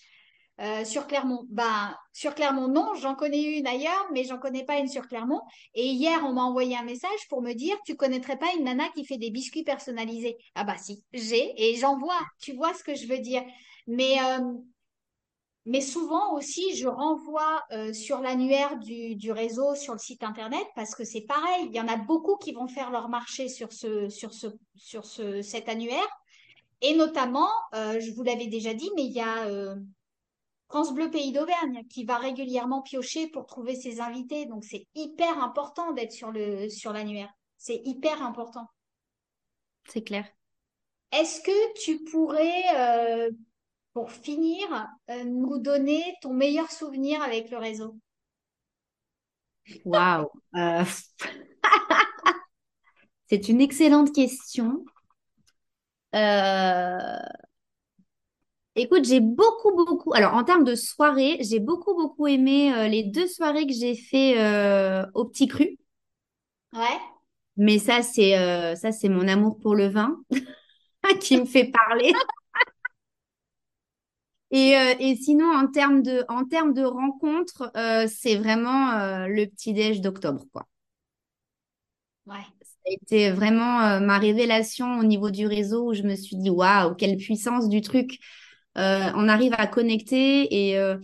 euh, 0.62 0.86
sur 0.86 1.08
Clermont. 1.08 1.47
Ben, 1.50 1.95
sur 2.13 2.36
Clermont, 2.36 2.67
non, 2.67 2.93
j'en 2.93 3.15
connais 3.15 3.41
une 3.41 3.65
ailleurs, 3.65 4.08
mais 4.13 4.24
j'en 4.26 4.38
connais 4.38 4.63
pas 4.63 4.78
une 4.78 4.88
sur 4.88 5.08
Clermont. 5.08 5.41
Et 5.74 5.88
hier, 5.88 6.19
on 6.24 6.34
m'a 6.34 6.43
envoyé 6.43 6.78
un 6.78 6.84
message 6.84 7.28
pour 7.30 7.41
me 7.41 7.54
dire, 7.54 7.76
tu 7.84 7.95
connaîtrais 7.95 8.38
pas 8.38 8.54
une 8.56 8.65
nana 8.65 8.88
qui 8.89 9.04
fait 9.04 9.17
des 9.17 9.32
biscuits 9.32 9.63
personnalisés. 9.63 10.38
Ah 10.54 10.63
bah 10.63 10.78
si, 10.78 11.04
j'ai 11.13 11.54
et 11.58 11.76
j'en 11.78 11.97
vois. 11.97 12.19
Tu 12.39 12.54
vois 12.54 12.76
ce 12.76 12.84
que 12.84 12.93
je 12.93 13.08
veux 13.08 13.17
dire. 13.17 13.41
Mais, 13.88 14.17
euh, 14.21 15.82
souvent 15.82 16.36
aussi, 16.36 16.76
je 16.76 16.88
renvoie 16.88 17.63
euh, 17.71 17.91
sur 17.91 18.19
l'annuaire 18.19 18.78
du, 18.78 19.32
réseau, 19.32 19.74
sur 19.74 19.93
le 19.93 20.00
site 20.00 20.21
internet, 20.21 20.67
parce 20.76 20.93
que 20.93 21.04
c'est 21.04 21.21
pareil. 21.21 21.69
Il 21.71 21.76
y 21.76 21.82
en 21.82 21.88
a 21.88 21.97
beaucoup 21.97 22.38
qui 22.38 22.52
vont 22.52 22.67
faire 22.67 22.91
leur 22.91 23.10
marché 23.10 23.50
sur 23.50 23.74
ce, 23.74 24.10
sur 24.10 24.32
ce, 24.32 24.47
sur 24.76 25.06
ce, 25.06 25.41
cet 25.41 25.69
annuaire. 25.69 26.08
Et 26.82 26.93
notamment, 26.93 27.50
je 27.74 28.12
vous 28.12 28.24
l'avais 28.24 28.47
déjà 28.47 28.74
dit, 28.76 28.89
mais 28.95 29.04
il 29.04 29.12
y 29.12 29.21
a 29.21 29.76
France 30.71 30.93
Bleu 30.93 31.12
Pays 31.12 31.34
d'Auvergne 31.34 31.84
qui 31.89 32.05
va 32.05 32.17
régulièrement 32.17 32.81
piocher 32.81 33.27
pour 33.27 33.45
trouver 33.45 33.75
ses 33.75 33.99
invités. 33.99 34.45
Donc 34.45 34.63
c'est 34.63 34.88
hyper 34.95 35.43
important 35.43 35.91
d'être 35.91 36.13
sur 36.13 36.31
le 36.31 36.69
sur 36.69 36.93
l'annuaire. 36.93 37.29
C'est 37.57 37.81
hyper 37.84 38.23
important. 38.23 38.65
C'est 39.89 40.01
clair. 40.01 40.25
Est-ce 41.12 41.41
que 41.41 41.73
tu 41.84 42.05
pourrais, 42.05 42.63
euh, 42.77 43.31
pour 43.91 44.12
finir, 44.13 44.88
euh, 45.10 45.25
nous 45.25 45.60
donner 45.60 46.15
ton 46.21 46.34
meilleur 46.34 46.71
souvenir 46.71 47.21
avec 47.21 47.51
le 47.51 47.57
réseau? 47.57 47.97
Waouh. 49.84 50.29
Euh, 50.55 50.86
c'est 53.27 53.49
une 53.49 53.60
excellente 53.60 54.15
question. 54.15 54.86
Euh, 56.15 57.19
écoute, 58.75 59.05
j'ai 59.05 59.19
beaucoup, 59.19 59.75
beaucoup. 59.75 60.13
Alors, 60.13 60.34
en 60.34 60.43
termes 60.43 60.63
de 60.63 60.75
soirée, 60.75 61.38
j'ai 61.41 61.60
beaucoup, 61.60 61.93
beaucoup 61.95 62.27
aimé 62.27 62.73
euh, 62.73 62.88
les 62.88 63.03
deux 63.03 63.27
soirées 63.27 63.65
que 63.67 63.73
j'ai 63.73 63.95
fait 63.95 64.39
euh, 64.39 65.05
au 65.13 65.25
Petit 65.25 65.47
Cru. 65.47 65.77
Ouais. 66.73 66.99
Mais 67.57 67.79
ça, 67.79 68.01
c'est 68.01 68.38
euh, 68.38 68.75
ça, 68.75 68.91
c'est 68.91 69.10
mon 69.10 69.27
amour 69.27 69.60
pour 69.60 69.75
le 69.75 69.88
vin 69.88 70.17
qui 71.21 71.38
me 71.38 71.45
fait 71.45 71.65
parler. 71.71 72.13
Et, 74.53 74.71
et 74.99 75.15
sinon, 75.15 75.45
en 75.45 75.67
termes 75.67 76.01
de, 76.01 76.25
en 76.27 76.43
termes 76.43 76.73
de 76.73 76.84
rencontres, 76.84 77.71
c'est 78.10 78.36
vraiment 78.36 79.25
le 79.25 79.45
petit-déj 79.45 80.01
d'octobre, 80.01 80.43
quoi. 80.51 80.67
Ouais. 82.25 82.36
Ça 82.62 82.89
a 82.89 82.91
été 82.91 83.31
vraiment 83.31 84.01
ma 84.01 84.17
révélation 84.17 84.99
au 84.99 85.03
niveau 85.05 85.31
du 85.31 85.47
réseau 85.47 85.89
où 85.91 85.93
je 85.93 86.03
me 86.03 86.15
suis 86.15 86.36
dit, 86.36 86.49
waouh, 86.49 86.95
quelle 86.95 87.15
puissance 87.15 87.69
du 87.69 87.79
truc. 87.79 88.19
Euh, 88.77 89.12
on 89.15 89.27
arrive 89.27 89.53
à 89.57 89.67
connecter 89.67 90.69
et, 90.69 90.77
euh, 90.77 90.97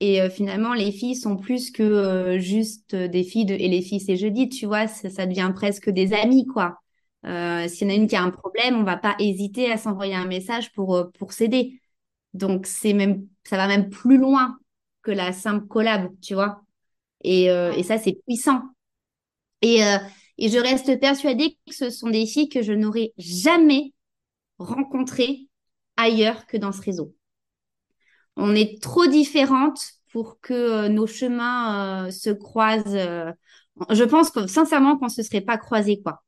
et 0.00 0.20
euh, 0.22 0.30
finalement, 0.30 0.74
les 0.74 0.92
filles 0.92 1.16
sont 1.16 1.36
plus 1.36 1.70
que 1.70 1.82
euh, 1.82 2.38
juste 2.38 2.94
des 2.94 3.24
filles 3.24 3.46
de... 3.46 3.54
et 3.54 3.68
les 3.68 3.82
filles, 3.82 4.00
c'est 4.00 4.16
jeudi, 4.16 4.48
tu 4.48 4.66
vois, 4.66 4.86
ça, 4.88 5.10
ça 5.10 5.26
devient 5.26 5.52
presque 5.54 5.90
des 5.90 6.12
amis, 6.14 6.46
quoi. 6.46 6.78
Euh, 7.26 7.66
s'il 7.68 7.88
y 7.88 7.90
en 7.92 7.94
a 7.94 7.96
une 7.96 8.06
qui 8.08 8.16
a 8.16 8.22
un 8.22 8.30
problème, 8.30 8.76
on 8.76 8.84
va 8.84 8.96
pas 8.96 9.16
hésiter 9.18 9.70
à 9.72 9.76
s'envoyer 9.78 10.14
un 10.14 10.26
message 10.26 10.72
pour, 10.72 10.96
euh, 10.96 11.04
pour 11.18 11.32
s'aider. 11.32 11.80
Donc, 12.34 12.66
c'est 12.66 12.92
même, 12.94 13.26
ça 13.44 13.56
va 13.56 13.68
même 13.68 13.90
plus 13.90 14.18
loin 14.18 14.58
que 15.02 15.10
la 15.12 15.32
simple 15.32 15.66
collab, 15.68 16.10
tu 16.22 16.34
vois. 16.34 16.62
Et, 17.24 17.50
euh, 17.50 17.72
et 17.74 17.82
ça, 17.84 17.98
c'est 17.98 18.20
puissant. 18.26 18.62
Et, 19.62 19.84
euh, 19.84 19.98
et 20.38 20.48
je 20.48 20.58
reste 20.58 20.98
persuadée 21.00 21.58
que 21.66 21.74
ce 21.74 21.90
sont 21.90 22.10
des 22.10 22.26
filles 22.26 22.48
que 22.48 22.62
je 22.62 22.72
n'aurais 22.72 23.12
jamais 23.18 23.92
rencontrées 24.58 25.45
ailleurs 25.96 26.46
que 26.46 26.56
dans 26.56 26.72
ce 26.72 26.82
réseau. 26.82 27.14
On 28.36 28.54
est 28.54 28.80
trop 28.82 29.06
différentes 29.06 29.80
pour 30.12 30.40
que 30.40 30.52
euh, 30.54 30.88
nos 30.88 31.06
chemins 31.06 32.06
euh, 32.06 32.10
se 32.10 32.30
croisent. 32.30 32.94
euh. 32.96 33.32
Je 33.90 34.04
pense 34.04 34.30
que 34.30 34.46
sincèrement 34.46 34.96
qu'on 34.98 35.08
se 35.08 35.22
serait 35.22 35.40
pas 35.42 35.58
croisés, 35.58 36.00
quoi. 36.02 36.22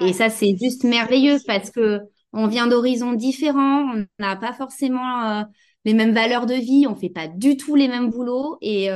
Et 0.00 0.12
ça, 0.12 0.28
c'est 0.30 0.56
juste 0.60 0.84
merveilleux 0.84 1.38
parce 1.46 1.70
que 1.70 2.00
on 2.32 2.48
vient 2.48 2.66
d'horizons 2.66 3.12
différents, 3.12 3.82
on 3.94 4.06
n'a 4.18 4.34
pas 4.36 4.52
forcément 4.52 5.30
euh, 5.40 5.42
les 5.84 5.94
mêmes 5.94 6.12
valeurs 6.14 6.46
de 6.46 6.54
vie, 6.54 6.86
on 6.88 6.96
fait 6.96 7.10
pas 7.10 7.28
du 7.28 7.56
tout 7.56 7.76
les 7.76 7.86
mêmes 7.88 8.10
boulots 8.10 8.58
et, 8.60 8.88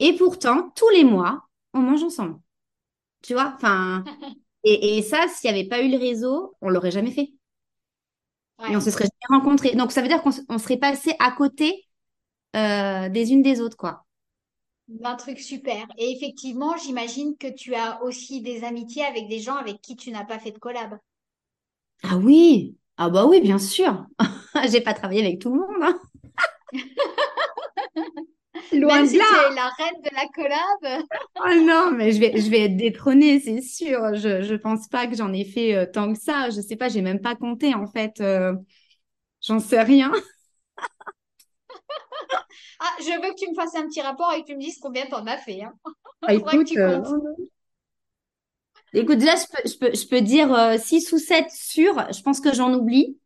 et 0.00 0.12
pourtant, 0.16 0.70
tous 0.76 0.88
les 0.90 1.04
mois, 1.04 1.48
on 1.74 1.80
mange 1.80 2.02
ensemble. 2.04 2.38
Tu 3.22 3.34
vois? 3.34 3.54
Enfin, 3.56 4.04
et, 4.64 4.98
et 4.98 5.02
ça, 5.02 5.26
s'il 5.28 5.52
n'y 5.52 5.58
avait 5.60 5.68
pas 5.68 5.82
eu 5.82 5.90
le 5.90 5.98
réseau, 5.98 6.56
on 6.62 6.70
l'aurait 6.70 6.92
jamais 6.92 7.12
fait. 7.12 7.32
Et 8.70 8.76
on 8.76 8.80
se 8.80 8.90
serait 8.90 9.04
jamais 9.04 9.40
rencontrés. 9.40 9.74
Donc, 9.74 9.92
ça 9.92 10.02
veut 10.02 10.08
dire 10.08 10.22
qu'on 10.22 10.58
serait 10.58 10.76
passé 10.76 11.14
à 11.18 11.30
côté 11.32 11.86
euh, 12.56 13.08
des 13.08 13.32
unes 13.32 13.42
des 13.42 13.60
autres, 13.60 13.76
quoi. 13.76 14.04
Un 15.04 15.16
truc 15.16 15.38
super. 15.38 15.86
Et 15.98 16.12
effectivement, 16.12 16.76
j'imagine 16.76 17.36
que 17.36 17.48
tu 17.48 17.74
as 17.74 18.02
aussi 18.02 18.40
des 18.40 18.64
amitiés 18.64 19.04
avec 19.04 19.28
des 19.28 19.38
gens 19.38 19.56
avec 19.56 19.80
qui 19.82 19.96
tu 19.96 20.10
n'as 20.10 20.24
pas 20.24 20.38
fait 20.38 20.50
de 20.50 20.58
collab. 20.58 20.98
Ah 22.02 22.16
oui, 22.16 22.76
ah 22.96 23.10
bah 23.10 23.26
oui, 23.26 23.40
bien 23.40 23.58
sûr. 23.58 24.06
J'ai 24.70 24.80
pas 24.80 24.94
travaillé 24.94 25.20
avec 25.24 25.40
tout 25.40 25.50
le 25.52 25.60
monde, 25.60 25.82
hein. 25.82 26.00
Loin 28.72 28.96
Même 28.96 29.06
de 29.06 29.10
si 29.10 29.16
là. 29.18 29.24
la 29.54 29.68
reine 29.68 30.00
de 30.02 30.10
la 30.14 30.26
collab. 30.34 31.04
Oh 31.40 31.54
non, 31.64 31.92
mais 31.92 32.12
je 32.12 32.20
vais, 32.20 32.40
je 32.40 32.50
vais 32.50 32.62
être 32.64 32.76
détrônée, 32.76 33.40
c'est 33.40 33.60
sûr. 33.60 34.14
Je, 34.14 34.42
je 34.42 34.54
pense 34.54 34.88
pas 34.88 35.06
que 35.06 35.16
j'en 35.16 35.32
ai 35.32 35.44
fait 35.44 35.74
euh, 35.74 35.86
tant 35.86 36.12
que 36.12 36.18
ça. 36.18 36.50
Je 36.50 36.60
sais 36.60 36.76
pas, 36.76 36.88
j'ai 36.88 37.02
même 37.02 37.20
pas 37.20 37.36
compté 37.36 37.74
en 37.74 37.86
fait. 37.86 38.20
Euh, 38.20 38.54
j'en 39.42 39.60
sais 39.60 39.82
rien. 39.82 40.12
Ah, 42.80 42.94
je 43.00 43.06
veux 43.20 43.32
que 43.32 43.38
tu 43.38 43.48
me 43.50 43.54
fasses 43.54 43.74
un 43.74 43.86
petit 43.88 44.00
rapport 44.00 44.32
et 44.32 44.42
que 44.42 44.46
tu 44.46 44.56
me 44.56 44.60
dises 44.60 44.78
combien 44.80 45.06
t'en 45.06 45.26
as 45.26 45.38
fait. 45.38 45.62
Hein. 45.62 45.72
Ah, 46.22 46.34
écoute, 46.34 46.66
tu 46.66 46.80
euh, 46.80 47.00
comptes. 47.00 47.22
écoute, 48.92 49.18
déjà, 49.18 49.36
je 49.36 49.46
peux, 49.46 49.68
je 49.68 49.78
peux, 49.78 49.94
je 49.94 50.06
peux 50.08 50.20
dire 50.20 50.52
euh, 50.52 50.76
6 50.78 51.12
ou 51.12 51.18
7 51.18 51.50
sûrs. 51.50 52.06
Je 52.12 52.22
pense 52.22 52.40
que 52.40 52.52
j'en 52.52 52.74
oublie. 52.74 53.18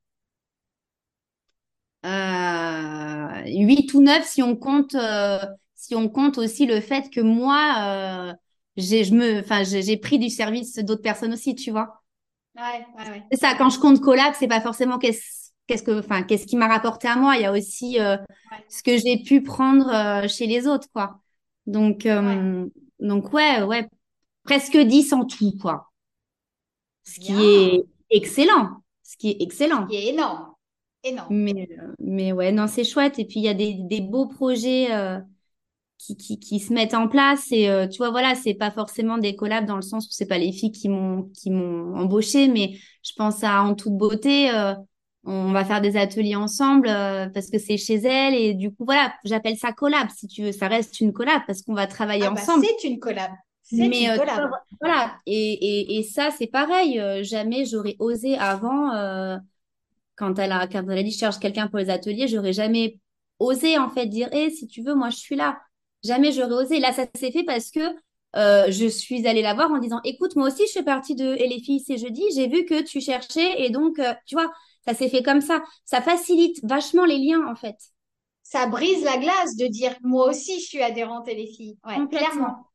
Euh, 2.05 3.43
8 3.47 3.95
ou 3.95 4.03
9 4.03 4.27
si 4.27 4.43
on 4.43 4.57
compte, 4.57 4.95
euh, 4.95 5.39
si 5.75 5.95
on 5.95 6.09
compte 6.09 6.39
aussi 6.39 6.67
le 6.67 6.81
fait 6.81 7.11
que 7.11 7.21
moi, 7.21 7.75
euh, 7.81 8.33
j'ai, 8.77 9.05
je 9.05 9.15
me, 9.15 9.41
enfin, 9.41 9.63
j'ai 9.65 9.97
pris 9.97 10.19
du 10.19 10.29
service 10.29 10.77
d'autres 10.77 11.03
personnes 11.03 11.33
aussi, 11.33 11.55
tu 11.55 11.71
vois. 11.71 12.03
Ouais, 12.57 12.85
ouais, 12.99 13.11
ouais. 13.11 13.23
C'est 13.31 13.39
ça, 13.39 13.55
quand 13.57 13.71
je 13.71 13.79
compte 13.79 14.01
collab, 14.01 14.35
c'est 14.39 14.49
pas 14.49 14.61
forcément 14.61 14.99
qu'est-ce 14.99 15.51
qu'est-ce 15.67 15.83
que, 15.83 15.99
enfin, 16.01 16.23
qu'est-ce 16.23 16.47
qui 16.47 16.57
m'a 16.57 16.69
rapporté 16.69 17.09
à 17.09 17.17
moi. 17.17 17.37
Il 17.37 17.43
y 17.43 17.47
a 17.47 17.53
aussi 17.53 17.99
euh, 18.01 18.17
Ouais. 18.51 18.65
ce 18.69 18.83
que 18.83 18.97
j'ai 18.99 19.23
pu 19.23 19.43
prendre 19.43 19.89
euh, 19.89 20.29
chez 20.29 20.47
les 20.47 20.67
autres, 20.67 20.89
quoi. 20.93 21.21
Donc, 21.67 22.05
euh, 22.07 22.67
donc 23.01 23.33
ouais, 23.33 23.63
ouais, 23.63 23.89
presque 24.45 24.77
10 24.77 25.13
en 25.13 25.25
tout, 25.25 25.53
quoi. 25.61 25.91
Ce 27.05 27.19
qui 27.21 27.43
est 27.43 27.85
excellent, 28.11 28.83
ce 29.03 29.17
qui 29.17 29.31
est 29.31 29.37
excellent. 29.43 29.87
Qui 29.87 29.97
est 29.97 30.09
énorme. 30.09 30.52
Énorme. 31.05 31.35
Mais, 31.35 31.69
mais 31.99 32.33
ouais, 32.33 32.53
non, 32.53 32.67
c'est 32.67 32.85
chouette. 32.85 33.19
Et 33.19 33.25
puis, 33.25 33.41
il 33.41 33.45
y 33.45 33.49
a 33.49 33.55
des, 33.55 33.75
des 33.75 34.01
beaux 34.01 34.27
projets 34.27 34.93
euh, 34.93 35.19
qui, 35.99 36.17
qui, 36.17 36.41
qui 36.41 36.61
se 36.61 36.73
mettent 36.73 36.95
en 36.95 37.09
place. 37.09 37.53
Et 37.53 37.69
euh, 37.71 37.89
tu 37.89 37.99
vois, 37.99 38.11
voilà, 38.11 38.35
c'est 38.37 38.55
pas 38.55 38.71
forcément 38.71 39.19
des 39.19 39.37
collabs 39.37 39.67
dans 39.67 39.77
le 39.77 39.83
sens 39.83 40.07
où 40.07 40.11
c'est 40.13 40.27
pas 40.27 40.39
les 40.39 40.53
filles 40.53 40.73
qui 40.73 40.89
m'ont 40.89 41.25
qui 41.35 41.51
m'ont 41.51 41.97
embauché, 41.97 42.49
mais 42.49 42.79
je 43.05 43.13
pense 43.17 43.45
à 43.45 43.63
En 43.63 43.75
toute 43.75 43.95
beauté. 43.97 44.51
euh, 44.55 44.75
on 45.25 45.53
va 45.53 45.65
faire 45.65 45.81
des 45.83 45.97
ateliers 45.97 46.37
ensemble 46.37 46.89
euh, 46.89 47.29
parce 47.31 47.51
que 47.51 47.59
c'est 47.59 47.77
chez 47.79 47.97
elle. 47.97 48.35
Et 48.35 48.55
du 48.55 48.73
coup, 48.75 48.85
voilà, 48.87 49.15
j'appelle 49.25 49.57
ça 49.59 49.73
collab, 49.73 50.09
si 50.11 50.29
tu 50.29 50.43
veux. 50.45 50.53
Ça 50.53 50.69
reste 50.69 51.01
une 51.01 51.13
collab 51.13 51.43
parce 51.47 51.63
qu'on 51.63 51.75
va 51.75 51.87
travailler 51.89 52.27
Ah 52.27 52.31
bah, 52.31 52.41
ensemble. 52.41 52.65
c'est 52.65 52.85
une 52.85 52.99
collab. 53.01 53.33
C'est 53.63 53.89
Mais 53.89 54.05
une 54.05 54.11
euh, 54.11 54.19
collab. 54.19 54.51
voilà, 54.81 55.17
et, 55.27 55.35
et, 55.95 55.99
et 55.99 56.03
ça, 56.03 56.31
c'est 56.31 56.47
pareil. 56.47 56.99
euh, 57.01 57.23
jamais 57.23 57.65
j'aurais 57.65 57.97
osé 57.99 58.37
avant, 58.39 58.95
euh, 58.95 59.37
quand 60.17 60.39
elle 60.39 60.53
a, 60.53 60.67
quand 60.67 60.85
elle 60.89 60.99
a 60.99 61.03
dit 61.03 61.11
je 61.11 61.19
cherche 61.19 61.39
quelqu'un 61.39 61.69
pour 61.69 61.79
les 61.79 61.91
ateliers, 61.91 62.29
j'aurais 62.29 62.53
jamais 62.53 62.99
osé 63.39 63.79
en 63.79 63.89
fait 63.91 64.07
dire, 64.07 64.29
Eh, 64.33 64.51
si 64.51 64.67
tu 64.69 64.83
veux, 64.83 64.95
moi 64.95 65.11
je 65.11 65.17
suis 65.17 65.37
là. 65.37 65.61
Jamais 66.05 66.33
j'aurais 66.33 66.65
osé. 66.65 66.81
Là, 66.81 66.93
ça 66.93 67.07
s'est 67.15 67.31
fait 67.33 67.45
parce 67.45 67.71
que 67.71 67.81
euh, 68.37 68.71
je 68.71 68.87
suis 68.87 69.27
allée 69.27 69.43
la 69.43 69.55
voir 69.55 69.71
en 69.71 69.79
disant, 69.79 70.01
écoute, 70.05 70.37
moi 70.37 70.49
aussi 70.49 70.67
je 70.67 70.73
fais 70.73 70.83
partie 70.83 71.15
de 71.15 71.35
Et 71.37 71.49
les 71.49 71.61
filles, 71.61 71.81
c'est 71.87 71.99
jeudi, 71.99 72.23
j'ai 72.35 72.49
vu 72.49 72.65
que 72.65 72.83
tu 72.83 73.01
cherchais 73.01 73.63
et 73.63 73.71
donc, 73.71 73.99
euh, 73.99 74.15
tu 74.27 74.35
vois, 74.35 74.51
ça 74.87 74.95
s'est 74.95 75.09
fait 75.09 75.23
comme 75.23 75.41
ça. 75.41 75.63
Ça 75.85 76.01
facilite 76.01 76.59
vachement 76.65 77.05
les 77.05 77.19
liens 77.19 77.47
en 77.47 77.55
fait. 77.55 77.77
Ça 78.43 78.67
brise 78.67 79.03
la 79.05 79.17
glace 79.19 79.57
de 79.57 79.67
dire 79.67 79.95
moi 80.03 80.29
aussi 80.29 80.61
je 80.61 80.67
suis 80.67 80.83
adhérente 80.83 81.29
et 81.29 81.35
les 81.35 81.47
filles. 81.47 81.79
Ouais, 81.85 81.95
Complètement. 81.97 82.29
clairement. 82.31 82.67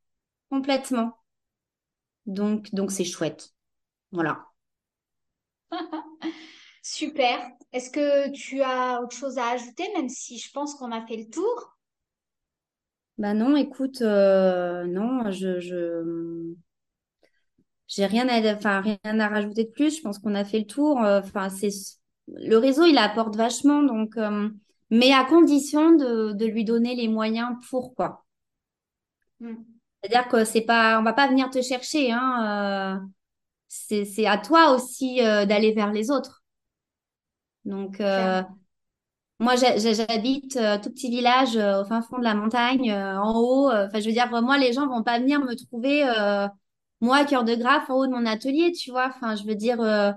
Complètement. 0.50 1.14
Donc, 2.28 2.72
donc 2.74 2.92
c'est 2.92 3.06
chouette. 3.06 3.56
Voilà. 4.12 4.46
Super. 6.90 7.38
Est-ce 7.74 7.90
que 7.90 8.32
tu 8.32 8.62
as 8.62 9.02
autre 9.02 9.14
chose 9.16 9.38
à 9.38 9.50
ajouter, 9.50 9.84
même 9.94 10.08
si 10.08 10.40
je 10.40 10.50
pense 10.54 10.74
qu'on 10.76 10.94
a 10.94 11.06
fait 11.06 11.18
le 11.18 11.30
tour? 11.30 11.78
Bah 13.18 13.34
non, 13.34 13.58
écoute, 13.58 14.02
euh, 14.02 14.86
non, 14.86 15.30
je, 15.30 15.60
je, 15.60 16.54
j'ai 17.90 18.06
rien 18.06 18.30
à, 18.30 18.56
enfin, 18.56 18.80
rien 18.80 19.20
à 19.20 19.28
rajouter 19.28 19.66
de 19.66 19.70
plus. 19.70 19.98
Je 19.98 20.02
pense 20.02 20.18
qu'on 20.18 20.34
a 20.34 20.46
fait 20.46 20.60
le 20.60 20.66
tour. 20.66 20.98
Enfin, 21.00 21.50
c'est, 21.50 21.72
le 22.30 22.56
réseau, 22.56 22.86
il 22.86 22.98
apporte 22.98 23.36
vachement, 23.36 23.84
donc, 23.84 24.16
euh, 24.16 24.48
mais 24.90 25.12
à 25.12 25.26
condition 25.26 25.92
de, 25.92 26.32
de 26.32 26.46
lui 26.46 26.64
donner 26.64 26.96
les 26.96 27.10
moyens 27.10 27.50
pour, 27.70 27.96
quoi. 27.96 28.26
Hmm. 29.42 29.56
C'est-à-dire 30.02 30.30
que 30.30 30.46
c'est 30.46 30.62
pas, 30.62 31.02
on 31.02 31.04
va 31.04 31.12
pas 31.12 31.28
venir 31.28 31.50
te 31.50 31.62
chercher, 31.62 32.14
hein. 32.14 33.02
euh, 33.02 33.06
c'est, 33.68 34.06
c'est 34.06 34.26
à 34.26 34.38
toi 34.38 34.72
aussi, 34.74 35.18
d'aller 35.18 35.74
vers 35.74 35.92
les 35.92 36.12
autres. 36.12 36.37
Donc, 37.68 38.02
euh. 38.02 38.44
Moi, 39.40 39.56
j'ha- 39.56 39.78
j'ha- 39.78 39.94
j'habite 39.94 40.58
euh, 40.58 40.80
tout 40.80 40.90
petit 40.90 41.10
village 41.12 41.56
euh, 41.58 41.82
au 41.82 41.86
fin 41.86 42.02
fond 42.02 42.18
de 42.18 42.24
la 42.24 42.34
montagne, 42.36 42.92
en 42.94 43.34
haut. 43.40 43.70
Enfin, 43.72 44.00
je 44.00 44.08
veux 44.08 44.14
dire, 44.14 44.30
moi, 44.42 44.58
les 44.58 44.74
gens 44.74 44.88
vont 44.88 45.04
pas 45.04 45.20
venir 45.20 45.40
me 45.42 45.56
trouver, 45.56 46.04
euh, 46.10 46.48
moi, 47.02 47.24
cœur 47.26 47.44
de 47.44 47.54
graphe, 47.56 47.90
en 47.90 47.96
haut 47.98 48.08
de 48.08 48.12
mon 48.12 48.26
atelier, 48.26 48.72
tu 48.72 48.90
vois. 48.92 49.08
Enfin, 49.16 49.36
je 49.36 49.44
veux 49.46 49.54
dire, 49.56 49.80
euh, 49.82 50.12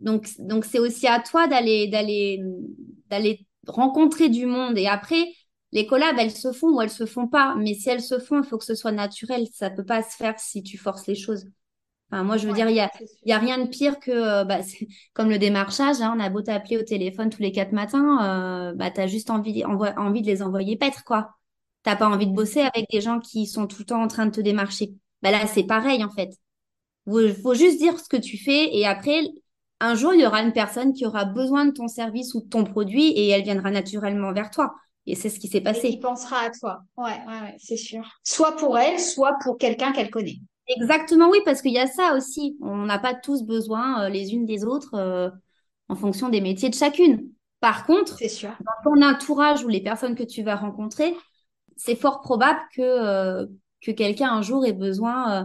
donc, 0.00 0.28
donc 0.38 0.64
c'est 0.64 0.78
aussi 0.78 1.06
à 1.08 1.20
toi 1.20 1.48
d'aller, 1.48 1.88
d'aller, 1.88 2.42
d'aller 3.10 3.46
rencontrer 3.66 4.28
du 4.28 4.46
monde. 4.46 4.78
Et 4.78 4.86
après, 4.88 5.26
les 5.72 5.86
collabs, 5.86 6.16
elles 6.18 6.30
se 6.32 6.52
font 6.52 6.68
ou 6.76 6.82
elles 6.82 6.90
se 6.90 7.06
font 7.06 7.28
pas. 7.28 7.54
Mais 7.56 7.74
si 7.74 7.90
elles 7.90 8.02
se 8.02 8.18
font, 8.18 8.42
il 8.42 8.46
faut 8.48 8.58
que 8.58 8.64
ce 8.64 8.74
soit 8.74 8.92
naturel. 8.92 9.46
Ça 9.52 9.70
peut 9.70 9.84
pas 9.84 10.02
se 10.02 10.16
faire 10.16 10.38
si 10.40 10.62
tu 10.62 10.78
forces 10.78 11.06
les 11.06 11.14
choses. 11.16 11.46
Enfin, 12.10 12.24
moi, 12.24 12.36
je 12.38 12.46
veux 12.46 12.52
Ouais, 12.52 12.54
dire, 12.54 12.68
il 12.70 12.76
y 12.76 12.80
a, 12.80 12.90
il 13.24 13.30
y 13.30 13.32
a 13.32 13.38
rien 13.38 13.58
de 13.58 13.68
pire 13.68 13.98
que, 14.00 14.10
euh, 14.10 14.44
bah, 14.44 14.60
comme 15.14 15.28
le 15.30 15.38
démarchage, 15.38 16.00
hein, 16.00 16.14
on 16.16 16.20
a 16.20 16.30
beau 16.30 16.42
t'appeler 16.42 16.78
au 16.78 16.82
téléphone 16.82 17.30
tous 17.30 17.42
les 17.42 17.52
quatre 17.52 17.72
matins, 17.72 18.70
euh, 18.70 18.74
bah, 18.74 18.90
t'as 18.90 19.06
juste 19.06 19.30
envie, 19.30 19.64
envie 19.64 20.22
de 20.22 20.26
les 20.26 20.42
envoyer 20.42 20.76
paître, 20.76 21.04
quoi. 21.04 21.34
T'as 21.82 21.96
pas 21.96 22.08
envie 22.08 22.26
de 22.26 22.32
bosser 22.34 22.60
avec 22.60 22.86
des 22.90 23.00
gens 23.00 23.20
qui 23.20 23.46
sont 23.46 23.66
tout 23.66 23.78
le 23.80 23.84
temps 23.86 24.02
en 24.02 24.08
train 24.08 24.26
de 24.26 24.30
te 24.32 24.40
démarcher. 24.40 24.94
Bah, 25.22 25.30
là, 25.30 25.46
c'est 25.46 25.64
pareil, 25.64 26.02
en 26.04 26.10
fait. 26.10 26.30
Faut, 27.08 27.28
faut 27.42 27.54
juste 27.54 27.78
dire 27.78 27.98
ce 27.98 28.08
que 28.08 28.16
tu 28.16 28.38
fais 28.38 28.76
et 28.76 28.86
après, 28.86 29.20
un 29.80 29.94
jour, 29.94 30.14
il 30.14 30.20
y 30.20 30.26
aura 30.26 30.42
une 30.42 30.52
personne 30.52 30.92
qui 30.92 31.06
aura 31.06 31.24
besoin 31.24 31.66
de 31.66 31.72
ton 31.72 31.88
service 31.88 32.34
ou 32.34 32.40
de 32.42 32.48
ton 32.48 32.64
produit 32.64 33.08
et 33.12 33.28
elle 33.28 33.42
viendra 33.44 33.70
naturellement 33.70 34.32
vers 34.32 34.50
toi. 34.50 34.74
Et 35.06 35.14
c'est 35.14 35.30
ce 35.30 35.40
qui 35.40 35.48
s'est 35.48 35.60
Et 35.72 35.82
qui 35.82 35.96
passé. 35.96 35.98
pensera 35.98 36.40
à 36.40 36.50
toi. 36.50 36.80
Ouais, 36.96 37.18
ouais, 37.26 37.40
ouais, 37.40 37.56
c'est 37.58 37.76
sûr. 37.78 38.02
Soit 38.24 38.56
pour 38.56 38.76
elle, 38.78 38.98
soit 39.00 39.36
pour 39.42 39.56
quelqu'un 39.56 39.92
qu'elle 39.92 40.10
connaît. 40.10 40.40
Exactement, 40.68 41.30
oui, 41.30 41.38
parce 41.44 41.62
qu'il 41.62 41.72
y 41.72 41.78
a 41.78 41.86
ça 41.86 42.14
aussi. 42.14 42.58
On 42.60 42.84
n'a 42.84 42.98
pas 42.98 43.14
tous 43.14 43.42
besoin 43.42 44.04
euh, 44.04 44.08
les 44.10 44.34
unes 44.34 44.44
des 44.44 44.64
autres 44.64 44.94
euh, 44.94 45.30
en 45.88 45.94
fonction 45.96 46.28
des 46.28 46.40
métiers 46.42 46.68
de 46.70 46.74
chacune. 46.74 47.30
Par 47.60 47.86
contre, 47.86 48.24
sûr. 48.28 48.52
dans 48.60 48.92
ton 48.96 49.02
entourage 49.02 49.64
ou 49.64 49.68
les 49.68 49.82
personnes 49.82 50.14
que 50.14 50.22
tu 50.24 50.42
vas 50.42 50.56
rencontrer, 50.56 51.14
c'est 51.76 51.96
fort 51.96 52.20
probable 52.22 52.60
que, 52.74 52.82
euh, 52.82 53.46
que 53.82 53.92
quelqu'un 53.92 54.30
un 54.32 54.42
jour 54.42 54.66
ait 54.66 54.72
besoin 54.74 55.44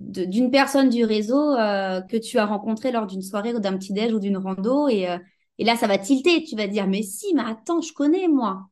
euh, 0.00 0.26
d'une 0.26 0.50
personne 0.50 0.90
du 0.90 1.04
réseau 1.04 1.54
euh, 1.56 2.00
que 2.02 2.16
tu 2.18 2.38
as 2.38 2.46
rencontré 2.46 2.92
lors 2.92 3.06
d'une 3.06 3.22
soirée 3.22 3.54
ou 3.54 3.60
d'un 3.60 3.78
petit-déj 3.78 4.12
ou 4.14 4.20
d'une 4.20 4.38
rando. 4.38 4.88
Et, 4.88 5.10
euh, 5.10 5.18
et 5.58 5.64
là, 5.64 5.76
ça 5.76 5.86
va 5.88 5.98
tilter. 5.98 6.44
Tu 6.44 6.56
vas 6.56 6.68
dire, 6.68 6.86
mais 6.88 7.02
si, 7.02 7.34
mais 7.34 7.42
attends, 7.46 7.82
je 7.82 7.92
connais, 7.94 8.28
moi. 8.28 8.68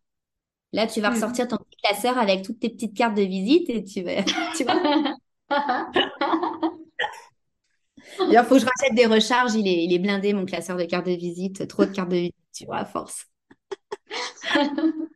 Là, 0.73 0.87
tu 0.87 1.01
vas 1.01 1.11
Hmm. 1.11 1.13
ressortir 1.13 1.49
ton 1.49 1.57
petit 1.59 1.77
classeur 1.85 2.19
avec 2.19 2.45
toutes 2.45 2.61
tes 2.61 2.71
petites 2.71 2.97
cartes 2.97 3.17
de 3.17 3.23
visite 3.23 3.71
et 3.71 3.85
tu 3.85 4.03
vas, 4.03 4.23
tu 4.57 4.65
vas 4.65 4.75
D'ailleurs, 8.19 8.47
faut 8.47 8.55
que 8.55 8.61
je 8.61 8.67
rachète 8.67 8.95
des 8.95 9.07
recharges. 9.07 9.55
Il 9.55 9.67
est, 9.69 9.85
il 9.85 9.93
est 9.93 9.99
blindé, 9.99 10.33
mon 10.33 10.45
classeur 10.45 10.77
de 10.77 10.85
cartes 10.85 11.07
de 11.07 11.13
visite. 11.13 11.67
Trop 11.69 11.85
de 11.85 11.93
cartes 11.93 12.11
de 12.11 12.17
visite, 12.17 12.35
tu 12.55 12.67
vois, 12.67 12.79
à 12.79 12.85
force. 12.85 13.27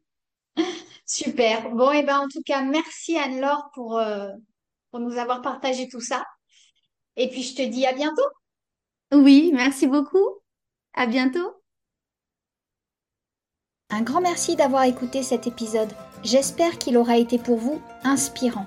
Super. 1.07 1.71
Bon, 1.71 1.93
et 1.93 2.03
ben 2.03 2.19
en 2.21 2.29
tout 2.29 2.43
cas, 2.45 2.63
merci 2.63 3.17
Anne-Laure 3.17 3.71
pour, 3.75 3.99
euh, 3.99 4.29
pour 4.91 5.01
nous 5.01 5.17
avoir 5.19 5.41
partagé 5.41 5.89
tout 5.89 6.01
ça. 6.01 6.25
Et 7.17 7.29
puis 7.31 7.43
je 7.43 7.55
te 7.55 7.63
dis 7.63 7.87
à 7.87 7.93
bientôt. 7.93 8.29
Oui, 9.13 9.53
merci 9.55 9.87
beaucoup. 9.87 10.41
À 10.95 11.07
bientôt. 11.07 11.55
Un 13.91 14.03
grand 14.03 14.21
merci 14.21 14.57
d'avoir 14.57 14.83
écouté 14.83 15.23
cet 15.23 15.47
épisode. 15.47 15.93
J'espère 16.25 16.77
qu'il 16.79 16.97
aura 16.97 17.19
été 17.19 17.39
pour 17.39 17.57
vous 17.57 17.81
inspirant. 18.03 18.67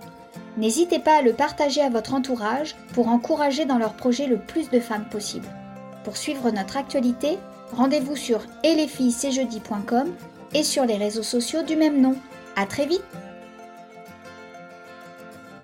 N'hésitez 0.60 1.00
pas 1.00 1.20
à 1.20 1.22
le 1.22 1.32
partager 1.32 1.82
à 1.82 1.90
votre 1.90 2.14
entourage 2.14 2.76
pour 2.94 3.08
encourager 3.08 3.64
dans 3.64 3.78
leur 3.78 3.94
projet 3.94 4.28
le 4.28 4.38
plus 4.38 4.70
de 4.70 4.82
femmes 4.82 5.06
possible. 5.10 5.48
Pour 6.04 6.18
suivre 6.18 6.52
notre 6.52 6.76
actualité, 6.76 7.38
rendez-vous 7.72 8.18
sur 8.18 8.42
et 8.66 8.76
et 10.54 10.64
sur 10.64 10.86
les 10.86 10.98
réseaux 10.98 11.24
sociaux 11.24 11.64
du 11.64 11.78
même 11.78 12.02
nom. 12.02 12.16
À 12.58 12.66
très 12.66 12.86
vite 12.86 13.06